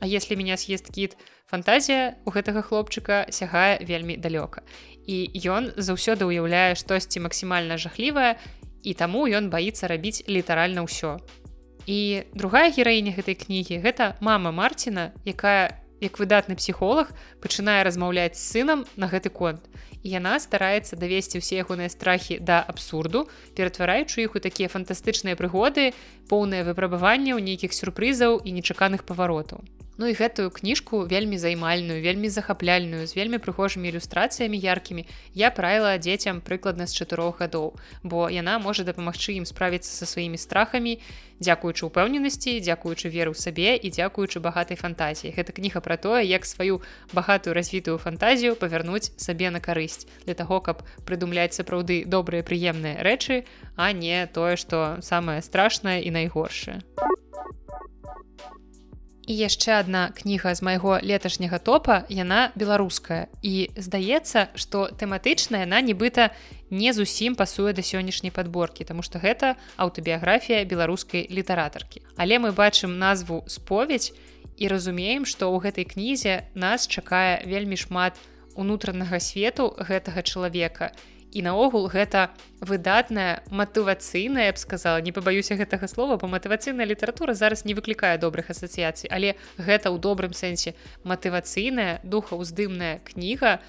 А 0.00 0.06
если 0.06 0.34
меня 0.34 0.56
съест 0.56 0.88
кіт 0.88 1.16
фантазія 1.46 2.16
у 2.24 2.32
гэтага 2.32 2.64
хлопчыка 2.64 3.28
сягае 3.28 3.84
вельмі 3.84 4.16
далёка. 4.16 4.64
І 5.04 5.28
ён 5.44 5.76
заўсёды 5.76 6.24
ўяўляе 6.24 6.72
штосьці 6.74 7.20
максімальна 7.20 7.76
жахлівае 7.76 8.40
і 8.82 8.94
таму 8.94 9.26
ён 9.26 9.50
баіцца 9.50 9.88
рабіць 9.90 10.24
літаральна 10.28 10.84
ўсё. 10.86 11.18
І 11.86 12.28
другая 12.34 12.70
гераіня 12.70 13.16
гэтай 13.16 13.34
кнігі 13.34 13.80
гэта 13.80 14.16
мама 14.20 14.52
марціна 14.52 15.12
якая 15.24 15.80
як 16.00 16.16
выдатны 16.20 16.56
псіхолог 16.56 17.12
пачынае 17.44 17.84
размаўляць 17.84 18.36
з 18.36 18.44
сынам 18.56 18.84
на 18.96 19.08
гэты 19.08 19.28
конт. 19.28 19.60
І 20.00 20.16
яна 20.16 20.40
стараецца 20.40 20.96
давесці 20.96 21.44
ўсе 21.44 21.60
ягоныя 21.60 21.92
страхі 21.92 22.40
да 22.40 22.60
абсурду 22.64 23.28
ператвараючы 23.56 24.24
іх 24.24 24.36
у 24.36 24.40
такія 24.40 24.72
фантастычныя 24.72 25.36
прыгоды 25.36 25.92
поўнае 26.28 26.64
выпрабаванне 26.64 27.36
ў 27.36 27.40
нейкіх 27.44 27.76
сюрпрызаў 27.76 28.40
і 28.44 28.56
нечаканых 28.56 29.04
паваротаў 29.04 29.60
Ну 30.00 30.08
і 30.08 30.16
гэтую 30.16 30.48
кніжку 30.48 31.04
вельмі 31.04 31.36
займальную, 31.36 32.00
вельмі 32.00 32.32
захапляльную, 32.32 33.04
з 33.04 33.12
вельмі 33.12 33.36
прыгожымі 33.36 33.92
ілюстрацыямі 33.92 34.56
яркімі 34.56 35.04
я 35.36 35.50
правіла 35.52 36.00
дзецям 36.00 36.40
прыкладна 36.40 36.88
з 36.88 36.96
чатырох 36.96 37.44
гадоў, 37.44 37.76
бо 38.00 38.32
яна 38.32 38.56
можа 38.64 38.80
дапамагчы 38.88 39.36
ім 39.36 39.44
справіцца 39.44 39.92
са 39.92 40.08
сваімі 40.08 40.40
страхамі, 40.40 40.96
дзякуючы 41.36 41.84
ўпэўненасці, 41.92 42.64
дзякуючы 42.64 43.12
веру 43.12 43.36
ў 43.36 43.44
сабе 43.44 43.76
і 43.76 43.92
дзякуючы 43.92 44.40
багатай 44.40 44.80
фантазіі. 44.80 45.36
Гэта 45.36 45.52
кніга 45.52 45.84
пра 45.84 46.00
тое, 46.00 46.24
як 46.24 46.48
сваю 46.48 46.80
багатую 47.12 47.52
развітую 47.52 48.00
фантазію 48.00 48.56
павярнуць 48.56 49.12
сабе 49.20 49.52
на 49.52 49.60
карысць 49.60 50.08
для 50.24 50.32
таго, 50.32 50.64
каб 50.64 50.80
прыдумляць 51.04 51.52
сапраўды 51.52 52.08
добрыя 52.08 52.40
прыемныя 52.40 53.04
рэчы, 53.04 53.44
а 53.76 53.92
не 53.92 54.24
тое, 54.32 54.56
што 54.56 54.96
самае 55.04 55.44
страшнае 55.44 56.00
і 56.00 56.16
найгоршае. 56.16 56.80
І 59.30 59.34
яшчэ 59.38 59.78
адна 59.78 60.10
кніга 60.10 60.50
з 60.58 60.64
майго 60.66 60.98
леташняга 61.06 61.62
топа 61.62 62.02
яна 62.10 62.50
беларуская. 62.58 63.30
І 63.46 63.70
здаецца 63.78 64.50
што 64.58 64.90
тэматычная 64.90 65.62
яна 65.62 65.78
нібыта 65.86 66.34
не 66.74 66.90
зусім 66.90 67.38
пасуе 67.38 67.70
да 67.70 67.86
сённяшняй 67.86 68.34
падборкі 68.34 68.82
тому 68.90 69.06
что 69.06 69.22
гэта 69.22 69.54
аўтабіяграфія 69.78 70.66
беларускай 70.66 71.30
літаратаркі. 71.30 72.02
Але 72.18 72.42
мы 72.42 72.50
бачым 72.50 72.98
назву 72.98 73.46
споведь 73.46 74.10
і 74.58 74.66
разумеем 74.66 75.22
што 75.22 75.46
ў 75.46 75.62
гэтай 75.62 75.86
кнізе 75.86 76.50
нас 76.58 76.90
чакае 76.90 77.46
вельмі 77.46 77.78
шмат 77.78 78.18
унутранага 78.58 79.22
свету 79.22 79.70
гэтага 79.78 80.26
чалавека. 80.26 80.90
і 80.90 81.19
і 81.32 81.42
наогул 81.42 81.88
гэта 81.88 82.30
выдатная 82.60 83.42
матывацыйная 83.50 84.52
б 84.52 84.58
сказала 84.58 85.00
не 85.00 85.12
пабаюся 85.12 85.54
гэтага 85.54 85.88
слова 85.88 86.16
бо 86.16 86.26
матывацыйная 86.26 86.86
літаратура 86.86 87.34
зараз 87.34 87.64
не 87.64 87.74
выклікае 87.74 88.18
добрых 88.18 88.50
асацыяцый 88.50 89.08
але 89.10 89.36
гэта 89.56 89.90
ў 89.90 89.98
добрым 89.98 90.34
сэнсе 90.34 90.74
матывацыйная 91.04 92.00
духаўздымная 92.02 93.00
кніга 93.04 93.60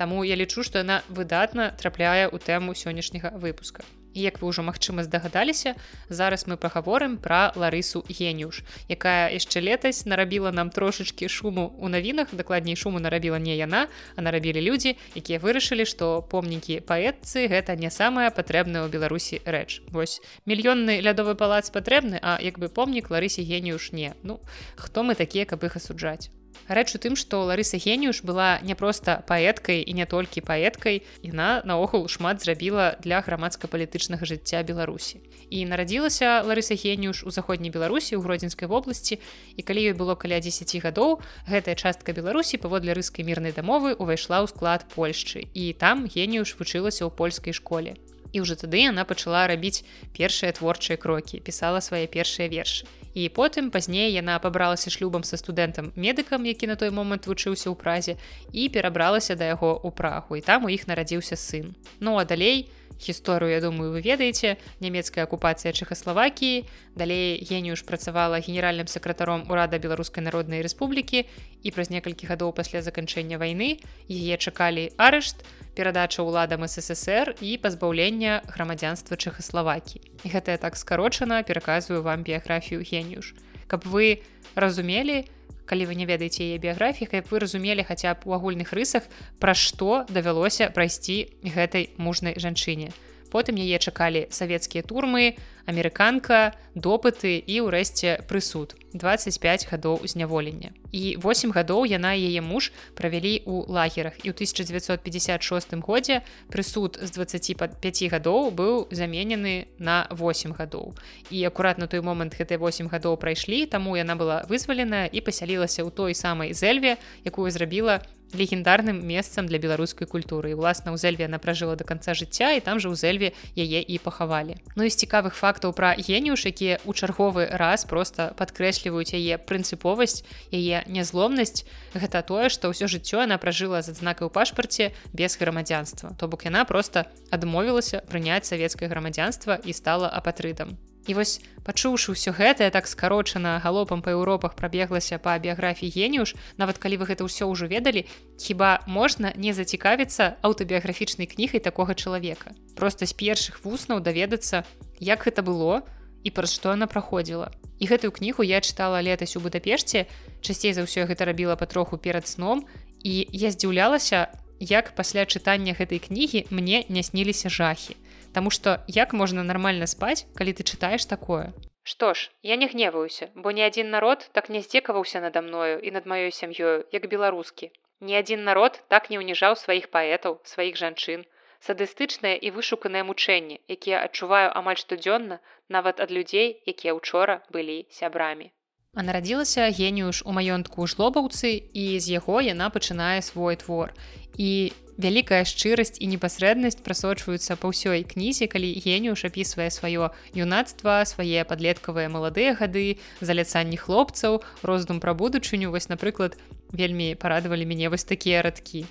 Таму 0.00 0.24
я 0.24 0.32
лічу 0.32 0.62
што 0.64 0.80
яна 0.80 1.02
выдатна 1.12 1.76
трапляе 1.76 2.24
ў 2.24 2.40
тэму 2.40 2.72
сённяшняга 2.72 3.36
выпуска 3.36 3.84
І 4.14 4.26
як 4.26 4.42
вы 4.42 4.50
ўжо 4.50 4.62
магчыма 4.66 5.04
здагадаліся 5.06 5.74
зараз 6.08 6.46
мы 6.50 6.56
пагаворым 6.56 7.16
пра 7.22 7.52
ларысу 7.54 8.02
геніюш 8.08 8.62
якая 8.90 9.30
яшчэ 9.30 9.62
летась 9.62 10.02
нарабіла 10.06 10.50
нам 10.50 10.70
трошачки 10.70 11.28
шуму 11.28 11.70
у 11.78 11.88
навінах. 11.88 12.34
Дакладней 12.34 12.76
шуму 12.76 12.98
нарабіла 12.98 13.38
не 13.38 13.54
яна 13.56 13.86
а 14.16 14.20
нарабілі 14.22 14.60
людзі 14.60 14.96
якія 15.14 15.38
вырашылі 15.38 15.86
што 15.86 16.22
помнікі 16.22 16.82
паэтцы 16.82 17.46
гэта 17.46 17.76
не 17.78 17.90
самая 17.90 18.34
патрэбная 18.34 18.82
ў 18.82 18.88
беларусі 18.90 19.38
рэч. 19.46 19.86
Вось 19.94 20.18
мільённы 20.46 20.98
лядовы 20.98 21.38
палац 21.38 21.70
патрэбны 21.70 22.18
а 22.22 22.38
як 22.42 22.58
бы 22.58 22.68
помнік 22.68 23.10
ларысе 23.10 23.46
геніюш 23.46 23.92
не. 23.92 24.14
Ну 24.22 24.40
хто 24.74 25.02
мы 25.02 25.14
такія 25.14 25.46
каб 25.46 25.62
іх 25.64 25.76
асуджаць 25.76 26.34
рэч 26.68 26.94
у 26.94 26.98
тым 26.98 27.16
што 27.16 27.44
ларыса 27.48 27.78
геніюш 27.80 28.22
была 28.26 28.60
не 28.60 28.74
проста 28.74 29.22
паэткай 29.28 29.80
і 29.80 29.92
не 29.96 30.06
толькі 30.06 30.44
паэткай 30.44 31.02
яна 31.22 31.62
наогул 31.64 32.08
шмат 32.08 32.42
зрабіла 32.42 32.96
для 33.00 33.22
грамадска-палітычнага 33.24 34.26
жыцця 34.26 34.62
беларусі. 34.62 35.22
І 35.50 35.64
нарадзілася 35.66 36.42
ларыса 36.44 36.76
геніюш 36.76 37.24
у 37.24 37.30
заходняй 37.30 37.70
беларусі 37.70 38.16
ў 38.16 38.22
гродзенскай 38.22 38.68
вобласці. 38.68 39.18
І 39.56 39.60
калі 39.62 39.90
ёй 39.90 39.94
было 39.96 40.14
каля 40.14 40.40
10 40.40 40.76
гадоў 40.84 41.20
гэтая 41.48 41.74
частка 41.74 42.12
беларусі 42.12 42.60
паводле 42.60 42.92
рыскай 42.92 43.24
мірнай 43.24 43.56
дамовы 43.56 43.96
увайшла 43.96 44.44
ў 44.44 44.52
склад 44.52 44.86
польшчы. 44.94 45.48
І 45.54 45.72
там 45.72 46.06
геніюш 46.06 46.54
вучылася 46.60 47.06
ў 47.06 47.10
польскай 47.10 47.56
школе. 47.56 47.96
І 48.32 48.46
ўжо 48.46 48.54
тады 48.54 48.86
яна 48.86 49.02
пачала 49.02 49.46
рабіць 49.50 49.82
першыя 50.14 50.54
творчыя 50.54 50.94
крокі 50.94 51.42
пісала 51.42 51.82
свае 51.82 52.06
першыя 52.06 52.46
вершы 52.46 52.86
і 53.14 53.28
потым 53.28 53.70
пазней 53.70 54.12
яна 54.12 54.38
пабралася 54.38 54.90
шлюбам 54.90 55.24
са 55.24 55.36
студэнтам 55.36 55.92
медыкам 55.96 56.44
які 56.44 56.66
на 56.66 56.76
той 56.76 56.90
момант 56.90 57.26
вучыўся 57.26 57.70
ў 57.70 57.76
празе 57.76 58.14
і 58.52 58.68
перабралася 58.68 59.34
да 59.34 59.50
яго 59.50 59.78
ў 59.82 59.90
прагу. 59.94 60.36
І 60.36 60.44
там 60.44 60.64
у 60.64 60.68
іх 60.70 60.86
нарадзіўся 60.86 61.36
сын. 61.36 61.74
Ну 62.00 62.18
а 62.18 62.24
далей 62.24 62.70
гісторыю 63.00 63.50
я 63.50 63.60
думаю 63.60 63.92
вы 63.92 64.00
ведаеце. 64.00 64.60
Нямецкая 64.80 65.24
акупацыя 65.24 65.72
чэхаславакіі. 65.72 66.68
Далей 66.94 67.40
геніюш 67.40 67.82
працавала 67.88 68.38
генеральным 68.38 68.86
сакратаром 68.86 69.48
урада 69.48 69.80
беларускай 69.80 70.22
народнай 70.22 70.60
рэспублікі. 70.60 71.24
І 71.64 71.68
праз 71.72 71.90
некалькі 71.90 72.28
гадоў 72.28 72.52
пасля 72.52 72.84
заканчэння 72.84 73.40
вайны 73.40 73.80
яе 74.08 74.36
чакалі 74.36 74.92
арышт 75.00 75.40
перадача 75.74 76.22
ўладам 76.22 76.66
ссср 76.66 77.34
і 77.40 77.56
пазбаўлення 77.58 78.42
грамадзянства 78.46 79.16
чэхаславакі 79.16 80.00
гэтая 80.24 80.58
так 80.58 80.76
скарочана 80.76 81.42
пераказваю 81.42 82.02
вам 82.02 82.22
біяграфію 82.22 82.82
геніюш 82.82 83.34
каб 83.70 83.86
вы 83.86 84.22
разумелі 84.54 85.24
калі 85.70 85.86
вы 85.86 85.94
не 85.94 86.06
ведаеце 86.10 86.42
яе 86.42 86.58
біяграфіі 86.58 87.06
каб 87.06 87.30
вы 87.30 87.38
разумелі 87.38 87.86
хаця 87.86 88.18
б 88.18 88.26
у 88.26 88.34
агульных 88.34 88.74
рысах 88.74 89.06
пра 89.38 89.54
што 89.54 90.02
давялося 90.10 90.66
прайсці 90.74 91.30
гэтай 91.46 91.94
мужнай 91.94 92.34
жанчыне. 92.34 92.90
Потым 93.30 93.54
яе 93.62 93.78
чакалі 93.78 94.26
савецкія 94.34 94.82
турмы 94.82 95.38
амерыканка 95.70 96.50
допыты 96.74 97.38
і 97.38 97.62
ўрэшце 97.70 98.26
прысуд. 98.26 98.74
25 98.92 99.70
гадоў 99.70 100.02
зняволення 100.10 100.74
і 100.92 101.16
8 101.22 101.54
гадоў 101.54 101.86
яна 101.86 102.12
яе 102.18 102.42
муж 102.42 102.74
правялі 102.98 103.42
ў 103.46 103.70
лагерах. 103.70 104.18
І 104.26 104.30
ў 104.30 104.34
1956 104.34 105.78
годзе 105.86 106.22
прысуд 106.50 106.98
з 106.98 107.10
25 107.14 108.10
гадоў 108.10 108.50
быў 108.50 108.90
заменены 108.90 109.70
на 109.78 110.06
8 110.10 110.54
гадоў. 110.58 110.94
І 111.30 111.44
акурат 111.46 111.78
на 111.78 111.86
той 111.86 112.02
момант 112.02 112.34
гэтыя 112.34 112.58
8 112.58 112.90
гадоў 112.90 113.16
прайшлі 113.16 113.66
таму 113.66 113.94
яна 113.94 114.18
была 114.18 114.42
вызваленая 114.50 115.06
і 115.06 115.20
пасялілася 115.22 115.86
ў 115.86 115.90
той 115.94 116.14
самай 116.14 116.52
зельве 116.52 116.98
якую 117.22 117.50
зрабіла 117.50 118.02
легендарным 118.32 119.06
месцам 119.06 119.46
для 119.46 119.58
беларускай 119.58 120.06
культуры. 120.06 120.50
І 120.50 120.54
уласна 120.54 120.92
ў 120.92 120.98
зельве 120.98 121.26
она 121.26 121.38
пражыла 121.38 121.76
до 121.76 121.84
конца 121.84 122.14
жыцця 122.14 122.54
і 122.56 122.60
там 122.60 122.78
жа 122.80 122.90
ў 122.90 122.96
зельве 122.96 123.28
яе 123.56 123.80
і 123.82 123.96
пахавалі 123.98 124.56
Ну 124.76 124.84
і 124.84 124.90
з 124.90 124.96
цікавых 124.96 125.34
фактаў 125.34 125.72
пра 125.72 125.94
геніюш 125.96 126.46
якія 126.46 126.78
ў 126.82 126.90
чарговы 126.94 127.46
раз 127.50 127.84
просто 127.84 128.34
падкрэсліваюць 128.36 129.14
яе 129.14 129.38
прынцыповасць 129.38 130.22
яе 130.50 130.84
нязломнасць 130.86 131.64
гэта 131.94 132.22
тое 132.22 132.48
што 132.50 132.70
ўсё 132.70 132.86
жыццё 132.90 133.24
она 133.24 133.38
пражыла 133.38 133.82
з 133.82 133.94
адзнакай 133.94 134.26
у 134.26 134.30
пашпарце 134.30 134.92
без 135.12 135.38
грамадзянства. 135.38 136.14
То 136.18 136.28
бок 136.28 136.44
яна 136.44 136.64
просто 136.64 137.06
адмовілася 137.30 138.02
прыняць 138.10 138.46
савецкае 138.46 138.88
грамадзянства 138.90 139.58
і 139.64 139.72
стала 139.72 140.08
апатрыдам 140.08 140.78
І 141.10 141.14
вось 141.18 141.42
пачуўшы 141.66 142.14
ўсё 142.14 142.30
гэтае 142.30 142.70
так 142.70 142.86
скарочана 142.86 143.58
галопам 143.58 143.98
па 143.98 144.14
Еўропах 144.14 144.54
прабеглася 144.54 145.18
па 145.18 145.34
біяграфіі 145.42 145.90
геніюш 145.90 146.38
нават 146.54 146.78
калі 146.78 147.02
вы 147.02 147.10
гэта 147.10 147.26
ўсё 147.26 147.50
ўжо 147.50 147.66
ведалі 147.66 148.06
хіба 148.38 148.86
можна 148.86 149.34
не 149.34 149.50
зацікавіцца 149.50 150.38
аўтабіяграфічнай 150.46 151.26
кнігай 151.26 151.58
такога 151.58 151.98
чалавека 151.98 152.54
просто 152.78 153.10
з 153.10 153.18
першых 153.18 153.58
вуснаў 153.66 153.98
даведацца 153.98 154.62
як 155.02 155.26
гэта 155.26 155.42
было 155.42 155.82
і 156.22 156.30
праз 156.30 156.54
што 156.54 156.76
яна 156.76 156.86
праходзіла. 156.86 157.50
І 157.80 157.88
гэтую 157.88 158.12
кнігу 158.12 158.44
я 158.44 158.60
чытала 158.60 159.00
летась 159.00 159.36
у 159.36 159.40
Будапешце, 159.40 160.06
часцей 160.44 160.76
за 160.76 160.84
ўсё 160.84 161.08
гэта 161.08 161.24
рабіла 161.24 161.56
патроху 161.56 161.96
перад 161.96 162.28
сном 162.28 162.68
і 163.02 163.26
я 163.32 163.50
здзіўлялася, 163.50 164.28
як 164.60 164.92
пасля 164.94 165.24
чытання 165.24 165.72
гэтай 165.72 165.98
кнігі 165.98 166.46
мне 166.52 166.84
не 166.88 167.02
сніліся 167.02 167.48
жахі. 167.48 167.96
Таму 168.36 168.50
што 168.56 168.78
як 168.96 169.12
можна 169.20 169.42
нармальна 169.50 169.86
спаць, 169.92 170.26
калі 170.38 170.52
ты 170.58 170.66
чытаеш 170.72 171.06
такое. 171.12 171.44
Што 171.82 172.14
ж, 172.14 172.30
я 172.42 172.56
не 172.62 172.66
гневаюся, 172.72 173.28
бо 173.34 173.50
ні 173.56 173.62
адзін 173.66 173.90
народ 173.96 174.28
так 174.38 174.50
не 174.54 174.60
здзекаваўся 174.66 175.20
нада 175.24 175.40
мною 175.46 175.80
і 175.80 175.90
над 175.96 176.06
маёй 176.12 176.30
сям'ёю, 176.40 176.84
як 176.96 177.08
беларускі. 177.14 177.70
Ні 178.00 178.16
адзін 178.20 178.44
народ 178.44 178.78
так 178.94 179.10
не 179.10 179.18
ўніжаў 179.22 179.56
сваіх 179.62 179.90
паэтаў, 179.96 180.38
сваіх 180.52 180.76
жанчын, 180.82 181.24
садыстычныя 181.66 182.36
і 182.46 182.52
вышуканыя 182.56 183.04
мучэнні, 183.08 183.60
якія 183.76 184.04
адчуваю 184.06 184.48
амаль 184.62 184.80
штодзённа 184.82 185.40
нават 185.76 186.00
ад 186.06 186.14
людзей, 186.18 186.48
якія 186.74 186.96
ўчора 187.00 187.40
былі 187.56 187.78
сябрамі. 187.98 188.52
А 188.98 189.02
нарадзілася 189.06 189.70
геніюш 189.70 190.26
у 190.26 190.32
маёнтку 190.34 190.82
жлобаўцы 190.90 191.50
і 191.54 191.84
з 192.02 192.06
яго 192.18 192.42
яна 192.42 192.74
пачынае 192.74 193.22
свой 193.22 193.54
твор. 193.54 193.92
І 194.34 194.74
вялікая 194.98 195.46
шчырасць 195.46 196.02
і 196.02 196.08
непасрэднасць 196.10 196.82
прасочваюцца 196.82 197.54
па 197.54 197.70
ўсёй 197.70 198.02
кнізе, 198.02 198.50
калі 198.50 198.70
геніюш 198.82 199.22
апісвае 199.30 199.70
сваё 199.70 200.10
юнацтва, 200.34 201.06
свае 201.06 201.46
падлеткавыя 201.46 202.10
маладыя 202.10 202.58
гады, 202.58 202.98
заляцанні 203.22 203.78
хлопцаў, 203.78 204.42
роздум 204.66 204.98
пра 204.98 205.14
будучыню, 205.14 205.70
вось, 205.70 205.86
напрыклад, 205.86 206.34
вельмі 206.74 207.14
парадавалі 207.14 207.70
мяне 207.70 207.94
вось 207.94 208.04
такія 208.04 208.42
радкі. 208.42 208.90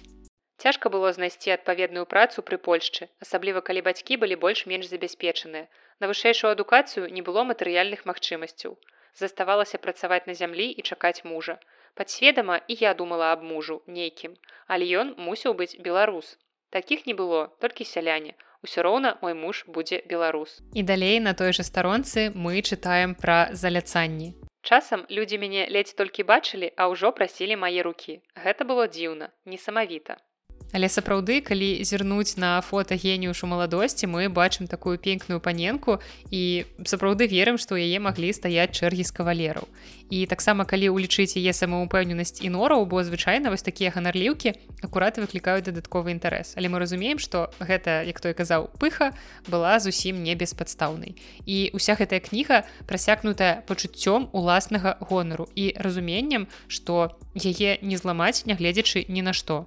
Цяжка 0.63 0.87
было 0.87 1.11
знайсці 1.11 1.51
адпаведную 1.59 2.07
працу 2.07 2.39
пры 2.39 2.55
Польшчы, 2.55 3.11
асабліва 3.19 3.59
калі 3.67 3.83
бацькі 3.83 4.15
былі 4.23 4.39
больш-менш 4.39 4.87
забяспечаныя. 4.87 5.67
На 5.99 6.07
вышэйшую 6.07 6.55
адукацыю 6.55 7.11
не 7.11 7.19
было 7.19 7.43
матэрыяльных 7.43 8.07
магчымасцяў 8.07 8.79
заставалася 9.19 9.77
працаваць 9.77 10.25
на 10.27 10.33
зямлі 10.41 10.67
і 10.71 10.81
чакаць 10.81 11.23
мужа. 11.23 11.59
Падсведама 11.93 12.59
і 12.67 12.77
я 12.81 12.93
думала 12.93 13.31
аб 13.35 13.43
мужу 13.43 13.81
нейкім, 13.87 14.35
але 14.67 14.87
ён 15.01 15.15
мусіў 15.17 15.55
быць 15.61 15.75
беларус. 15.87 16.37
Такіх 16.69 17.07
не 17.07 17.13
было, 17.13 17.49
толькі 17.59 17.83
сяляне. 17.91 18.35
Усё 18.63 18.83
роўна 18.83 19.17
мой 19.21 19.33
муж 19.33 19.63
будзе 19.67 20.03
беларус. 20.05 20.59
І 20.73 20.83
далей 20.83 21.19
на 21.19 21.33
той 21.33 21.53
жа 21.53 21.63
старонцы 21.63 22.29
мы 22.35 22.61
чытаем 22.61 23.15
пра 23.15 23.49
заляцанні. 23.51 24.35
Часам 24.61 25.05
людзі 25.09 25.39
мяне 25.39 25.67
ледзь 25.71 25.95
толькі 25.95 26.27
бачылі, 26.31 26.71
а 26.75 26.87
ўжо 26.91 27.11
прасілі 27.15 27.55
мае 27.55 27.83
рукі. 27.87 28.19
Гэта 28.35 28.67
было 28.67 28.87
дзіўна, 28.87 29.31
несамавіта. 29.45 30.19
Але 30.71 30.85
сапраўды 30.89 31.41
калі 31.41 31.81
зірнуць 31.81 32.37
на 32.37 32.61
фота 32.61 32.93
геніюшу 32.93 33.49
маладосці 33.49 34.05
мы 34.05 34.29
бачым 34.29 34.69
такую 34.69 35.01
пенькную 35.01 35.41
паненку 35.41 35.97
і 36.29 36.65
сапраўды 36.85 37.25
верым 37.25 37.57
што 37.57 37.73
яе 37.73 37.97
маглі 37.97 38.29
стаяць 38.33 38.77
чэргі 38.77 39.01
з 39.01 39.11
кавалераў. 39.11 39.65
І 40.13 40.25
таксама 40.29 40.65
калі 40.69 40.93
ўлічыць 40.93 41.37
яе 41.41 41.53
самаупэўненасць 41.53 42.45
і 42.45 42.53
нораў 42.53 42.85
бо 42.85 43.01
звычайна 43.01 43.49
вось 43.49 43.65
такія 43.65 43.89
ганарліўкі 43.89 44.53
акураты 44.85 45.25
выклікаюць 45.25 45.65
дадатковы 45.65 46.13
інтарэс. 46.13 46.53
Але 46.53 46.69
мы 46.69 46.77
разумеем 46.77 47.17
што 47.17 47.49
гэта 47.57 48.05
як 48.05 48.21
той 48.21 48.37
казаў 48.37 48.69
пыха 48.77 49.17
была 49.49 49.81
зусім 49.81 50.21
не 50.21 50.37
беспадстаўнай. 50.37 51.17
І 51.49 51.73
уся 51.73 51.97
гэтая 51.97 52.21
кніга 52.21 52.61
прасякнутая 52.85 53.65
пачуццём 53.65 54.29
уласнага 54.37 55.01
гонару 55.01 55.49
і 55.57 55.73
разуменнем 55.81 56.45
што 56.69 57.17
яе 57.33 57.81
не 57.81 57.97
зламаць 57.97 58.45
нягледзячы 58.45 59.09
ні 59.09 59.25
на 59.25 59.33
што 59.33 59.65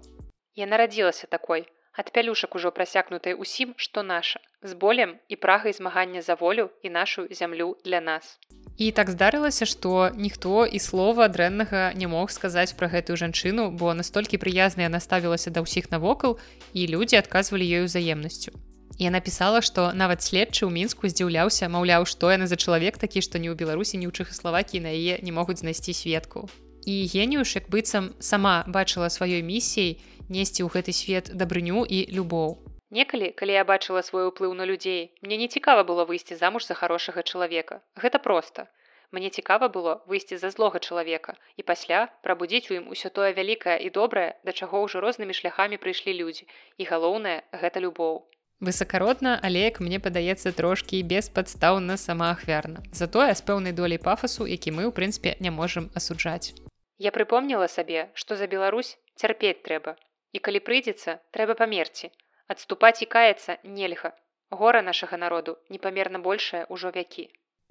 Я 0.54 0.66
нарадзілася 0.66 1.26
такой, 1.26 1.64
ад 1.96 2.12
пялюшак 2.12 2.54
ужо 2.54 2.70
прасякнутай 2.76 3.32
усім, 3.32 3.72
што 3.76 4.02
наша, 4.02 4.40
з 4.62 4.74
болем 4.76 5.16
і 5.28 5.36
прагай 5.36 5.72
змагання 5.72 6.20
за 6.22 6.34
волю 6.34 6.68
і 6.82 6.90
нашу 6.90 7.26
зямлю 7.30 7.76
для 7.84 8.00
нас. 8.00 8.38
І 8.76 8.92
так 8.92 9.08
здарылася, 9.08 9.64
што 9.64 10.10
ніхто 10.16 10.66
і 10.66 10.78
слова 10.78 11.28
дрэннага 11.28 11.92
не 11.96 12.06
мог 12.06 12.28
сказаць 12.30 12.76
пра 12.76 12.88
гэтую 12.92 13.16
жанчыну, 13.16 13.70
бо 13.70 13.94
настолькі 13.96 14.36
прыязная 14.36 14.92
наставілася 14.92 15.48
да 15.48 15.64
ўсіх 15.64 15.88
навокал 15.88 16.36
і 16.76 16.84
людзі 16.84 17.16
адказвалі 17.16 17.64
ёй 17.64 17.88
узаемнасцю. 17.88 18.52
Я 19.00 19.08
напісала, 19.08 19.64
што 19.64 19.92
нават 19.96 20.20
следчы 20.20 20.68
ў 20.68 20.72
мінску 20.72 21.08
здзіўляўся, 21.08 21.68
маўляў, 21.72 22.04
што 22.04 22.28
яна 22.28 22.44
за 22.44 22.60
чалавек 22.60 23.00
такі, 23.00 23.24
што 23.24 23.40
ні 23.40 23.48
ў 23.48 23.56
Беларусі, 23.56 23.96
ні 23.96 24.04
ў 24.04 24.12
Чхаславакі 24.12 24.84
на 24.84 24.92
яе 24.92 25.16
не 25.24 25.32
могуць 25.32 25.64
знайсці 25.64 25.96
светку. 25.96 26.44
І 26.84 27.06
геніюш 27.06 27.56
як 27.56 27.70
быццам 27.70 28.12
сама 28.18 28.64
бачыла 28.66 29.06
сваёй 29.06 29.40
місіяй, 29.40 30.02
несці 30.34 30.64
ў 30.64 30.68
гэты 30.74 30.92
свет 30.96 31.32
дабрыню 31.36 31.84
і 31.84 32.04
любоў. 32.18 32.58
Некалі, 32.92 33.32
калі 33.32 33.52
я 33.56 33.64
бачыла 33.64 34.02
свой 34.04 34.28
уплыў 34.28 34.52
на 34.56 34.68
людзей, 34.68 35.12
мне 35.24 35.36
не 35.40 35.48
цікава 35.48 35.84
было 35.88 36.04
выйсці 36.08 36.36
замуж 36.40 36.68
за 36.68 36.74
хорошага 36.76 37.22
чалавека. 37.22 37.80
Гэта 37.96 38.18
проста. 38.18 38.68
Мне 39.12 39.28
цікава 39.28 39.68
было 39.68 39.94
выйсці 40.08 40.36
за 40.40 40.50
злога 40.52 40.80
чалавека 40.80 41.36
і 41.60 41.62
пасля 41.68 42.08
прабудзіць 42.26 42.68
у 42.72 42.76
ім 42.80 42.84
усё 42.96 43.08
тое 43.08 43.32
вялікае 43.38 43.76
і 43.86 43.88
добрае, 43.96 44.36
да 44.44 44.52
чаго 44.52 44.84
ўжо 44.84 45.00
рознымі 45.04 45.36
шляхамі 45.36 45.80
прыйшлі 45.80 46.16
людзі. 46.20 46.48
І 46.80 46.88
галоўнае 46.88 47.38
гэта 47.52 47.80
любоў. 47.84 48.24
Высакародна, 48.60 49.40
але 49.42 49.64
як 49.68 49.80
мне 49.84 49.98
падаецца 50.00 50.52
трошкі 50.52 51.02
беспадстаўна 51.12 51.96
самаахвярна. 52.00 52.84
Затое 52.92 53.32
з 53.34 53.42
пэўнай 53.42 53.72
долей 53.72 53.98
пафасу, 53.98 54.46
які 54.46 54.76
мы 54.76 54.84
ў 54.88 54.92
прынцыпе 54.96 55.36
не 55.40 55.50
можам 55.50 55.90
асуджаць. 55.98 56.54
Я 57.02 57.10
прыпомніла 57.10 57.68
сабе, 57.68 58.08
што 58.14 58.36
за 58.36 58.46
Беларусь 58.46 58.96
цярпець 59.16 59.60
трэба, 59.66 59.96
І 60.32 60.40
калі 60.40 60.60
прыйдзецца, 60.66 61.18
трэба 61.36 61.54
памерці. 61.60 62.10
Адступаць 62.48 63.00
і 63.04 63.08
каяцца 63.14 63.60
нельга. 63.64 64.12
Гора 64.50 64.82
нашага 64.82 65.16
народу 65.16 65.56
непамерна 65.68 66.18
большая 66.18 66.66
ўжо 66.68 66.92
вякі. 66.96 67.28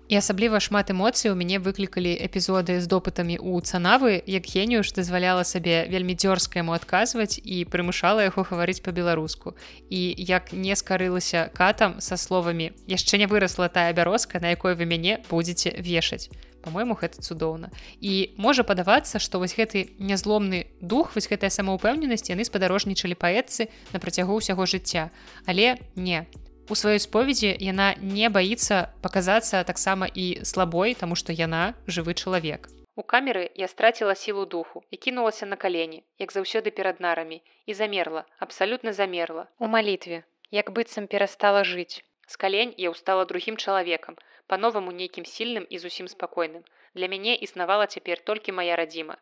І 0.09 0.17
асабліва 0.17 0.59
шмат 0.59 0.89
эмоцый 0.91 1.31
у 1.31 1.35
мяне 1.39 1.57
выклікалі 1.65 2.11
эпізоды 2.25 2.77
з 2.83 2.89
допытамі 2.93 3.37
ў 3.37 3.61
цанавы, 3.63 4.19
як 4.25 4.49
геніюш 4.49 4.91
дазваляла 4.97 5.45
сабе 5.47 5.85
вельмі 5.93 6.17
дзёрзка 6.17 6.61
яму 6.61 6.73
адказваць 6.77 7.39
і 7.39 7.63
прымушала 7.65 8.25
яго 8.27 8.43
гаварыць 8.49 8.83
па-беларуску. 8.83 9.55
І 9.89 10.01
як 10.17 10.53
не 10.53 10.75
скарылася 10.75 11.47
катам 11.53 12.01
са 12.01 12.17
словамі: 12.17 12.73
яшчэ 12.91 13.21
не 13.23 13.29
вырасла 13.31 13.69
тая 13.69 13.93
бярозка, 13.93 14.41
на 14.43 14.53
якой 14.57 14.75
вы 14.75 14.89
мяне 14.89 15.21
будзеце 15.29 15.77
вешаць 15.79 16.29
по-мойму 16.61 16.95
гэта 16.95 17.21
цудоўна. 17.21 17.71
І 17.99 18.33
можа 18.37 18.63
падавацца 18.63 19.19
што 19.19 19.41
вось 19.41 19.57
гэты 19.57 19.97
нязломны 19.99 20.65
дух 20.81 21.15
вось 21.15 21.27
гэтая 21.27 21.49
самаўпэўненасць 21.49 22.29
яны 22.29 22.45
спадарожнічалі 22.45 23.17
паэтцы 23.17 23.67
на 23.93 23.99
працягу 23.99 24.37
ўсяго 24.39 24.65
жыцця. 24.65 25.09
Але 25.45 25.77
не. 25.95 26.25
У 26.71 26.75
сваёй 26.79 27.01
споведзі 27.03 27.51
яна 27.59 27.95
не 27.99 28.29
баіцца 28.29 28.93
паказацца 29.01 29.63
таксама 29.67 30.07
і 30.07 30.45
слабой 30.47 30.93
таму 30.95 31.17
што 31.19 31.33
яна 31.35 31.73
жывы 31.87 32.13
чалавек. 32.15 32.69
У 32.95 33.03
камеры 33.03 33.49
я 33.55 33.67
страціла 33.67 34.15
сілу 34.15 34.45
духу 34.45 34.83
і 34.91 34.97
кінулася 34.97 35.45
на 35.45 35.55
калені 35.55 36.03
як 36.19 36.31
заўсёды 36.31 36.71
перад 36.71 36.99
нарамі 36.99 37.41
і 37.65 37.73
замерла 37.73 38.23
абсалютна 38.39 38.93
замерла. 38.93 39.47
У 39.59 39.67
малітве 39.67 40.23
як 40.51 40.71
быццам 40.71 41.07
перастала 41.07 41.63
жыць. 41.63 42.03
З 42.27 42.35
калень 42.37 42.73
я 42.77 42.91
ўстала 42.91 43.25
другім 43.25 43.57
чалавекам 43.57 44.15
па-новаму 44.53 44.93
нейкім 45.01 45.27
сільным 45.33 45.65
і 45.69 45.81
зусім 45.83 46.07
спакойным. 46.13 46.63
Для 46.93 47.07
мяне 47.13 47.35
існавала 47.47 47.87
цяпер 47.95 48.23
толькі 48.29 48.57
моя 48.59 48.75
радзіма. 48.79 49.15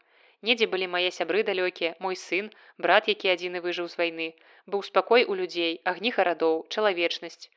Недзе 0.48 0.68
былі 0.74 0.88
мае 0.96 1.10
сябры 1.16 1.44
далёкія, 1.50 1.96
мой 2.06 2.16
сын, 2.20 2.50
брат, 2.86 3.12
які 3.12 3.32
адзіны 3.36 3.62
выжыў 3.66 3.90
з 3.94 4.00
вайны, 4.02 4.28
быў 4.66 4.86
спакой 4.90 5.26
у 5.32 5.36
людзей, 5.42 5.74
агні 5.92 6.16
гарадоў, 6.18 6.56
чалавечнасць. 6.74 7.50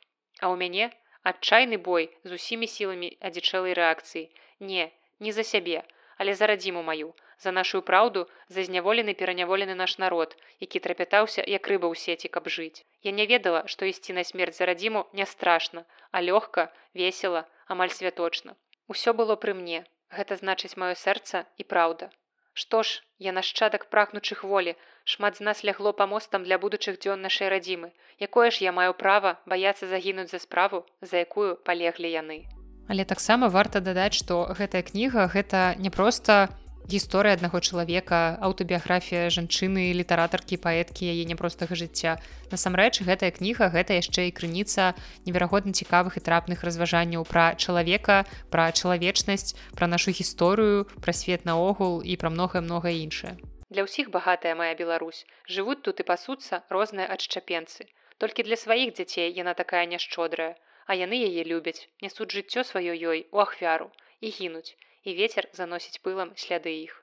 А 0.43 0.51
ў 0.51 0.55
мяне 0.63 0.91
адчайны 1.31 1.79
бой 1.89 2.11
з 2.29 2.39
усімі 2.39 2.69
сіламі 2.75 3.11
адзічэлай 3.31 3.79
рэакцыі. 3.79 4.25
Не, 4.73 4.91
не 5.27 5.33
за 5.37 5.45
сябе, 5.53 5.85
але 6.19 6.35
за 6.35 6.49
радзіму 6.51 6.83
маю, 6.89 7.15
за 7.45 7.53
нашу 7.59 7.83
праўду 7.91 8.27
за 8.57 8.65
зняволены 8.69 9.15
пераняволены 9.21 9.75
наш 9.79 9.97
народ, 10.03 10.37
які 10.65 10.83
трапятаўся 10.85 11.45
як 11.55 11.71
рыба 11.73 11.87
ў 11.91 11.95
сеці, 12.05 12.29
каб 12.35 12.51
жыць. 12.57 12.85
Я 13.07 13.15
не 13.19 13.27
ведала, 13.31 13.63
што 13.75 13.87
ісці 13.87 14.19
на 14.19 14.25
смерць 14.29 14.59
за 14.59 14.67
радзіму 14.71 15.07
не 15.21 15.27
страшна, 15.35 15.87
а 16.11 16.23
лёгка, 16.29 16.69
весела, 16.95 17.47
амаль 17.75 17.95
святочна. 17.99 18.57
Усё 18.89 19.15
было 19.21 19.37
пры 19.45 19.55
мне, 19.59 19.85
гэта 20.17 20.37
значыць 20.41 20.77
маё 20.77 20.95
сэрца 21.05 21.45
і 21.57 21.65
праўда. 21.75 22.11
Што 22.55 22.83
ж, 22.83 23.01
я 23.19 23.33
нашчадак 23.33 23.89
прагнучых 23.89 24.45
волі, 24.45 24.77
шмат 25.05 25.37
з 25.41 25.47
нас 25.49 25.65
лягло 25.65 25.93
памостам 26.01 26.45
для 26.45 26.59
будучых 26.65 26.99
дзён 27.01 27.23
нашай 27.27 27.49
радзімы, 27.49 27.93
якое 28.21 28.51
ж 28.51 28.65
я 28.65 28.73
маю 28.73 28.93
права 28.93 29.39
баяцца 29.47 29.89
загінуць 29.89 30.29
за 30.33 30.39
справу, 30.39 30.85
за 31.01 31.25
якую 31.25 31.57
палеглі 31.69 32.13
яны. 32.13 32.45
Але 32.93 33.05
таксама 33.09 33.49
варта 33.49 33.81
дадаць, 33.81 34.13
што 34.21 34.53
гэтая 34.59 34.83
кніга 34.83 35.27
гэта 35.33 35.75
не 35.79 35.89
проста, 35.89 36.53
гісторыя 36.91 37.37
аднаго 37.39 37.61
чалавека 37.61 38.39
аўтабіяграфія 38.49 39.29
жанчыны 39.35 39.93
літаратаркі 39.99 40.59
паэткі 40.65 41.09
яе 41.13 41.25
няпростага 41.31 41.79
жыцця. 41.79 42.17
Насамрэч 42.51 43.05
гэтая 43.07 43.31
кніга 43.37 43.69
гэта 43.75 43.99
яшчэ 43.99 44.29
і 44.31 44.35
крыніца 44.39 44.95
неверагодна 45.27 45.73
цікавых 45.73 46.19
і 46.19 46.25
трапных 46.27 46.65
разважанняў 46.67 47.29
пра 47.29 47.55
чалавека 47.55 48.25
пра 48.51 48.73
чалавечнасць 48.73 49.55
пра 49.79 49.87
нашу 49.87 50.11
гісторыю 50.11 50.89
пра 51.05 51.13
свет 51.13 51.45
наогул 51.45 52.03
і 52.03 52.17
пра 52.17 52.33
многае 52.35 52.63
многае 52.67 52.97
іншае. 53.05 53.39
Для 53.71 53.87
ўсіх 53.87 54.11
багатая 54.11 54.53
моя 54.59 54.75
Беларусь. 54.77 55.25
Жывуць 55.49 55.81
тут 55.87 56.03
і 56.03 56.09
пасуцца 56.09 56.61
розныя 56.69 57.09
адшчапенцы. 57.09 57.89
Толькі 58.19 58.45
для 58.47 58.61
сваіх 58.61 58.93
дзяцей 58.99 59.33
яна 59.33 59.55
такая 59.57 59.87
няшчодрая 59.89 60.53
а 60.87 60.95
яны 60.99 61.19
яе 61.27 61.43
любяць, 61.49 61.89
нясуць 62.05 62.33
жыццё 62.37 62.65
сваё 62.71 62.95
ёй 63.11 63.21
у 63.31 63.43
ахвяру 63.45 63.89
і 64.21 64.33
гінуць, 64.37 64.75
і 65.05 65.15
вецер 65.19 65.49
заносіць 65.59 66.03
пылам 66.05 66.33
сляды 66.37 66.73
іх. 66.83 66.99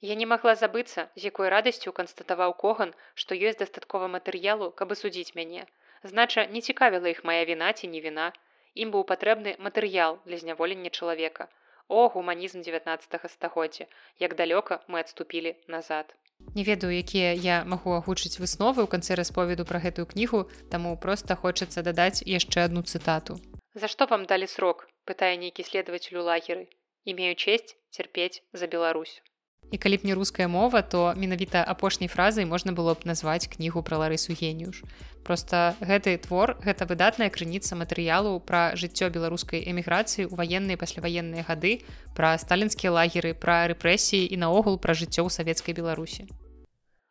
Я 0.00 0.14
не 0.14 0.26
магла 0.30 0.54
забыцца, 0.60 1.08
з 1.16 1.30
якой 1.30 1.48
радасцю 1.48 1.92
канстатаваў 1.98 2.52
коган, 2.62 2.92
што 3.14 3.34
ёсць 3.34 3.60
дастаткова 3.62 4.08
матэрыялу, 4.12 4.70
каб 4.80 4.92
судзіць 5.02 5.34
мяне. 5.38 5.64
Знача, 6.02 6.46
не 6.56 6.60
цікавіла 6.60 7.08
іх 7.14 7.24
мая 7.24 7.44
віна 7.48 7.72
ці 7.72 7.88
не 7.94 8.02
віна. 8.04 8.32
Ім 8.74 8.92
быў 8.94 9.06
патрэбны 9.08 9.56
матэрыял 9.58 10.20
для 10.26 10.36
зняволення 10.42 10.90
чалавека. 10.90 11.48
О 11.88 12.08
гуманізм 12.08 12.62
19 12.62 13.30
стагоддзя, 13.32 13.86
як 14.20 14.36
далёка 14.36 14.80
мы 14.86 15.00
адступілі 15.00 15.56
назад. 15.66 16.14
Не 16.54 16.64
ведаю, 16.64 16.92
якія 16.92 17.32
я 17.32 17.64
магу 17.64 17.96
агучыць 17.96 18.36
высновы 18.42 18.84
ў 18.84 18.88
канцы 18.92 19.16
расповеду 19.16 19.64
пра 19.64 19.80
гэтую 19.80 20.06
кнігу, 20.12 20.44
таму 20.68 20.92
проста 21.00 21.36
хочацца 21.40 21.82
дадаць 21.86 22.20
яшчэ 22.20 22.68
адну 22.68 22.82
цытату. 22.84 23.40
За 23.74 23.88
што 23.88 24.06
вам 24.12 24.26
далі 24.28 24.46
срок, 24.46 24.84
пытае 25.06 25.38
нейкі 25.38 25.62
следователь 25.62 26.18
у 26.18 26.26
лагеры. 26.26 26.66
Імею 27.06 27.38
честь 27.38 27.78
цярпець 27.94 28.42
за 28.52 28.66
Беларусь. 28.66 29.22
І 29.70 29.78
калі 29.78 29.96
б 29.98 30.06
не 30.06 30.14
руская 30.14 30.46
мова, 30.48 30.82
то 30.82 31.14
менавіта 31.16 31.62
апошняй 31.62 32.08
фразай 32.08 32.44
можна 32.46 32.72
было 32.72 32.94
б 32.94 33.02
назваць 33.02 33.50
кнігу 33.50 33.82
пра 33.82 33.98
ларысу 33.98 34.34
геніюш. 34.34 34.82
Проста 35.26 35.74
гэты 35.82 36.18
твор 36.22 36.54
гэта 36.62 36.86
выдатная 36.86 37.30
крыніца 37.34 37.74
матэрыялу 37.74 38.38
пра 38.38 38.78
жыццё 38.78 39.10
беларускай 39.10 39.66
эміграцыі 39.66 40.30
ў 40.30 40.34
ваенныя 40.38 40.78
пасляваенныя 40.78 41.42
гады, 41.42 41.82
пра 42.14 42.38
сталінскія 42.38 42.94
лагеры, 42.94 43.34
пра 43.34 43.66
рэпрэсіі 43.74 44.30
і 44.30 44.36
наогул 44.38 44.78
пра 44.78 44.94
жыццё 44.94 45.26
ў 45.26 45.30
савецкай 45.34 45.74
беларусі. 45.74 46.30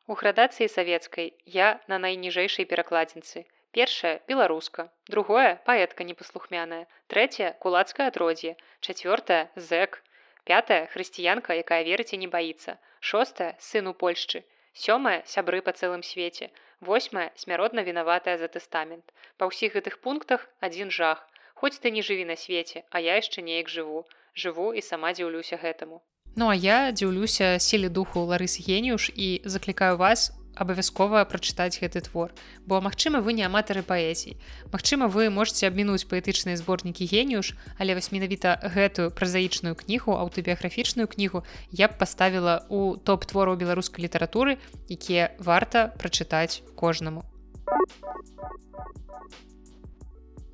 У 0.08 0.16
градацыі 0.16 0.72
савецкай 0.72 1.34
я 1.43 1.82
на 1.91 2.00
найніжэйшай 2.00 2.64
перакладзінцы. 2.72 3.43
Першая 3.76 4.15
беларуска, 4.32 4.89
другое 5.11 5.59
паэтка 5.67 6.07
непаслухмяная, 6.09 6.88
трэцяе 7.11 7.53
кулацкае 7.59 8.07
адроддзе, 8.11 8.55
чацвёртая 8.80 9.43
зэк, 9.69 10.01
пятая 10.45 10.88
хрысціянка 10.93 11.57
якая 11.61 11.84
верыць 11.84 12.13
і 12.15 12.21
не 12.23 12.30
баіцца 12.36 12.78
шостая 13.11 13.49
сыну 13.69 13.93
польшчы 14.03 14.45
сёмая 14.84 15.17
сябры 15.34 15.61
па 15.65 15.73
цэлым 15.80 16.03
свеце 16.03 16.49
восьмая 16.89 17.32
смяротна 17.41 17.84
вінаватая 17.88 18.38
за 18.38 18.47
тэстамент. 18.55 19.11
Па 19.38 19.47
ўсіх 19.51 19.76
гэтых 19.80 19.99
пунктах 20.05 20.47
адзін 20.67 20.91
жах. 20.91 21.23
Хоць 21.55 21.80
ты 21.80 21.91
не 21.91 22.03
жыві 22.07 22.26
на 22.32 22.36
свеце 22.36 22.84
а 22.91 22.99
я 22.99 23.15
яшчэ 23.19 23.41
неяк 23.41 23.71
жыву. 23.76 24.05
Жыву 24.36 24.71
і 24.76 24.82
сама 24.84 25.13
дзіўлюся 25.15 25.59
гэтаму. 25.61 26.01
Ну 26.36 26.51
а 26.51 26.55
я 26.55 26.91
дзіўлюся 26.91 27.55
сіле 27.63 27.89
духу 27.89 28.26
ларыс 28.32 28.59
геніюш 28.59 29.11
і 29.15 29.30
заклікаю 29.45 29.95
вас 29.97 30.32
абавязкова 30.56 31.26
прачытаць 31.30 31.80
гэты 31.80 32.01
твор. 32.01 32.32
Бо 32.66 32.82
магчыма 32.82 33.22
вы 33.22 33.34
не 33.34 33.43
аматары 33.43 33.84
паэзій 33.84 34.38
Магчыма 34.72 35.08
вы 35.08 35.30
можете 35.30 35.68
абмінуць 35.68 36.08
паэтычныя 36.10 36.58
зборнікі 36.58 37.06
геніюш 37.06 37.53
але 37.78 37.95
вось 37.95 38.12
менавіта 38.12 38.58
гэтую 38.64 39.12
празаічную 39.12 39.76
кнігу 39.76 40.16
аўтабіяграфічную 40.16 41.08
кнігу 41.08 41.43
я 41.72 41.88
б 41.88 41.97
паставіла 41.99 42.66
у 42.70 42.97
топ 42.97 43.26
твораў 43.26 43.60
беларускай 43.60 44.08
літаратуры 44.08 44.58
якія 44.89 45.32
варта 45.39 45.91
прачытаць 45.99 46.64
кожнаму. 46.76 47.24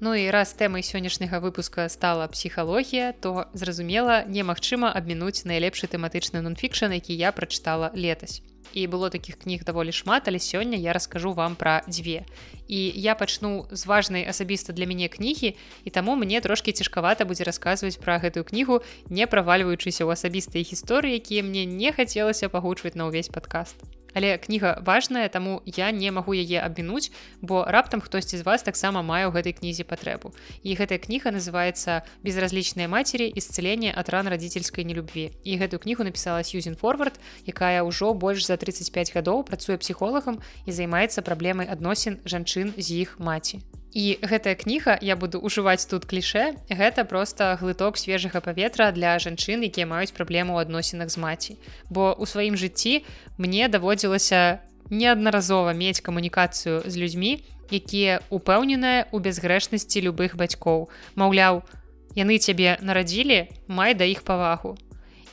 Ну 0.01 0.15
і 0.17 0.33
раз 0.33 0.57
тэмай 0.57 0.81
сённяшняга 0.81 1.37
выпуска 1.37 1.85
стала 1.85 2.25
псіхалогія 2.27 3.13
то 3.13 3.45
зразумела 3.53 4.25
немагчыма 4.25 4.89
абмінуць 4.89 5.45
найлепшы 5.45 5.85
тэматычны 5.85 6.41
нонфікшн 6.41 6.97
які 6.97 7.13
я 7.13 7.29
прачытала 7.31 7.93
летась 7.93 8.41
і 8.73 8.87
было 8.87 9.09
таких 9.09 9.37
кніг 9.37 9.63
даволі 9.63 9.91
шмат 9.91 10.27
але 10.27 10.39
сёння 10.39 10.77
я 10.77 10.93
раскажу 10.93 11.33
вам 11.33 11.55
пра 11.55 11.83
дзве 11.87 12.25
і 12.67 12.79
я 12.95 13.15
пачну 13.15 13.67
з 13.71 13.85
важнай 13.85 14.27
асабіста 14.27 14.73
для 14.73 14.85
мяне 14.85 15.07
кнігі 15.07 15.55
і 15.85 15.89
таму 15.89 16.15
мне 16.15 16.41
трошки 16.41 16.71
цяжкавата 16.71 17.25
будзе 17.25 17.43
расказваць 17.43 17.99
пра 18.01 18.17
гэтую 18.17 18.43
кнігу 18.43 18.81
не 19.09 19.27
правальваючыся 19.27 20.03
ў 20.07 20.15
асабістыя 20.17 20.63
гісторыі 20.63 21.19
якія 21.19 21.43
мне 21.43 21.65
не 21.65 21.91
хацелася 21.91 22.49
пагучваць 22.49 22.95
на 22.95 23.07
ўвесь 23.11 23.29
падкаст 23.29 24.00
Але 24.13 24.37
кніга 24.37 24.77
важная, 24.85 25.27
таму 25.29 25.61
я 25.65 25.91
не 25.91 26.11
магу 26.11 26.33
яе 26.35 26.61
абмінуць, 26.61 27.11
бо 27.41 27.63
раптам 27.67 28.01
хтосьці 28.01 28.37
з 28.37 28.45
вас 28.45 28.63
таксама 28.63 29.01
мае 29.01 29.27
ў 29.27 29.31
гэтай 29.31 29.53
кнізе 29.55 29.83
патрэбу. 29.83 30.35
І 30.63 30.75
гэтая 30.75 30.99
кніга 30.99 31.31
называецца 31.31 32.03
безразлічныя 32.23 32.87
мацері 32.91 33.31
ісцелення 33.31 33.93
ад 33.95 34.09
ран 34.09 34.27
радзіцельскай 34.27 34.85
нелюбві. 34.85 35.31
І 35.43 35.57
гэтую 35.57 35.79
кнігу 35.79 36.03
напісала 36.03 36.43
Сьюзен 36.43 36.75
Форвард, 36.75 37.19
якая 37.47 37.83
ўжо 37.87 38.13
больш 38.13 38.45
за 38.45 38.57
35 38.57 39.15
гадоў 39.15 39.43
працуе 39.43 39.77
псіхолагам 39.77 40.39
і 40.65 40.71
займаецца 40.71 41.25
праблемай 41.25 41.67
адносін 41.67 42.19
жанчын 42.25 42.75
з 42.77 43.07
іх 43.07 43.19
маці. 43.19 43.63
І 43.91 44.23
гэтая 44.23 44.55
кніга 44.55 44.95
я 45.03 45.19
буду 45.19 45.43
ўжываць 45.43 45.83
тут 45.83 46.07
кліше 46.07 46.55
гэта 46.71 47.03
просто 47.03 47.59
глыток 47.59 47.99
свежага 47.99 48.39
паветра 48.39 48.91
для 48.95 49.19
жанчын 49.19 49.67
якія 49.67 49.83
маюць 49.83 50.15
праблему 50.15 50.55
ў 50.55 50.63
адносінах 50.63 51.11
з 51.11 51.17
маці. 51.19 51.53
Бо 51.91 52.15
у 52.15 52.23
сваім 52.23 52.55
жыцці 52.55 53.03
мне 53.35 53.67
даводзілася 53.67 54.63
неаднаразова 54.87 55.75
мець 55.75 55.99
камунікацыю 55.99 56.87
з 56.87 56.93
людзьмі 56.95 57.43
якія 57.67 58.23
упэўненыя 58.31 59.11
ў 59.11 59.17
бязгрэшнасці 59.19 60.07
любых 60.07 60.39
бацькоў. 60.39 60.87
Маўляў 61.19 61.67
яны 62.15 62.39
цябе 62.39 62.79
нарадзілі 62.79 63.51
май 63.67 63.91
да 63.91 64.07
іх 64.07 64.23
павагу. 64.23 64.79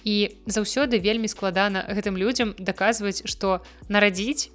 І 0.02 0.34
заўсёды 0.50 0.98
вельмі 0.98 1.30
складана 1.30 1.86
гэтым 1.86 2.18
людзям 2.18 2.58
даказваць 2.58 3.22
што 3.22 3.62
нарадзіць 3.86 4.50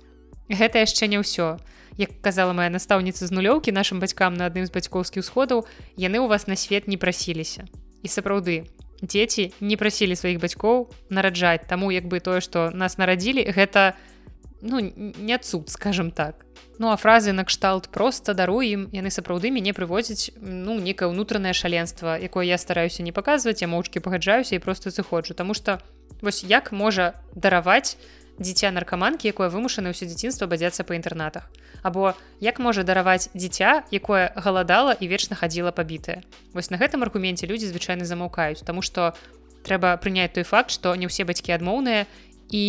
гэта 0.54 0.86
яшчэ 0.86 1.10
не 1.10 1.20
ўсё. 1.20 1.60
Як 1.97 2.10
казала 2.22 2.54
моя 2.54 2.70
настаўніца 2.74 3.28
з 3.28 3.32
нулёўкі 3.34 3.70
нашим 3.70 3.99
бацькам 3.99 4.34
на 4.34 4.49
адным 4.49 4.66
з 4.66 4.74
бацькоўскіх 4.74 5.26
сходаў 5.26 5.66
яны 5.97 6.18
ў 6.18 6.28
вас 6.30 6.47
на 6.47 6.56
свет 6.56 6.88
не 6.88 6.97
прасіліся. 6.97 7.70
І 8.01 8.08
сапраўды 8.08 8.66
дзеці 9.04 9.54
не 9.60 9.78
прасілі 9.78 10.16
сваіх 10.16 10.41
бацькоў 10.41 10.89
нараджаць. 11.10 11.68
Таму 11.70 11.91
як 11.91 12.10
бы 12.10 12.20
тое 12.20 12.41
што 12.41 12.72
нас 12.74 12.97
нарадзілі 12.97 13.45
гэта 13.51 13.93
ну 14.64 14.80
не 14.80 15.38
цуд 15.38 15.70
скажем 15.70 16.12
так. 16.12 16.45
Ну 16.80 16.89
а 16.89 16.97
фразы 16.97 17.32
накшталт 17.32 17.89
просто 17.89 18.34
даруем 18.34 18.89
яны 18.91 19.12
сапраўды 19.12 19.51
мяне 19.51 19.74
прывозяць 19.74 20.32
ну 20.39 20.80
некае 20.80 21.12
ўнутранае 21.12 21.54
шаленства 21.54 22.18
якое 22.18 22.47
я 22.47 22.58
стараюся 22.58 23.04
не 23.04 23.12
паказваць 23.12 23.62
я 23.62 23.68
моўчкі 23.68 23.99
пагаджаюся 23.99 24.56
і 24.56 24.64
просто 24.64 24.89
зыходжу. 24.89 25.34
Тому 25.34 25.54
что 25.54 25.80
вось 26.22 26.43
як 26.43 26.72
можа 26.72 27.14
дараваць 27.36 27.97
дзіця 28.39 28.71
наркаманкі 28.71 29.29
якое 29.29 29.49
вымушана 29.49 29.93
ўсё 29.93 30.09
дзяцінства 30.09 30.47
бадзяцца 30.47 30.84
па 30.84 30.97
інтэрнатах 30.97 31.49
або 31.84 32.13
як 32.39 32.59
можа 32.59 32.84
дараваць 32.84 33.29
дзіця 33.34 33.84
якое 33.91 34.34
галадала 34.36 34.93
і 34.93 35.05
вечна 35.07 35.36
хадзіла 35.36 35.71
пабітае 35.71 36.23
вось 36.53 36.71
на 36.73 36.81
гэтым 36.81 37.05
аргуменце 37.05 37.45
людзі 37.45 37.69
звычайна 37.69 38.05
замаўкаюць 38.09 38.65
тому 38.65 38.81
что 38.81 39.13
трэба 39.63 39.97
прыняць 39.97 40.34
той 40.34 40.43
факт 40.43 40.71
што 40.71 40.95
не 40.95 41.07
ўсе 41.07 41.23
бацькі 41.23 41.53
адмоўныя 41.55 42.09
і 42.49 42.63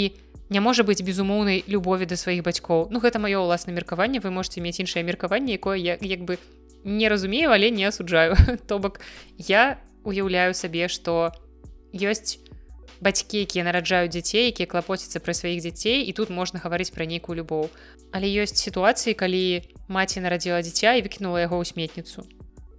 не 0.51 0.61
можа 0.61 0.85
быць 0.85 1.03
безумоўнай 1.03 1.65
любові 1.67 2.07
да 2.07 2.17
сваіх 2.17 2.45
бацькоў. 2.45 2.89
Ну 2.93 3.01
гэта 3.01 3.19
маё 3.19 3.43
ўласна 3.43 3.73
меркаванне 3.73 4.21
вы 4.21 4.31
можете 4.31 4.61
мець 4.61 4.79
іншае 4.79 5.03
меркаванне 5.03 5.57
якое 5.57 5.81
я 5.81 5.97
як 6.01 6.25
бы 6.29 6.39
не 6.85 7.09
разумею 7.09 7.51
але 7.51 7.71
не 7.71 7.89
асуджаю. 7.89 8.37
То 8.69 8.79
бок 8.79 9.01
я 9.39 9.81
уяўляю 10.05 10.55
сабе 10.55 10.89
што 10.89 11.33
ёсць 11.93 12.44
бацькі 13.05 13.45
якія 13.45 13.65
нараджаюць 13.69 14.13
дзяцей 14.17 14.49
якія 14.49 14.65
клапоцяцца 14.65 15.21
пра 15.21 15.37
сваіх 15.37 15.61
дзяцей 15.61 16.09
і 16.09 16.13
тут 16.17 16.33
можна 16.33 16.61
гаварыць 16.65 16.93
пра 16.97 17.05
нейкую 17.05 17.37
любоў. 17.37 17.69
Але 18.17 18.33
ёсць 18.33 18.57
сітуацыі 18.57 19.13
калі 19.13 19.61
маці 19.93 20.25
нарадзіла 20.25 20.65
дзіця 20.65 20.97
і 20.97 21.05
выкінула 21.05 21.45
яго 21.45 21.61
ў 21.61 21.69
сметніцу. 21.69 22.25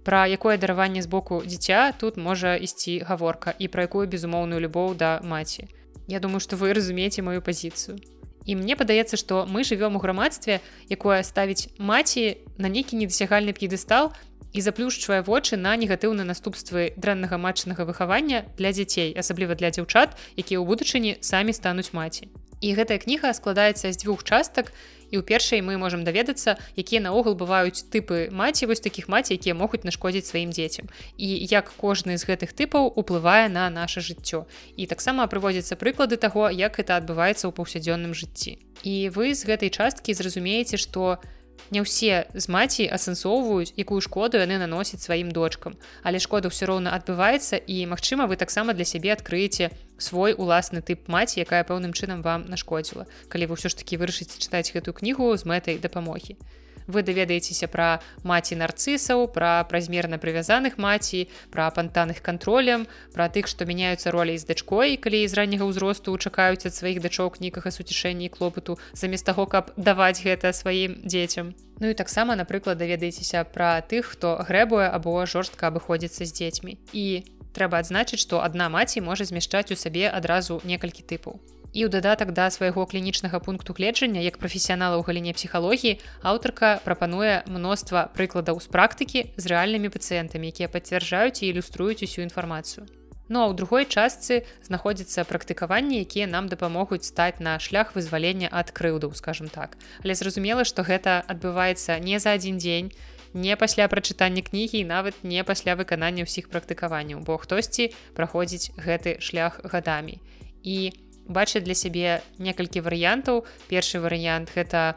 Пра 0.02 0.26
якое 0.26 0.58
дараванне 0.58 1.02
з 1.02 1.10
боку 1.10 1.42
дзіця 1.46 1.94
тут 1.94 2.18
можа 2.18 2.58
ісці 2.58 3.06
гаворка 3.06 3.54
і 3.58 3.70
пра 3.70 3.86
якую 3.86 4.10
безумоўную 4.10 4.58
любоў 4.58 4.98
да 4.98 5.22
маці. 5.22 5.70
Я 6.10 6.18
думаю 6.18 6.42
што 6.42 6.58
вы 6.58 6.74
разумееце 6.74 7.22
маю 7.22 7.42
пазіцыю. 7.42 7.98
І 8.46 8.54
мне 8.54 8.78
падаецца 8.78 9.18
што 9.18 9.42
мы 9.50 9.66
жывём 9.66 9.98
у 9.98 10.02
грамадстве 10.02 10.62
якое 10.86 11.22
ставіць 11.26 11.70
маці 11.78 12.38
на 12.58 12.70
нейкі 12.70 12.94
недасягальны 12.98 13.50
п'едыстал 13.50 14.14
і 14.56 14.60
заплюшчвае 14.64 15.20
вочы 15.20 15.60
на 15.60 15.76
негатыўныя 15.76 16.24
наступствы 16.24 16.96
дрэннага 16.96 17.36
матчнага 17.36 17.84
выхавання 17.84 18.48
для 18.56 18.72
дзяцей 18.72 19.12
асабліва 19.12 19.52
для 19.52 19.68
дзяўчат 19.68 20.16
якія 20.40 20.56
ў 20.56 20.64
будучыні 20.64 21.12
самі 21.20 21.52
стануць 21.52 21.92
маці. 21.92 22.32
І 22.64 22.72
гэтая 22.72 22.96
кніга 22.96 23.36
складаецца 23.36 23.92
з 23.92 24.00
дзвюх 24.00 24.24
частак 24.24 24.72
і 25.12 25.20
ў 25.20 25.22
першай 25.28 25.60
мы 25.60 25.76
можемм 25.76 26.08
даведацца 26.08 26.56
якія 26.72 27.04
наогул 27.04 27.36
бываюць 27.36 27.84
тыпы 27.92 28.32
маці 28.32 28.64
вось 28.64 28.80
такіх 28.80 29.12
маці 29.12 29.36
якія 29.36 29.52
могуць 29.52 29.84
нашкодзіць 29.84 30.24
сваім 30.24 30.56
дзецям. 30.56 30.88
І 31.20 31.28
як 31.52 31.68
кожны 31.76 32.16
з 32.16 32.24
гэтых 32.24 32.56
тыпаў 32.56 32.88
уплывае 32.96 33.52
на 33.52 33.68
наше 33.68 34.00
жыццё. 34.00 34.48
І 34.80 34.88
таксама 34.88 35.28
прыводзяцца 35.28 35.76
прыклады 35.76 36.16
таго 36.16 36.48
як 36.48 36.80
это 36.80 36.96
адбываецца 36.96 37.44
ў 37.44 37.52
паўсядзённым 37.52 38.16
жыцці. 38.16 38.56
І 38.88 39.12
вы 39.12 39.36
з 39.36 39.44
гэтай 39.44 39.68
часткі 39.68 40.16
зразумееце 40.16 40.80
што 40.80 41.20
у 41.20 41.35
Не 41.70 41.82
ўсе 41.82 42.30
з 42.34 42.46
маці 42.46 42.86
асэнсоўваюць, 42.86 43.74
якую 43.74 43.98
шкоду 44.04 44.38
яны 44.38 44.58
наносяць 44.62 45.02
сваім 45.02 45.34
дочкам. 45.34 45.74
Але 46.06 46.22
шкода 46.22 46.52
ўсё 46.52 46.70
роўна 46.70 46.94
адбываецца 46.94 47.58
і, 47.58 47.86
магчыма, 47.90 48.30
вы 48.30 48.38
таксама 48.38 48.72
для 48.72 48.86
сябе 48.86 49.12
адкрыеце 49.16 49.74
свой 49.98 50.36
уласны 50.38 50.82
тып 50.82 51.10
маці, 51.10 51.42
якая 51.42 51.66
пэўным 51.66 51.90
чынам 51.90 52.22
вам 52.22 52.46
нашкодзіла. 52.46 53.10
Калі 53.26 53.50
вы 53.50 53.58
ўсё 53.58 53.68
ж 53.72 53.82
такі 53.82 53.98
вырашыце 53.98 54.38
чытаць 54.38 54.70
гэтую 54.70 54.94
кнігу 54.94 55.34
з 55.34 55.42
мэтай 55.42 55.82
дапамогі. 55.82 56.38
Вы 56.86 57.02
даведаецеся 57.02 57.68
пра 57.68 58.00
маці 58.22 58.56
нарцысаў 58.56 59.26
пра 59.32 59.64
празмерна 59.68 60.18
прывязаных 60.22 60.78
маці 60.78 61.26
пра 61.50 61.70
пантаных 61.70 62.22
кантролем 62.22 62.86
пра 63.14 63.28
тых 63.28 63.50
што 63.50 63.66
мяняюцца 63.66 64.10
ролей 64.10 64.38
з 64.38 64.48
дачкой 64.48 64.96
калі 64.96 65.22
з 65.26 65.34
ранняга 65.34 65.68
ўзросту 65.68 66.16
чакаюць 66.16 66.66
ад 66.66 66.74
сваіх 66.74 67.02
дачок 67.02 67.40
нейкага 67.40 67.70
суцішэння 67.70 68.30
клопату 68.30 68.78
замест 68.92 69.26
таго 69.26 69.46
каб 69.46 69.72
даваць 69.76 70.22
гэта 70.22 70.52
сваім 70.52 71.02
дзецям. 71.04 71.54
Ну 71.80 71.92
і 71.92 71.94
таксама 71.94 72.36
напрыклад 72.36 72.78
даведаецеся 72.78 73.44
пра 73.44 73.80
тых 73.82 74.16
хто 74.16 74.40
грэбуе 74.48 74.88
або 74.88 75.26
жорстка 75.26 75.68
абыходзіцца 75.68 76.24
з 76.24 76.32
дзецьмі. 76.32 76.78
І 76.92 77.26
трэба 77.52 77.80
адзначыць 77.84 78.20
што 78.20 78.40
адна 78.44 78.68
маці 78.72 79.04
можа 79.04 79.24
змяшчаць 79.28 79.72
у 79.72 79.76
сабе 79.76 80.08
адразу 80.08 80.60
некалькі 80.64 81.04
тыпаў 81.04 81.40
і 81.76 81.84
ў 81.84 81.92
дадатак 81.92 82.32
да 82.32 82.48
свайго 82.48 82.88
клінічнага 82.88 83.36
пункту 83.44 83.76
гледжання 83.76 84.24
як 84.24 84.40
прафесіянала 84.40 84.96
ў 84.96 85.04
галіне 85.04 85.36
псіхалогіі 85.36 86.00
аўтарка 86.24 86.80
прапануе 86.80 87.44
мноства 87.44 88.08
прыкладаў 88.16 88.64
з 88.64 88.72
практыкі 88.72 89.28
з 89.36 89.44
рэальнымі 89.52 89.92
пацыентамі 89.92 90.48
якія 90.48 90.72
пацвярджаюць 90.72 91.44
і 91.44 91.52
ілюструюць 91.52 92.00
усю 92.00 92.24
інфармацыю. 92.24 92.88
Ну 93.28 93.44
а 93.44 93.50
ў 93.50 93.58
другой 93.60 93.84
частцы 93.84 94.48
знаходзіцца 94.64 95.28
практыкаванні 95.28 96.00
якія 96.00 96.24
нам 96.24 96.48
дапамогуць 96.48 97.04
стаць 97.04 97.44
на 97.44 97.60
шлях 97.60 97.92
вызвалення 97.92 98.48
ад 98.48 98.72
крыўдаў 98.72 99.12
скажем 99.12 99.52
так. 99.52 99.76
Але 100.00 100.16
зразумела 100.16 100.64
што 100.64 100.80
гэта 100.80 101.20
адбываецца 101.28 102.00
не 102.00 102.16
за 102.16 102.40
адзін 102.40 102.56
дзень 102.56 102.88
не 103.36 103.52
пасля 103.52 103.84
прачытання 103.92 104.40
кнігі 104.40 104.80
нават 104.88 105.20
не 105.20 105.44
пасля 105.44 105.76
выканання 105.76 106.24
ўсіх 106.24 106.48
практыкаванняў 106.48 107.20
бо 107.20 107.36
хтосьці 107.36 107.92
праходзіць 108.16 108.72
гэты 108.80 109.20
шлях 109.20 109.60
гадамі. 109.60 110.16
І 110.64 110.96
у 110.96 111.05
бачаць 111.28 111.64
для 111.64 111.74
сябе 111.74 112.22
некалькі 112.38 112.80
варыянтаў. 112.80 113.44
Першы 113.68 114.00
варыянт 114.00 114.50
гэта 114.54 114.96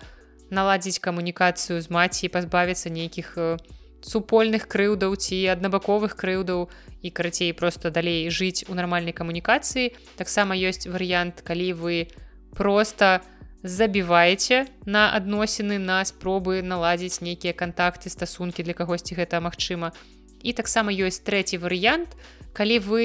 наладзіць 0.49 0.99
камунікацыю 0.99 1.82
з 1.82 1.89
маці 1.89 2.30
пазбавіцца 2.34 2.89
нейкіх 2.89 3.34
э, 3.38 3.57
супольных 4.01 4.67
крыўдаў 4.67 5.15
ці 5.15 5.38
аднабаковых 5.53 6.15
крыўдаў 6.15 6.69
і 7.01 7.09
карацей 7.09 7.53
просто 7.53 7.91
далей 7.91 8.30
жыць 8.30 8.65
у 8.67 8.73
нармальнай 8.73 9.13
камунікацыі. 9.13 9.93
Таксама 10.17 10.55
ёсць 10.55 10.88
варыянт 10.88 11.41
калі 11.41 11.73
вы 11.73 11.95
просто 12.55 13.21
забіваеце 13.63 14.67
на 14.86 15.11
адносіны 15.11 15.77
на 15.77 16.03
спробы 16.05 16.63
наладзіць 16.63 17.21
нейкія 17.21 17.53
кантакты 17.53 18.09
стасункі 18.09 18.63
для 18.63 18.73
кагосьці 18.73 19.15
гэта 19.19 19.43
магчыма. 19.43 19.91
І 20.41 20.53
таксама 20.55 20.95
ёсць 20.95 21.23
трэці 21.23 21.59
варыянт 21.59 22.15
калі 22.55 22.80
вы 22.80 23.03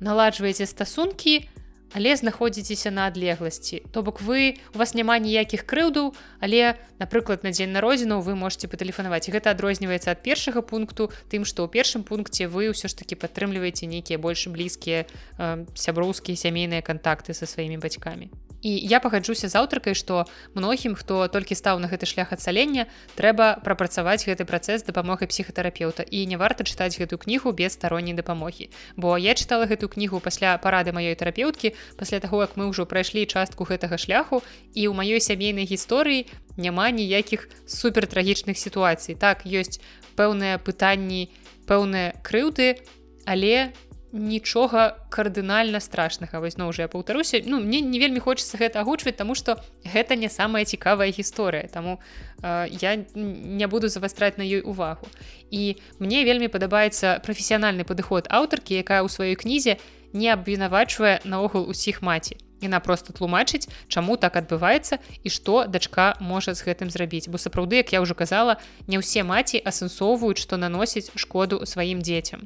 наладжваеце 0.00 0.66
стасункі 0.66 1.44
але 1.92 2.16
знаходзіцеся 2.16 2.90
на 2.90 3.06
адлегласці. 3.06 3.82
То 3.92 4.02
бок 4.02 4.20
вы 4.20 4.58
у 4.74 4.78
вас 4.78 4.94
няма 4.94 5.18
ніякіх 5.18 5.64
крыўдаў 5.64 6.14
але 6.40 6.76
напрыклад 6.98 7.44
на 7.44 7.50
дзень 7.50 7.72
народзіну 7.72 8.20
вы 8.20 8.34
можете 8.34 8.68
патэлефанаваць. 8.68 9.28
Гэта 9.28 9.52
адрозніваецца 9.52 10.12
ад 10.12 10.22
першага 10.22 10.62
пункту 10.62 11.10
тым 11.28 11.44
што 11.44 11.64
ў 11.64 11.68
першым 11.72 12.02
пункце 12.02 12.48
вы 12.48 12.72
ўсё 12.72 12.88
ж 12.88 12.94
таки 12.96 13.14
падтрымліваеце 13.14 13.86
нейкія 13.86 14.18
больш 14.18 14.48
блізкія 14.48 15.04
э, 15.04 15.64
сяброўскія 15.74 16.36
сямейныя 16.36 16.82
кантакты 16.82 17.34
са 17.34 17.46
сваімі 17.46 17.78
бацькамі 17.78 18.32
і 18.62 18.72
я 18.78 19.00
пагаджуся 19.02 19.50
з 19.50 19.58
аўтаркай 19.58 19.94
што 19.98 20.24
многім 20.54 20.94
хто 20.94 21.26
толькі 21.28 21.58
стаў 21.58 21.82
на 21.82 21.90
гэты 21.90 22.06
шлях 22.06 22.32
адцалення 22.32 22.86
трэба 23.18 23.60
прапрацаваць 23.66 24.22
гэты 24.24 24.46
працэс 24.46 24.86
дапамогай 24.86 25.28
псіхатэрапеўта. 25.28 26.06
І 26.06 26.24
не 26.30 26.38
варта 26.38 26.64
чытаць 26.64 26.96
гэтую 26.96 27.18
кнігу 27.18 27.52
без 27.52 27.74
старонняй 27.74 28.14
дапамогі. 28.14 28.70
Бо 28.96 29.18
я 29.18 29.34
чытала 29.34 29.66
гэтую 29.66 29.90
кнігу 29.90 30.22
пасля 30.22 30.56
парады 30.62 30.94
маёй 30.94 31.18
тэрапеўткі 31.18 31.74
пасля 31.98 32.22
таго 32.22 32.46
як 32.46 32.56
мы 32.56 32.70
ўжо 32.70 32.86
прайшлі 32.86 33.26
частку 33.26 33.66
гэтага 33.66 33.98
шляху 33.98 34.42
і 34.72 34.88
ў 34.88 34.92
маёй 34.94 35.20
сямейнай 35.20 35.66
гісторыі 35.66 36.30
няма 36.56 36.90
ніякіх 36.94 37.50
супертрагічных 37.66 38.56
сітуацый. 38.56 39.18
Так 39.18 39.42
ёсць 39.44 39.82
пэўныя 40.14 40.62
пытанні 40.62 41.28
пэўныя 41.66 42.14
крыўды 42.22 42.78
але 43.26 43.72
не 43.72 43.91
нічога 44.12 44.96
кардынальна 45.08 45.80
страшнага. 45.80 46.40
Ну 46.56 46.68
уже 46.68 46.82
я 46.82 46.88
паўтаруся 46.88 47.42
ну 47.44 47.60
мне 47.60 47.80
не 47.80 47.98
вельмі 47.98 48.20
хочется 48.20 48.58
гэта 48.58 48.80
агучваць 48.80 49.16
тому 49.16 49.34
что 49.34 49.58
гэта 49.84 50.16
не 50.16 50.28
самая 50.28 50.64
цікавая 50.64 51.10
гісторыя. 51.10 51.68
Таму 51.68 52.00
э, 52.42 52.68
я 52.70 52.96
не 53.14 53.66
буду 53.66 53.88
завастраць 53.88 54.36
на 54.36 54.42
ёй 54.42 54.60
увагу. 54.60 55.08
І 55.50 55.76
мне 55.98 56.24
вельмі 56.24 56.48
падабаецца 56.48 57.20
прафесіянальны 57.24 57.84
падыход 57.84 58.28
аўтаркі 58.28 58.76
якая 58.76 59.00
ў 59.02 59.08
сваёй 59.08 59.34
кнізе 59.34 59.76
не 60.12 60.28
абвінавачвае 60.28 61.20
наогул 61.24 61.68
усіх 61.68 62.02
маці. 62.02 62.36
Яна 62.60 62.78
просто 62.80 63.12
тлумачыць 63.12 63.66
чаму 63.88 64.16
так 64.16 64.36
адбываецца 64.36 65.00
і 65.24 65.28
што 65.32 65.64
дачка 65.66 66.14
можа 66.20 66.54
з 66.54 66.62
гэтым 66.68 66.92
зрабіць. 66.92 67.32
Бо 67.32 67.40
сапраўды 67.40 67.80
як 67.80 67.92
я 67.92 68.04
ўжо 68.04 68.14
казала 68.14 68.60
не 68.86 69.00
ўсе 69.00 69.24
маці 69.24 69.64
асэнсоўваюць 69.64 70.38
што 70.38 70.60
наносіць 70.60 71.10
шкоду 71.16 71.64
сваім 71.64 72.04
дзецям 72.04 72.44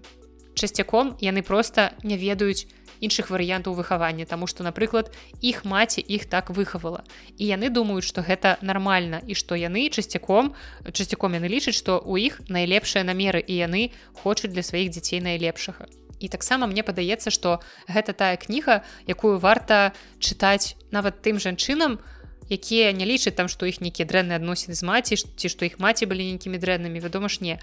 часцяком 0.56 1.14
яны 1.20 1.42
просто 1.42 1.92
не 2.02 2.16
ведаюць 2.16 2.66
іншых 3.00 3.30
варыянтаў 3.30 3.74
выхавання 3.74 4.24
тому 4.24 4.46
что 4.46 4.64
напрыклад 4.64 5.12
іх 5.40 5.64
маці 5.64 6.00
іх 6.00 6.26
так 6.26 6.50
выхавала. 6.50 7.04
І 7.36 7.46
яны 7.46 7.68
думаюць 7.68 8.04
что 8.04 8.22
гэта 8.22 8.56
нармальна 8.62 9.20
і 9.26 9.34
што 9.34 9.54
яны 9.54 9.88
часцяком 9.90 10.54
часцяком 10.92 11.36
яны 11.36 11.48
лічаць 11.48 11.76
што 11.76 12.00
у 12.00 12.16
іх 12.16 12.40
найлепшыя 12.48 13.04
намеры 13.04 13.44
і 13.44 13.54
яны 13.54 13.92
хочуць 14.22 14.50
для 14.50 14.62
сваіх 14.62 14.90
дзяцей 14.90 15.20
найлепшага. 15.20 15.86
І 16.20 16.28
таксама 16.28 16.66
мне 16.66 16.82
падаецца 16.82 17.30
что 17.30 17.60
гэта 17.88 18.12
тая 18.16 18.36
кніга 18.36 18.82
якую 19.06 19.38
варта 19.38 19.92
чытаць 20.18 20.76
нават 20.90 21.20
тым 21.20 21.36
жанчынам 21.38 22.00
якія 22.48 22.92
не 22.92 23.04
лічаць 23.04 23.36
там 23.36 23.48
што 23.52 23.66
іх 23.66 23.80
нейкія 23.84 24.08
дрэнныя 24.08 24.40
адносіны 24.40 24.72
з 24.72 24.82
маці 24.86 25.16
ці 25.20 25.48
што 25.52 25.68
іх 25.68 25.76
маці 25.78 26.06
былі 26.06 26.24
нейкімі 26.32 26.56
дрэннымі 26.56 27.02
вядома 27.04 27.28
ж 27.28 27.42
не 27.42 27.60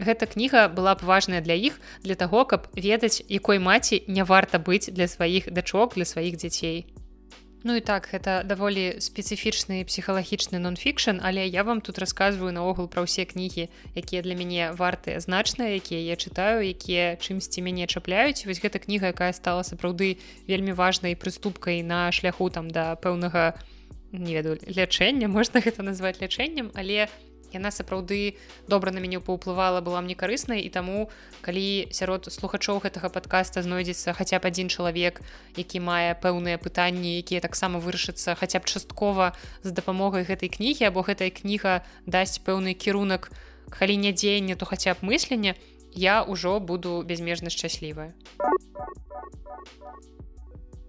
Гэта 0.00 0.24
кніга 0.24 0.68
была 0.72 0.96
б 0.96 1.04
важная 1.04 1.44
для 1.44 1.52
іх 1.52 1.76
для 2.00 2.16
таго, 2.16 2.48
каб 2.48 2.72
ведаць, 2.72 3.20
якой 3.28 3.60
маці 3.60 4.00
не 4.08 4.24
варта 4.24 4.56
быць 4.56 4.88
для 4.88 5.04
сваіх 5.04 5.52
дачок 5.52 5.94
для 5.94 6.08
сваіх 6.08 6.40
дзяцей. 6.40 6.88
Ну 7.62 7.76
і 7.76 7.84
так 7.84 8.08
гэта 8.08 8.40
даволі 8.48 8.96
спецыфічны 9.04 9.84
псіхалагічны 9.84 10.56
нон-фікшн, 10.56 11.20
але 11.20 11.44
я 11.44 11.60
вам 11.60 11.84
тут 11.84 12.00
расказваю 12.00 12.56
наогул 12.56 12.88
пра 12.88 13.04
ўсе 13.04 13.28
кнігі, 13.28 13.68
якія 13.92 14.24
для 14.24 14.32
мяне 14.32 14.72
вартыя 14.72 15.20
значныя, 15.20 15.76
якія 15.76 16.00
я 16.00 16.16
чытаю, 16.16 16.64
якія 16.64 17.20
чымсьці 17.20 17.60
мяне 17.60 17.84
чапляюць. 17.84 18.48
Вось 18.48 18.64
гэта 18.64 18.80
кніга, 18.80 19.12
якая 19.12 19.36
стала 19.36 19.60
сапраўды 19.60 20.16
вельмі 20.48 20.72
важнай 20.72 21.12
прыступкай 21.12 21.84
на 21.84 22.08
шляху 22.08 22.48
там 22.48 22.72
да 22.72 22.96
пэўнага 22.96 23.60
не 24.12 24.32
ведаю 24.32 24.56
лячэння 24.64 25.28
можна 25.36 25.60
гэта 25.60 25.84
назваць 25.84 26.16
лячэннем, 26.24 26.72
але 26.72 27.12
яна 27.52 27.70
сапраўды 27.70 28.36
добра 28.68 28.92
на 28.92 28.98
мяне 28.98 29.20
паўплывала 29.20 29.80
была 29.80 30.00
мне 30.00 30.14
карыснай 30.14 30.62
і 30.62 30.70
таму 30.70 31.10
калі 31.40 31.90
сярод 31.90 32.30
слухачоў 32.30 32.80
гэтага 32.84 33.10
подкаста 33.10 33.62
знойдзецца 33.62 34.14
хаця 34.14 34.38
б 34.38 34.50
адзін 34.50 34.68
чалавек 34.68 35.20
які 35.56 35.80
мае 35.80 36.14
пэўныя 36.18 36.58
пытанні 36.58 37.18
якія 37.20 37.40
таксама 37.40 37.78
вырашацца 37.78 38.34
хаця 38.34 38.60
б 38.60 38.70
часткова 38.70 39.32
з 39.62 39.70
дапамогай 39.70 40.24
гэтай 40.24 40.48
кнігі 40.48 40.90
або 40.90 41.02
гэтая 41.02 41.30
кніга 41.30 41.82
дасць 42.06 42.38
пэўны 42.40 42.74
кірунак 42.74 43.30
калі 43.70 43.96
не 43.96 44.12
дзеяння 44.12 44.56
то 44.56 44.66
хаця 44.66 44.94
б 44.94 45.06
мыслення 45.06 45.54
я 45.92 46.22
ўжо 46.22 46.60
буду 46.60 47.02
безмежна 47.02 47.50
шчаслівая. 47.50 48.14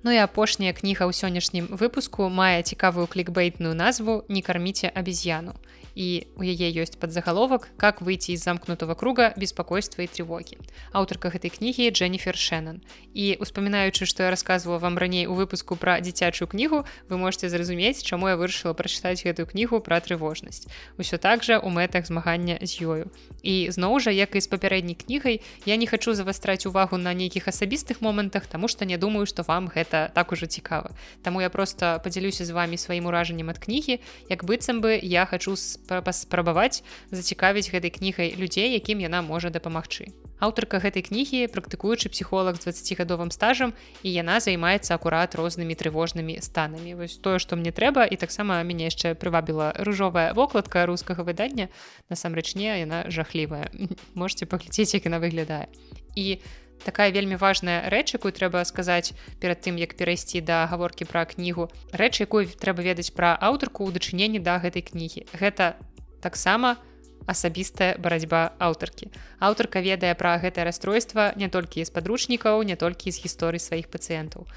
Ну 0.03 0.11
і 0.11 0.17
апошняя 0.17 0.73
кніга 0.73 1.05
ў 1.05 1.13
сённяшнім 1.13 1.65
выпуску 1.77 2.25
мае 2.25 2.65
цікавую 2.65 3.05
клікбейтную 3.05 3.77
назву 3.77 4.25
не 4.29 4.41
карміце 4.41 4.89
абезьяну 4.89 5.53
і 5.95 6.27
у 6.35 6.43
яе 6.43 6.71
ёсць 6.71 6.95
падзагаловак 6.95 7.69
как 7.77 8.01
выйти 8.01 8.31
из 8.31 8.43
замкнутого 8.43 8.95
круга 8.95 9.33
беспокойства 9.37 10.01
і 10.01 10.07
тревогі 10.07 10.57
аўтарка 10.91 11.29
гэтай 11.29 11.51
кнігі 11.51 11.91
Дженніфер 11.91 12.37
Шэнан 12.37 12.81
і 13.13 13.37
успамінаючы 13.39 14.05
што 14.05 14.23
я 14.23 14.31
рассказывала 14.31 14.79
вам 14.79 14.97
раней 14.97 15.27
у 15.27 15.33
выпуску 15.33 15.75
пра 15.75 15.99
дзіцячую 15.99 16.47
кнігу 16.47 16.85
вы 17.09 17.17
можете 17.17 17.49
зразумець 17.49 18.03
чаму 18.03 18.29
я 18.29 18.37
вырашыла 18.37 18.73
прачытаць 18.73 19.23
гэтую 19.23 19.45
кнігу 19.49 19.81
пра 19.83 19.99
трывожнасць. 19.99 20.67
Усё 20.97 21.17
так 21.17 21.43
жа 21.43 21.59
у 21.59 21.69
мэтах 21.69 22.07
змагання 22.07 22.57
з 22.61 22.81
ёю. 22.81 23.05
І 23.43 23.67
зноў 23.71 23.99
жа 23.99 24.11
як 24.11 24.35
і 24.35 24.41
з 24.41 24.47
папярэдняй 24.47 24.95
кнігай 24.95 25.41
я 25.65 25.75
не 25.75 25.87
хочу 25.87 26.13
завастраць 26.13 26.65
увагу 26.65 26.97
на 26.97 27.13
нейкіх 27.13 27.47
асабістых 27.47 28.01
момантах 28.01 28.47
тому 28.47 28.67
что 28.67 28.85
не 28.85 28.97
думаю 28.97 29.25
что 29.25 29.43
вам 29.43 29.67
гэта 29.67 30.11
так 30.13 30.31
ужо 30.31 30.47
цікава. 30.47 30.91
Таму 31.21 31.41
я 31.41 31.49
просто 31.49 31.99
подзялюся 32.03 32.45
з 32.45 32.51
вами 32.51 32.77
сваім 32.77 33.05
уражаннем 33.05 33.49
ад 33.49 33.59
кнігі 33.59 33.99
як 34.29 34.43
быццам 34.43 34.81
бы 34.81 34.99
я 35.01 35.25
хочу 35.25 35.55
с 35.55 35.80
паспрабаваць 35.87 36.83
зацікавіць 37.11 37.71
гэтай 37.71 37.91
кнігай 37.91 38.35
людзей 38.35 38.73
якім 38.73 38.99
яна 38.99 39.21
можа 39.21 39.49
дапамагчы. 39.49 40.13
Аўтарка 40.41 40.81
гэтай 40.81 41.05
кнігі 41.05 41.45
практыкуючы 41.53 42.09
псіхолог 42.09 42.57
з 42.57 42.65
20гадовым 42.65 43.29
стажам 43.29 43.77
і 44.01 44.09
яна 44.09 44.41
займаецца 44.41 44.97
акурат 44.97 45.37
рознымі 45.37 45.77
трывожнымі 45.77 46.41
станамі. 46.41 46.97
Вось 46.97 47.21
тое 47.21 47.37
што 47.37 47.53
мне 47.55 47.69
трэба 47.69 48.09
і 48.09 48.17
таксама 48.17 48.57
мяне 48.65 48.89
яшчэ 48.89 49.13
прывабіла 49.13 49.77
ружовая 49.85 50.33
вокладка 50.33 50.89
рускага 50.89 51.21
выдання. 51.21 51.69
Насамрэч 52.09 52.57
не 52.57 52.73
яна 52.73 53.05
жахлівая. 53.13 53.69
Можете 54.17 54.49
паглядзець 54.49 54.97
як 54.97 55.05
яна 55.05 55.21
выглядае. 55.21 55.69
І 56.17 56.41
на 56.41 56.60
такая 56.85 57.11
вельмі 57.11 57.35
важная 57.35 57.89
рэч 57.89 58.17
якую 58.17 58.31
трэба 58.31 58.63
сказаць 58.65 59.13
перад 59.39 59.61
тым 59.61 59.77
як 59.77 59.95
перайсці 59.95 60.41
да 60.41 60.65
гаворкі 60.67 61.05
пра 61.05 61.25
кнігу. 61.25 61.69
Рэч 61.93 62.21
якую 62.25 62.47
трэба 62.47 62.81
ведаць 62.81 63.13
пра 63.13 63.37
аўтарку 63.37 63.85
ў 63.87 63.95
дачыненні 63.95 64.39
да 64.39 64.57
гэтай 64.59 64.81
кнігі. 64.81 65.27
Гэта 65.33 65.77
таксама 66.21 66.77
асабістая 67.29 67.97
барацьба 68.01 68.57
аўтаркі. 68.57 69.13
Аўтарка 69.39 69.81
ведае 69.81 70.13
пра 70.17 70.37
гэтае 70.41 70.65
расстройства 70.65 71.33
не 71.37 71.49
толькі 71.49 71.85
з 71.85 71.93
падручнікаў 71.93 72.63
не 72.65 72.75
толькі 72.75 73.13
з 73.13 73.21
гісторый 73.21 73.61
сваіх 73.61 73.93
пацыентаў 73.93 74.49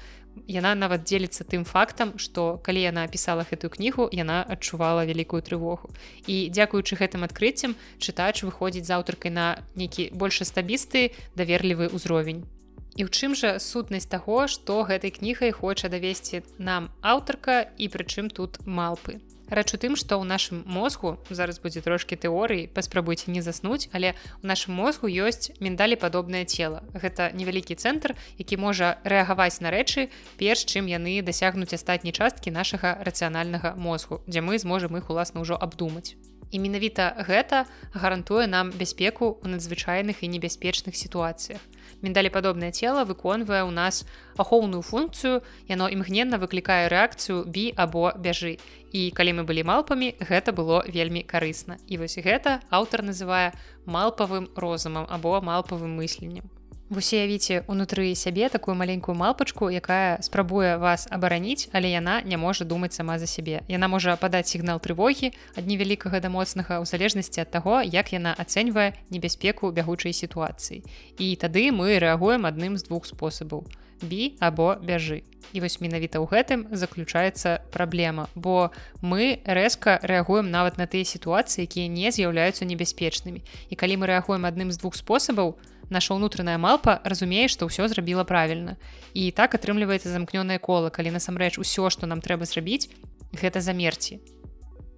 яна 0.47 0.75
нават 0.75 1.05
дзеліцца 1.07 1.47
тым 1.47 1.63
фактам 1.65 2.15
што 2.17 2.57
калі 2.65 2.81
яна 2.85 3.05
пісала 3.11 3.45
гэтую 3.49 3.71
кнігу 3.75 4.09
яна 4.11 4.41
адчувала 4.55 5.05
вялікую 5.05 5.41
трывогу 5.41 5.93
і 6.27 6.49
дзякуючы 6.49 6.99
гэтым 6.99 7.27
адкрыццям 7.27 7.77
чытач 7.99 8.43
выходзіць 8.43 8.87
з 8.87 8.95
аўтаркай 8.97 9.31
на 9.31 9.47
нейкі 9.75 10.11
больш 10.13 10.41
астабісты 10.47 11.11
даверлівы 11.35 11.89
ўзровень 11.93 12.45
І 12.95 13.03
ў 13.03 13.11
чым 13.11 13.35
жа 13.35 13.59
сутнасць 13.59 14.07
таго, 14.07 14.47
што 14.47 14.79
гэтай 14.87 15.11
кнігай 15.11 15.51
хоча 15.51 15.91
давесці 15.91 16.47
нам 16.55 16.87
аўтарка 17.03 17.67
і 17.75 17.91
прычым 17.91 18.31
тут 18.31 18.63
малпы. 18.63 19.19
Рэч 19.49 19.73
у 19.73 19.77
тым, 19.77 19.93
што 19.93 20.17
ў 20.17 20.25
нашым 20.25 20.65
мозгу 20.65 21.21
зараз 21.29 21.61
будзе 21.61 21.85
трошкі 21.85 22.17
тэорыі, 22.17 22.65
паспрабуйце 22.73 23.29
не 23.29 23.45
заснуць, 23.45 23.89
але 23.93 24.17
у 24.41 24.49
нашым 24.49 24.73
мозгу 24.73 25.05
ёсць 25.05 25.53
міндалі 25.61 25.95
падобнае 26.01 26.45
цела. 26.49 26.81
Гэта 26.97 27.29
невялікі 27.37 27.77
цэнтр, 27.77 28.17
які 28.41 28.57
можа 28.57 28.97
рэагаваць 29.05 29.61
на 29.61 29.69
рэчы, 29.69 30.09
перш 30.41 30.65
чым 30.65 30.89
яны 30.89 31.21
дасягнуць 31.21 31.73
астатняй 31.77 32.13
часткі 32.13 32.49
нашага 32.49 32.97
рацыянальнага 33.05 33.77
мозгу, 33.77 34.25
дзе 34.25 34.41
мы 34.41 34.57
зможам 34.57 34.97
іх 34.97 35.13
уласна 35.13 35.45
ўжо 35.45 35.53
абдумаць. 35.53 36.17
І 36.51 36.59
менавіта 36.59 37.25
гэта 37.27 37.65
гарантуе 37.93 38.47
нам 38.47 38.71
бяспеку 38.71 39.37
ў 39.43 39.57
надзвычайных 39.57 40.21
і 40.21 40.31
небяспечных 40.31 40.95
сітуацыях. 40.95 41.59
Міндалі 42.01 42.29
падобнае 42.29 42.71
цела 42.71 43.03
выконвае 43.03 43.65
ў 43.65 43.71
нас 43.73 44.05
ахоўную 44.37 44.81
функцыю, 44.81 45.43
яно 45.67 45.89
імгненна 45.89 46.39
выклікае 46.39 46.87
рэакцыю 46.87 47.43
бі 47.43 47.73
або 47.75 48.13
бяжы. 48.15 48.57
І 48.95 49.11
калі 49.11 49.41
мы 49.41 49.43
былі 49.43 49.67
малпамі, 49.67 50.15
гэта 50.23 50.55
было 50.55 50.85
вельмі 50.87 51.25
карысна. 51.27 51.75
І 51.91 51.99
вось 51.99 52.15
гэта 52.15 52.61
аўтар 52.71 53.03
называе 53.03 53.51
малпавым 53.85 54.47
розумам 54.55 55.09
або 55.09 55.41
малпавым 55.41 55.97
мысленнем. 55.99 56.54
Вось 56.85 57.13
уявіце 57.17 57.63
унутры 57.65 58.13
сябе 58.13 58.45
такую 58.47 58.75
маленькую 58.77 59.17
малпачку, 59.17 59.73
якая 59.73 60.21
спрабуе 60.21 60.77
вас 60.77 61.07
абараніць, 61.09 61.65
але 61.73 61.89
яна 61.89 62.21
не 62.21 62.37
можа 62.37 62.61
думаць 62.61 62.93
сама 62.93 63.17
за 63.17 63.25
сябе. 63.25 63.65
Яна 63.67 63.89
можа 63.89 64.13
падаць 64.21 64.53
сігнал 64.53 64.77
трывогі 64.77 65.33
ад 65.57 65.65
невялікага 65.65 66.21
да 66.21 66.29
моцнага 66.29 66.77
ў 66.77 66.85
залежнасці 66.85 67.41
ад 67.41 67.49
таго, 67.49 67.81
як 67.81 68.13
яна 68.13 68.37
ацэньвае 68.37 68.93
небяспеку 69.09 69.73
бягучай 69.73 70.13
сітуацыі. 70.13 70.85
І 71.17 71.33
тады 71.41 71.73
мы 71.73 71.97
рэагуем 71.97 72.45
адным 72.45 72.77
з 72.77 72.85
двух 72.85 73.09
спосабаў. 73.09 73.65
Бі 74.05 74.37
або 74.37 74.77
бяжы. 74.77 75.25
І 75.57 75.65
вось 75.65 75.81
менавіта 75.81 76.21
ў 76.21 76.29
гэтым 76.29 76.69
заключаецца 76.69 77.65
праблема, 77.73 78.29
бо 78.35 78.69
мы 79.01 79.41
рэзка 79.41 79.97
рэагуем 80.05 80.53
нават 80.53 80.77
на 80.77 80.85
тыя 80.85 81.01
сітуацыі, 81.01 81.65
якія 81.65 81.89
не 81.89 82.13
з'яўляюцца 82.13 82.61
небяспечнымі. 82.69 83.41
І 83.41 83.73
калі 83.73 83.97
мы 83.97 84.05
рэагуем 84.05 84.45
адным 84.45 84.69
з 84.69 84.77
двух 84.77 84.93
спосабаў, 84.93 85.57
наша 85.89 86.13
ўнутраная 86.13 86.57
малпа 86.57 87.01
разумее 87.03 87.47
што 87.47 87.69
ўсё 87.69 87.89
зрабіла 87.89 88.23
правільна 88.23 88.77
і 89.13 89.31
так 89.31 89.57
атрымліваецца 89.57 90.09
замкнёнае 90.09 90.59
кола 90.59 90.89
калі 90.89 91.17
насамрэч 91.17 91.57
усё 91.61 91.89
што 91.89 92.09
нам 92.09 92.21
трэба 92.21 92.49
зрабіць 92.49 92.89
гэта 93.35 93.61
замерці 93.61 94.21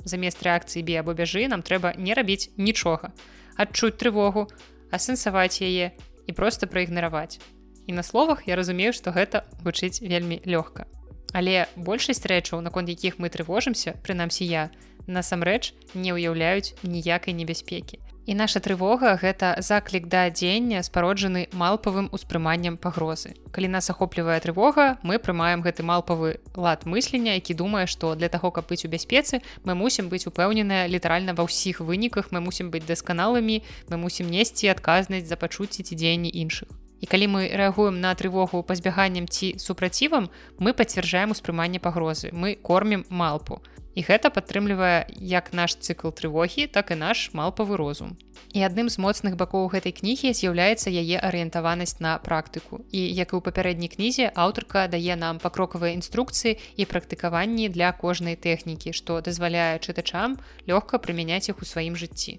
замест 0.08 0.42
рэакцыі 0.42 0.82
бе 0.88 0.98
або 1.00 1.14
бяжы 1.14 1.46
нам 1.52 1.62
трэба 1.62 1.94
не 1.98 2.16
рабіць 2.18 2.50
нічога. 2.58 3.12
Адчуць 3.60 4.00
трывогу 4.00 4.48
асэнсаваць 4.92 5.62
яе 5.62 5.92
і 6.28 6.32
просто 6.34 6.68
праігнараваць. 6.68 7.40
І 7.88 7.94
на 7.94 8.04
словах 8.04 8.48
я 8.48 8.56
разумею 8.56 8.94
што 8.94 9.12
гэта 9.12 9.44
гучыць 9.64 10.02
вельмі 10.02 10.42
лёгка. 10.48 10.88
Але 11.36 11.68
большасць 11.76 12.26
рэчаў 12.26 12.64
наконт 12.64 12.90
якіх 12.90 13.20
мы 13.20 13.30
трывожымся 13.30 14.00
прынамсі 14.04 14.48
я 14.48 14.72
насамрэч 15.08 15.76
не 15.94 16.16
ўяўляюць 16.16 16.76
ніякай 16.84 17.36
небяспекі 17.36 18.00
І 18.28 18.36
наша 18.36 18.60
трывога 18.60 19.16
гэта 19.16 19.56
заклік 19.64 20.12
да 20.12 20.28
дзення 20.28 20.84
спароджаны 20.84 21.48
малпавым 21.56 22.10
успрыманнем 22.12 22.76
пагрозы. 22.76 23.40
Калі 23.56 23.72
нас 23.72 23.88
ахоплівае 23.88 24.36
трывога, 24.44 25.00
мы 25.00 25.16
прымаем 25.16 25.64
гэты 25.64 25.88
малпавы 25.88 26.44
лад 26.52 26.84
мыслення, 26.84 27.40
які 27.40 27.56
думае, 27.56 27.88
што 27.88 28.20
для 28.20 28.28
таго, 28.28 28.52
каб 28.52 28.68
быць 28.68 28.84
у 28.84 28.92
бяспецы, 28.92 29.40
мы 29.64 29.80
мусім 29.80 30.12
быць 30.12 30.28
упэўненыя 30.28 30.92
літаральна 30.92 31.40
ва 31.40 31.48
ўсіх 31.48 31.80
выніках, 31.80 32.36
мы 32.36 32.44
мусім 32.44 32.68
быць 32.68 32.84
дасканалымі, 32.84 33.64
мы 33.88 33.96
мусім 33.96 34.28
несці 34.28 34.76
адказнасць 34.76 35.32
за 35.32 35.40
пачуцці 35.40 35.88
ці 35.88 35.96
дзеянні 35.96 36.28
іншых. 36.28 36.68
І 37.02 37.06
калі 37.06 37.28
мы 37.30 37.42
рэагуем 37.54 38.02
на 38.02 38.14
трывогу 38.18 38.64
пазбяганнем 38.64 39.28
ці 39.28 39.56
супрацівам, 39.62 40.30
мы 40.58 40.74
пацвярджаем 40.74 41.32
успрыманне 41.32 41.80
пагрозы. 41.80 42.34
Мы 42.34 42.56
кормім 42.56 43.06
малпу. 43.10 43.62
І 43.98 44.06
гэта 44.06 44.30
падтрымлівае 44.30 45.10
як 45.18 45.54
наш 45.58 45.74
цыкл 45.82 46.14
трывогі 46.14 46.68
так 46.70 46.94
і 46.94 46.98
наш 47.02 47.34
малпавы 47.34 47.78
розум. 47.82 48.14
І 48.54 48.62
адным 48.62 48.94
з 48.94 49.02
моцных 49.02 49.34
бакоў 49.38 49.66
гэтай 49.74 49.90
кнігі 49.90 50.34
з'яўляецца 50.38 50.94
яе 50.94 51.18
арыентаванасць 51.18 51.98
на 51.98 52.18
практыку. 52.22 52.86
І 52.94 53.02
як 53.02 53.34
і 53.34 53.38
ў 53.38 53.42
папярэдняй 53.42 53.90
кнізе 53.90 54.30
аўтарка 54.38 54.86
дае 54.86 55.18
нам 55.18 55.42
пакрокавыя 55.42 55.98
інструкцыі 55.98 56.62
і 56.78 56.86
практыкаванні 56.86 57.74
для 57.74 57.90
кожнай 57.90 58.38
тэхнікі 58.38 58.94
што 58.94 59.18
дазваляе 59.26 59.82
чытачам 59.82 60.38
лёгка 60.70 61.02
прымяняць 61.02 61.50
іх 61.50 61.62
у 61.62 61.66
сваім 61.66 61.98
жыцці 61.98 62.38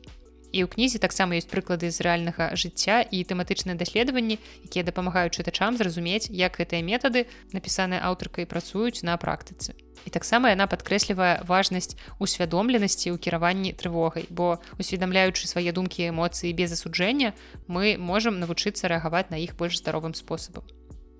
І 0.52 0.64
ў 0.64 0.72
кнізе 0.72 0.96
таксама 0.96 1.36
ёсць 1.36 1.50
прыклады 1.50 1.92
з 1.92 2.00
рэальнага 2.00 2.56
жыцця 2.56 3.04
і 3.04 3.20
тэматычныя 3.20 3.76
даследаванні, 3.76 4.40
якія 4.64 4.84
дапамагаюць 4.88 5.36
чытачам 5.36 5.76
зразумець, 5.76 6.32
як 6.32 6.56
гэтыя 6.56 6.80
метады, 6.80 7.28
напісаныя 7.52 8.00
аўтаркай 8.08 8.48
працуюць 8.48 9.04
на 9.04 9.20
практыцы. 9.20 9.76
І 10.06 10.10
таксама 10.14 10.48
яна 10.54 10.64
падкрэслівае 10.64 11.44
важнасць 11.44 11.98
усвядомленасці 12.16 13.12
ў 13.12 13.20
кіраванні 13.20 13.76
трывогай, 13.76 14.24
бо 14.32 14.56
усведамляючы 14.80 15.44
свае 15.44 15.68
думкі 15.76 16.08
эмоцыі 16.08 16.56
без 16.56 16.72
асуджэння, 16.72 17.36
мы 17.68 18.00
можам 18.00 18.40
навучыцца 18.40 18.88
рэагаваць 18.88 19.28
на 19.28 19.36
іх 19.36 19.52
больш 19.60 19.84
здаровым 19.84 20.16
спосабам. 20.16 20.64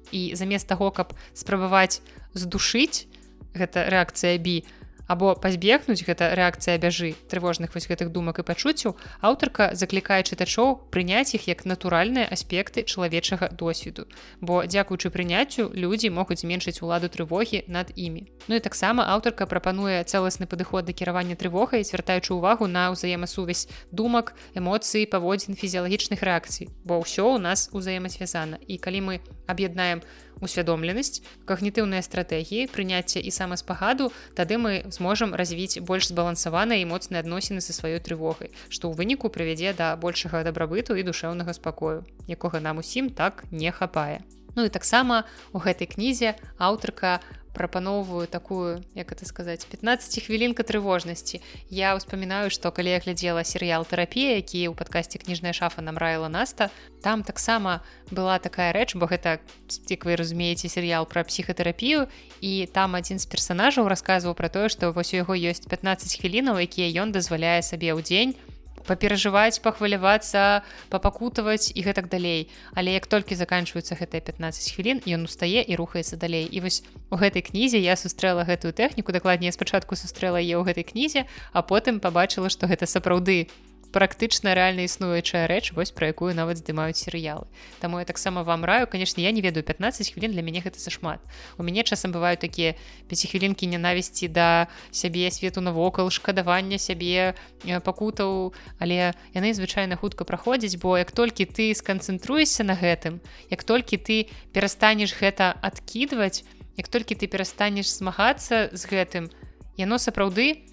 І 0.08 0.32
замест 0.40 0.64
таго, 0.64 0.88
каб 0.88 1.12
спрабаваць 1.36 2.00
здушыць, 2.32 3.04
гэта 3.52 3.92
рэакцыя 3.92 4.40
бі, 4.40 4.64
або 5.08 5.34
пазбегнуць 5.34 6.04
гэта 6.04 6.36
рэакцыя 6.36 6.76
бяжы 6.78 7.16
трывожных 7.32 7.72
вось 7.74 7.88
гэтых 7.88 8.12
думак 8.12 8.38
і 8.38 8.46
пачуццяў 8.46 8.94
аўтарка 9.24 9.72
заклікае 9.72 10.20
чытачоў 10.22 10.92
прыняць 10.92 11.34
іх 11.34 11.48
як 11.48 11.64
натуральныя 11.64 12.28
аспекты 12.28 12.84
чалавечага 12.84 13.48
досведу. 13.50 14.04
Бо 14.40 14.62
дзякуючы 14.68 15.08
прыняццю 15.10 15.72
людзі 15.72 16.12
могуць 16.12 16.44
зменшыць 16.44 16.84
уладу 16.84 17.08
трывогі 17.08 17.64
над 17.66 17.90
імі. 17.96 18.28
Ну 18.46 18.54
і 18.54 18.60
таксама 18.60 19.08
аўтарка 19.08 19.48
прапануе 19.48 20.04
цэласны 20.04 20.46
падыход 20.46 20.84
да 20.84 20.92
кіравання 20.92 21.34
трывогай 21.34 21.82
звяртаючы 21.82 22.36
ўвагу 22.36 22.68
на 22.68 22.92
ўзаемасувязь 22.92 23.66
думак 23.90 24.36
эмоцыі 24.52 25.08
паводзін 25.08 25.56
фізіялагічных 25.56 26.20
рэакцый. 26.20 26.68
Бо 26.84 27.00
ўсё 27.00 27.24
ў 27.24 27.40
нас 27.40 27.72
узаемасвязана. 27.72 28.60
І 28.68 28.76
калі 28.76 29.00
мы 29.00 29.14
аб'яднаем 29.48 30.04
у 30.04 30.27
усвядомленасць 30.40 31.22
когнітыўныя 31.48 32.02
стратэгіі 32.02 32.68
прыняцця 32.72 33.20
і 33.20 33.30
самаспагаду 33.34 34.10
тады 34.38 34.58
мы 34.58 34.86
зможам 34.94 35.34
развіць 35.34 35.82
больш 35.82 36.10
збалансаваныя 36.10 36.82
і 36.82 36.88
моцныя 36.90 37.24
адносіны 37.24 37.60
са 37.64 37.76
сваёй 37.76 38.00
трывогай 38.00 38.54
што 38.68 38.88
ў 38.90 38.98
выніку 38.98 39.32
прывядзе 39.32 39.74
да 39.74 39.94
большага 39.96 40.44
дабрабыту 40.46 40.98
і 40.98 41.06
душэўнага 41.06 41.54
спакою 41.54 42.04
якога 42.26 42.60
нам 42.60 42.78
усім 42.78 43.10
так 43.10 43.44
не 43.50 43.70
хапае. 43.72 44.22
Ну 44.56 44.64
і 44.64 44.74
таксама 44.74 45.24
у 45.52 45.62
гэтай 45.62 45.86
кнізе 45.86 46.34
аўтарка 46.58 47.20
прапаноўваю 47.58 48.30
такую 48.30 48.84
як 48.94 49.10
это 49.10 49.26
сказаць 49.26 49.66
15 49.66 50.22
хвілінка 50.22 50.62
трывожнасці 50.62 51.42
я 51.74 51.98
ўспамінаю 51.98 52.54
што 52.54 52.70
калі 52.70 52.94
я 52.94 53.02
глядзела 53.02 53.42
серыял 53.42 53.82
тэрапія 53.82 54.38
які 54.38 54.70
ў 54.70 54.74
падкасці 54.78 55.18
кніжная 55.18 55.50
шафа 55.50 55.82
нам 55.82 55.98
раіла 55.98 56.30
наста 56.30 56.70
там 57.02 57.26
таксама 57.26 57.82
была 58.14 58.38
такая 58.38 58.70
рэч 58.70 58.94
бо 58.94 59.10
гэта 59.10 59.42
як 59.90 60.06
вы 60.06 60.14
разумееце 60.14 60.70
серыял 60.70 61.02
пра 61.10 61.26
псіхатэрапію 61.26 62.06
і 62.40 62.52
там 62.70 62.94
адзін 62.94 63.18
з 63.18 63.26
персонажаў 63.26 63.90
расказваў 63.90 64.38
пра 64.38 64.46
тое 64.46 64.70
што 64.70 64.94
вось 64.94 65.10
у 65.10 65.18
яго 65.18 65.34
ёсць 65.34 65.66
15 65.66 66.22
хвілінаў 66.22 66.62
якія 66.62 67.02
ён 67.02 67.10
дазваляе 67.10 67.58
сабе 67.66 67.90
ў 67.90 68.06
дзень 68.06 68.38
паперажываць 68.86 69.60
пахвалявацца 69.64 70.62
папакутаваць 70.90 71.72
і 71.74 71.80
гэтак 71.82 72.08
далей. 72.08 72.48
Але 72.74 72.94
як 72.94 73.06
толькі 73.06 73.34
заканчваюцца 73.34 73.98
гэтыя 73.98 74.20
15 74.20 74.74
хвілін 74.74 75.02
ён 75.06 75.24
устае 75.24 75.64
і 75.64 75.74
рухаецца 75.74 76.16
далей. 76.16 76.44
І 76.46 76.60
вось 76.60 76.84
у 77.10 77.16
гэтай 77.16 77.42
кнізе 77.42 77.78
я 77.78 77.96
сустрэла 77.96 78.44
гэтую 78.44 78.72
тэхніку 78.72 79.12
дакладней 79.12 79.52
спачатку 79.52 79.96
сустрэла 79.96 80.38
е 80.38 80.54
ў 80.54 80.62
гэтай 80.68 80.84
кнізе 80.84 81.26
а 81.52 81.62
потым 81.62 81.98
пабачыла 82.00 82.52
што 82.52 82.68
гэта 82.68 82.86
сапраўды 82.86 83.48
практычна 83.92 84.54
рэальна 84.54 84.84
існуючая 84.84 85.48
рэч 85.48 85.72
вось 85.72 85.92
пра 85.92 86.12
якую 86.12 86.34
нават 86.36 86.60
здымаюць 86.60 87.00
серыялы. 87.00 87.48
Таму 87.80 87.98
я 87.98 88.04
таксама 88.04 88.44
вам 88.44 88.64
раю. 88.64 88.86
Конечно 88.86 89.20
я 89.20 89.32
не 89.32 89.40
ведаю 89.40 89.64
15 89.64 90.12
хвілін 90.12 90.32
для 90.32 90.42
мяне 90.42 90.60
гэта 90.60 90.78
зашмат. 90.78 91.20
У 91.56 91.62
мяне 91.62 91.84
часам 91.84 92.12
бываюць 92.12 92.40
такія 92.40 92.74
пяцихвілінкі 93.08 93.66
ненавісці 93.66 94.28
да 94.28 94.68
сябе 94.90 95.30
свету 95.30 95.60
навокал 95.60 96.10
шкадавання 96.10 96.78
сябе 96.78 97.34
э, 97.64 97.80
пакутаў. 97.80 98.52
Але 98.78 99.14
яны 99.34 99.54
звычайна 99.54 99.96
хутка 99.96 100.24
праходзяць 100.24 100.76
бо 100.76 100.98
як 100.98 101.12
толькі 101.12 101.48
ты 101.48 101.72
сканцэнтруешся 101.74 102.64
на 102.64 102.76
гэтым 102.76 103.20
як 103.50 103.64
толькі 103.64 103.96
ты 103.96 104.28
перастанеш 104.52 105.16
гэта 105.16 105.56
адкідваць 105.62 106.44
як 106.76 106.88
толькі 106.88 107.14
ты 107.18 107.26
перастанеш 107.26 107.90
змагацца 107.90 108.70
з 108.72 108.82
гэтым 108.86 109.30
яно 109.76 109.98
сапраўды 109.98 110.68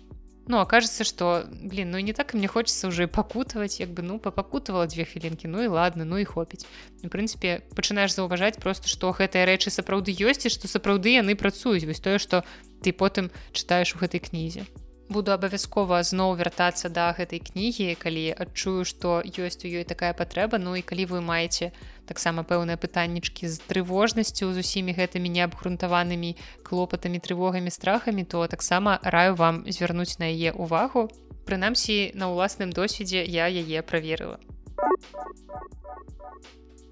Ну 0.47 0.59
окажется 0.59 1.03
что 1.03 1.45
блин 1.49 1.91
ну 1.91 1.99
не 1.99 2.13
так 2.13 2.33
и 2.33 2.37
мне 2.37 2.47
хочется 2.47 2.87
уже 2.87 3.07
пакутаваць 3.07 3.79
як 3.79 3.89
бы 3.89 4.03
ну 4.03 4.19
папакутавала 4.19 4.85
две 4.85 5.05
хвілінкі 5.05 5.47
ну 5.47 5.63
і 5.63 5.67
ладно 5.67 6.05
ну 6.05 6.17
і 6.17 6.25
хопіць 6.25 6.65
у 7.03 7.07
прынцыпе 7.07 7.65
пачынаеш 7.75 8.13
заўважаць 8.13 8.61
просто 8.61 8.87
што 8.87 9.09
гэтыя 9.09 9.49
рэчы 9.49 9.73
сапраўды 9.73 10.13
ёсць 10.13 10.45
і 10.45 10.53
што 10.53 10.69
сапраўды 10.69 11.17
яны 11.17 11.33
працуюць 11.35 11.85
вось 11.89 11.99
тое 11.99 12.21
што 12.21 12.45
ты 12.85 12.93
потым 12.93 13.31
чытаеш 13.53 13.95
у 13.95 13.99
гэтай 14.05 14.21
кнізе 14.21 14.69
буду 15.09 15.31
абавязкова 15.31 16.01
зноў 16.03 16.33
вяртацца 16.39 16.89
да 16.89 17.13
гэтай 17.17 17.39
кнігі 17.39 17.93
калі 18.01 18.25
адчую 18.33 18.85
што 18.89 19.21
ёсць 19.21 19.61
у 19.61 19.69
ёй 19.69 19.85
такая 19.85 20.13
патрэба 20.17 20.57
ну 20.57 20.73
і 20.75 20.81
калі 20.81 21.05
вы 21.11 21.21
маеце 21.21 21.69
таксама 22.09 22.41
пэўныя 22.41 22.77
пытаннічкі 22.81 23.45
з 23.45 23.61
трывожнасцю 23.69 24.49
з 24.53 24.65
усімі 24.65 24.97
гэтымі 24.97 25.29
неабгрунтаванымі 25.37 26.33
клопатамі 26.65 27.21
трывогамі 27.21 27.69
страхамі 27.69 28.25
то 28.25 28.47
таксама 28.47 28.97
раю 29.03 29.35
вам 29.35 29.63
звярнуць 29.69 30.17
на 30.17 30.33
яе 30.33 30.51
увагу 30.51 31.09
прынамсі 31.45 32.11
на 32.17 32.33
ўласным 32.33 32.73
досведзе 32.73 33.21
я 33.21 33.45
яе 33.45 33.85
праверыла 33.85 34.41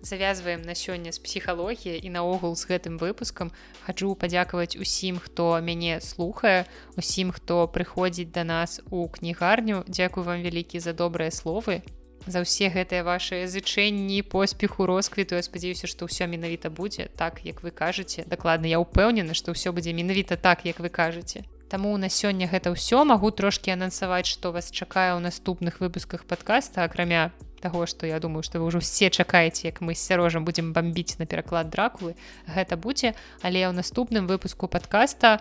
завязваем 0.04 0.62
на 0.62 0.76
сёння 0.76 1.12
з 1.12 1.20
псіхалогіі 1.20 2.00
і 2.04 2.10
наогул 2.12 2.56
з 2.56 2.68
гэтым 2.68 3.00
выпускам. 3.00 3.52
Хаджу 3.88 4.16
падзякаваць 4.16 4.76
усім 4.76 5.18
хто 5.18 5.58
мяне 5.64 6.00
слухае 6.04 6.68
усім 7.00 7.32
хто 7.32 7.68
прыходзіць 7.68 8.32
да 8.36 8.44
нас 8.44 8.82
у 8.92 9.08
кнігарню. 9.08 9.84
Дякую 9.88 10.28
вам 10.28 10.44
вялікі 10.44 10.80
за 10.80 10.94
добрыя 10.94 11.32
словы 11.32 11.82
за 12.28 12.44
ўсе 12.44 12.72
гэтыя 12.72 13.04
ваши 13.04 13.48
зычэнні 13.48 14.24
поспеху 14.24 14.86
росквіту. 14.86 15.36
Я 15.36 15.44
спадзяюся 15.44 15.88
што 15.88 16.08
ўсё 16.08 16.28
менавіта 16.28 16.70
будзе 16.70 17.08
так 17.16 17.44
як 17.44 17.64
вы 17.64 17.72
кажаце. 17.72 18.24
Дакладна 18.28 18.68
я 18.68 18.80
ўпэўнены 18.80 19.34
што 19.34 19.52
ўсё 19.52 19.72
будзе 19.72 19.92
менавіта 19.92 20.36
так 20.36 20.66
як 20.66 20.80
вы 20.80 20.90
кажаце. 20.90 21.44
Таму 21.68 21.98
на 21.98 22.08
сёння 22.08 22.48
гэта 22.48 22.72
ўсё. 22.72 23.04
Магу 23.04 23.32
трошки 23.32 23.72
анансаваць 23.72 24.28
што 24.28 24.52
вас 24.52 24.72
чакае 24.72 25.16
ў 25.16 25.20
наступных 25.20 25.80
выпусках 25.80 26.24
подкаста 26.26 26.84
акрамя 26.84 27.32
таго 27.64 27.88
што 27.88 28.10
я 28.10 28.20
думаю 28.20 28.44
што 28.44 28.60
вы 28.60 28.68
ўжо 28.68 28.84
все 28.84 29.10
чакаеце 29.10 29.72
як 29.72 29.80
мы 29.80 29.96
з 29.96 30.04
сярожам 30.04 30.44
будзем 30.44 30.76
бомбіць 30.76 31.18
на 31.20 31.26
пераклад 31.26 31.72
дракулы 31.72 32.16
гэта 32.48 32.76
будзе. 32.76 33.16
Але 33.42 33.64
ў 33.64 33.72
наступным 33.72 34.28
выпуску 34.28 34.68
подкаста 34.68 35.40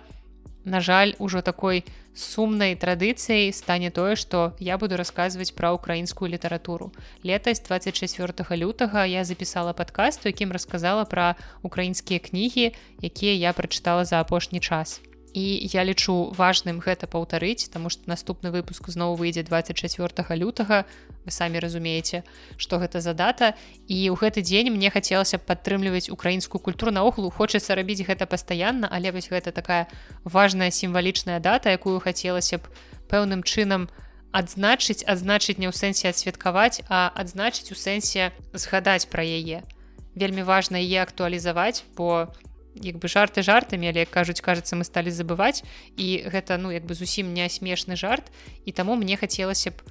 на 0.64 0.80
жаль 0.80 1.14
ужо 1.18 1.42
такой 1.42 1.84
сумнай 2.14 2.76
традыцыяй 2.76 3.52
стане 3.52 3.90
тое 3.90 4.16
што 4.16 4.54
я 4.60 4.78
буду 4.78 4.96
расказваць 4.96 5.52
пра 5.52 5.72
украінскую 5.72 6.30
літаратуру. 6.30 6.92
Летась 7.24 7.60
24 7.60 8.46
лютага 8.56 9.04
я 9.04 9.24
запісала 9.24 9.72
падкаст 9.72 10.24
у 10.24 10.28
якім 10.28 10.52
расказала 10.52 11.04
пра 11.04 11.34
украінскія 11.62 12.20
кнігі 12.20 12.72
якія 13.00 13.34
я 13.34 13.52
прачытала 13.52 14.04
за 14.04 14.20
апошні 14.20 14.60
час 14.60 15.00
і 15.34 15.44
я 15.72 15.84
лічу 15.84 16.32
важным 16.36 16.78
гэта 16.84 17.08
паўтарыць 17.08 17.72
таму 17.72 17.88
што 17.88 18.04
наступны 18.06 18.52
выпуск 18.52 18.88
зноў 18.92 19.16
выйдзе 19.16 19.42
24 19.42 20.36
лютага 20.36 20.84
вы 21.24 21.30
самі 21.32 21.58
разумееце 21.58 22.22
што 22.56 22.78
гэта 22.78 23.00
за 23.00 23.14
дата. 23.16 23.56
І 23.88 24.12
ў 24.12 24.16
гэты 24.20 24.44
дзень 24.44 24.70
мне 24.72 24.92
хацелася 24.92 25.40
падтрымліваць 25.40 26.12
украінскую 26.12 26.60
культуру 26.60 26.92
наогулу 26.92 27.30
хочацца 27.30 27.74
рабіць 27.74 28.04
гэта 28.04 28.28
пастаянна 28.28 28.88
але 28.92 29.12
вось 29.12 29.32
гэта 29.32 29.52
такая 29.52 29.88
важная 30.24 30.70
сімвалічная 30.70 31.40
дата 31.40 31.72
якую 31.72 31.98
хацелася 32.00 32.60
б 32.60 32.68
пэўным 33.08 33.42
чынам 33.42 33.88
адзначыць. 34.32 35.04
Адзначыць 35.08 35.56
не 35.56 35.68
ў 35.68 35.74
сэнсе 35.76 36.12
адсвяткаваць 36.12 36.84
а 36.92 37.08
адзначыць 37.16 37.72
у 37.72 37.76
сэнсе 37.76 38.32
згадаць 38.52 39.08
пра 39.08 39.24
яе. 39.24 39.64
Вельмі 40.12 40.44
важна 40.44 40.76
яе 40.76 41.00
актуалізаваць 41.00 41.84
бо 41.96 42.28
у 42.28 42.51
як 42.74 42.96
бы 42.96 43.08
жарты 43.08 43.42
жартамі 43.42 43.90
але 43.92 44.04
кажуць 44.06 44.40
кажацца 44.40 44.76
мы 44.76 44.84
сталі 44.84 45.10
забываць 45.10 45.64
і 45.96 46.24
гэта 46.28 46.56
ну 46.56 46.70
як 46.72 46.86
бы 46.86 46.94
зусім 46.94 47.34
не 47.34 47.48
смешны 47.48 47.96
жарт 47.96 48.32
і 48.64 48.72
таму 48.72 48.96
мне 48.96 49.16
хацелася 49.16 49.70
б 49.70 49.82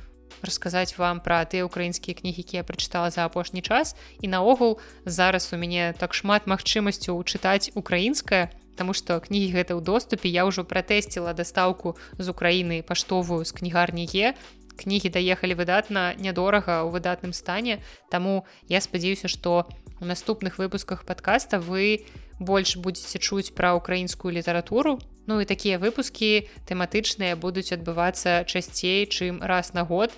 расказаць 0.41 0.97
вам 0.97 1.21
пра 1.21 1.45
тыя 1.45 1.65
украінскія 1.65 2.17
кнігі 2.17 2.41
які 2.41 2.57
я 2.57 2.63
прачытала 2.63 3.11
за 3.11 3.25
апошні 3.25 3.61
час 3.61 3.95
і 4.21 4.27
наогул 4.27 4.79
зараз 5.05 5.53
у 5.53 5.57
мяне 5.57 5.93
так 5.97 6.13
шмат 6.17 6.47
магчымасцяў 6.49 7.21
чытаць 7.23 7.69
украінская 7.75 8.49
Таму 8.75 8.93
што 8.97 9.19
кнігі 9.19 9.51
гэта 9.51 9.75
ў 9.75 9.83
доступе 9.83 10.31
я 10.31 10.47
ўжо 10.47 10.63
пратэсціла 10.63 11.35
дастаўку 11.35 11.99
з 12.17 12.25
Украіны 12.31 12.81
паштовую 12.81 13.43
з 13.45 13.51
кнігарні 13.51 14.07
е. 14.15 14.33
Кнігі 14.79 15.11
даехалі 15.11 15.59
выдатна 15.59 16.15
нядорага 16.15 16.81
ў 16.81 16.89
выдатным 16.89 17.35
стане. 17.35 17.83
Таму 18.09 18.47
я 18.71 18.81
спадзяюся 18.81 19.27
што 19.27 19.67
у 19.99 20.05
наступных 20.07 20.57
выпусках 20.57 21.05
подкаста 21.05 21.59
вы 21.59 22.07
не 22.07 22.30
больш 22.41 22.75
будетеце 22.81 23.21
чуць 23.21 23.53
пра 23.53 23.77
украінскую 23.77 24.33
літаратуру 24.33 24.97
Ну 25.27 25.39
і 25.41 25.45
такія 25.45 25.77
выпускі 25.77 26.49
тэматычныя 26.65 27.37
будуць 27.37 27.71
адбывацца 27.71 28.41
часцей 28.43 29.05
чым 29.05 29.37
раз 29.39 29.73
на 29.73 29.85
год. 29.85 30.09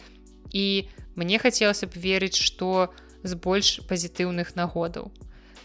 І 0.49 0.87
мне 1.15 1.39
хацелася 1.39 1.87
б 1.87 1.99
верыць 1.99 2.39
што 2.39 2.93
з 3.23 3.35
больш 3.35 3.83
пазітыўных 3.89 4.55
нагодаў. 4.55 5.11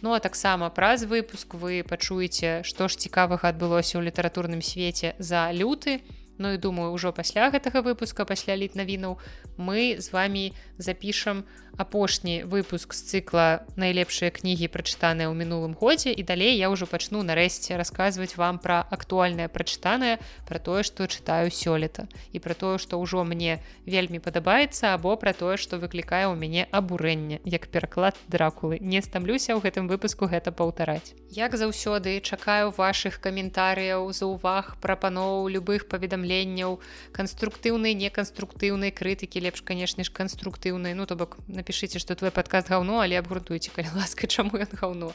Ну 0.03 0.13
а 0.15 0.19
таксама 0.19 0.71
праз 0.71 1.07
выпуск 1.07 1.55
вы 1.55 1.83
пачуеце 1.87 2.63
што 2.67 2.89
ж 2.91 2.99
цікавага 2.99 3.49
адбылося 3.55 3.99
ў 3.99 4.11
літаратурным 4.11 4.63
свеце 4.63 5.15
за 5.19 5.49
люты. 5.55 6.03
Ну 6.39 6.55
і 6.55 6.59
думаю 6.59 6.93
ўжо 6.95 7.15
пасля 7.15 7.51
гэтага 7.51 7.83
выпуска 7.83 8.27
пасля 8.27 8.59
літ 8.59 8.75
навінаў 8.75 9.19
мы 9.57 10.03
з 10.03 10.11
вами 10.11 10.53
запішам 10.79 11.47
апошні 11.79 12.43
выпуск 12.43 12.93
з 12.93 13.01
цыкла 13.07 13.63
найлепшыя 13.79 14.35
кнігі 14.35 14.67
прачытаныя 14.69 15.31
ў 15.31 15.35
мінулым 15.39 15.79
годзе 15.79 16.11
і 16.11 16.27
далей 16.27 16.59
я 16.59 16.69
ўжо 16.75 16.91
пачну 16.91 17.23
нарэшце 17.23 17.79
расказваць 17.79 18.35
вам 18.35 18.59
пра 18.59 18.83
актуальнае 18.91 19.47
прачытанае 19.47 20.19
пра 20.51 20.59
тое 20.59 20.83
што 20.83 21.07
чытаю 21.07 21.55
сёлета 21.55 22.11
і 22.35 22.43
пра 22.43 22.59
тое 22.59 22.83
што 22.83 22.99
ўжо 22.99 23.23
мне 23.23 23.63
вельмі 23.87 24.19
падабаецца 24.19 24.99
або 24.99 25.15
пра 25.15 25.31
тое 25.33 25.55
што 25.55 25.79
выклікае 25.79 26.27
ў 26.27 26.35
мяне 26.35 26.67
абурэнне 26.75 27.39
як 27.47 27.71
пераклад 27.71 28.19
дракулы. 28.27 28.83
Не 28.83 28.99
стамлюся 28.99 29.55
ў 29.55 29.63
гэтым 29.63 29.87
выпуску 29.87 30.27
гэта 30.27 30.51
паўтараць. 30.51 31.15
Як 31.31 31.55
заўсёды 31.55 32.19
чакаю 32.21 32.75
ваших 32.75 33.21
каментарыяў 33.23 34.11
за 34.11 34.27
ўваг 34.27 34.75
прапаноў 34.83 35.47
любых 35.47 35.87
паведамленняў 35.87 36.81
канструктыўнай 37.13 37.95
неканструктыўнай 37.95 38.91
крытыкі 38.91 39.45
лепш 39.47 39.63
канешне 39.63 40.03
ж 40.03 40.11
канструктыўнай 40.11 40.99
ну 40.99 41.07
то 41.07 41.15
бок 41.15 41.39
на 41.47 41.63
напішыце 41.69 42.01
что 42.01 42.17
твой 42.17 42.33
падкаст 42.33 42.73
гаўно 42.73 43.05
але 43.05 43.21
абгрунтуйце 43.21 43.69
калі 43.77 43.93
ласка 44.01 44.25
чаму 44.27 44.57
ён 44.57 44.73
гаўно 44.73 45.13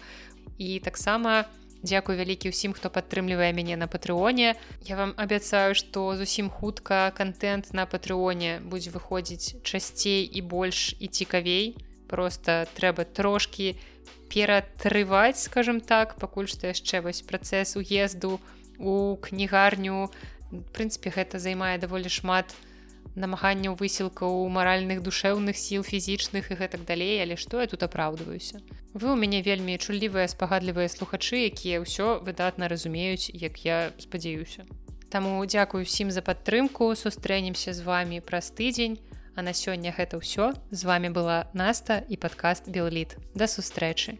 і 0.61 0.77
таксама 0.85 1.49
дзякую 1.81 2.13
вялікі 2.13 2.53
ўсім 2.53 2.77
хто 2.77 2.93
падтрымлівае 2.93 3.49
мяне 3.57 3.73
на 3.73 3.89
патрыоне 3.89 4.53
я 4.85 4.95
вам 4.95 5.17
абяцаю 5.17 5.73
што 5.73 6.13
зусім 6.13 6.53
хутка 6.53 7.09
контент 7.17 7.73
на 7.73 7.89
патрыоне 7.89 8.61
будзе 8.61 8.93
выходзіць 8.93 9.65
часцей 9.65 10.29
і 10.29 10.41
больш 10.45 10.93
і 10.99 11.09
цікавей. 11.09 11.73
Просто 12.07 12.69
трэба 12.77 13.09
трошки 13.09 13.73
ператрываць 14.29 15.41
скажем 15.41 15.81
так 15.81 16.15
пакуль 16.21 16.45
што 16.45 16.69
яшчэ 16.69 17.01
вось 17.01 17.25
працэс 17.25 17.75
уезду 17.81 18.37
у 18.77 19.17
кнігарню. 19.17 20.13
Прынцыпе 20.77 21.09
гэта 21.09 21.41
займае 21.41 21.81
даволі 21.81 22.13
шмат 22.13 22.53
у 22.53 22.72
намаганняў 23.15 23.77
высілкаў 23.79 24.47
маральных 24.49 25.03
душэўных 25.05 25.57
сіл 25.57 25.83
фізічных 25.83 26.51
і 26.51 26.57
гэтак 26.61 26.85
далей 26.85 27.21
але 27.21 27.37
што 27.37 27.61
я 27.61 27.67
тут 27.67 27.83
апраўдваюся? 27.83 28.59
Вы 28.93 29.13
у 29.13 29.15
мяне 29.15 29.41
вельмі 29.41 29.77
чуллівыя 29.77 30.27
спагадлівыя 30.27 30.89
слухачы 30.89 31.45
якія 31.49 31.81
ўсё 31.81 32.21
выдатна 32.25 32.67
разумеюць 32.67 33.29
як 33.33 33.65
я 33.65 33.93
спадзяюся. 33.97 34.65
Таму 35.13 35.37
дзякую 35.45 35.85
усім 35.85 36.09
за 36.09 36.25
падтрымку 36.25 36.89
сустрэнемся 36.97 37.73
з 37.73 37.81
вами 37.85 38.19
праз 38.19 38.49
тыдзень. 38.49 38.97
А 39.35 39.41
на 39.41 39.53
сёння 39.53 39.89
гэта 39.89 40.21
ўсё. 40.21 40.53
З 40.69 40.81
вами 40.85 41.09
была 41.09 41.49
наста 41.53 42.05
і 42.05 42.17
падкаст 42.17 42.69
белліт 42.69 43.17
да 43.33 43.49
сустрэчы 43.49 44.17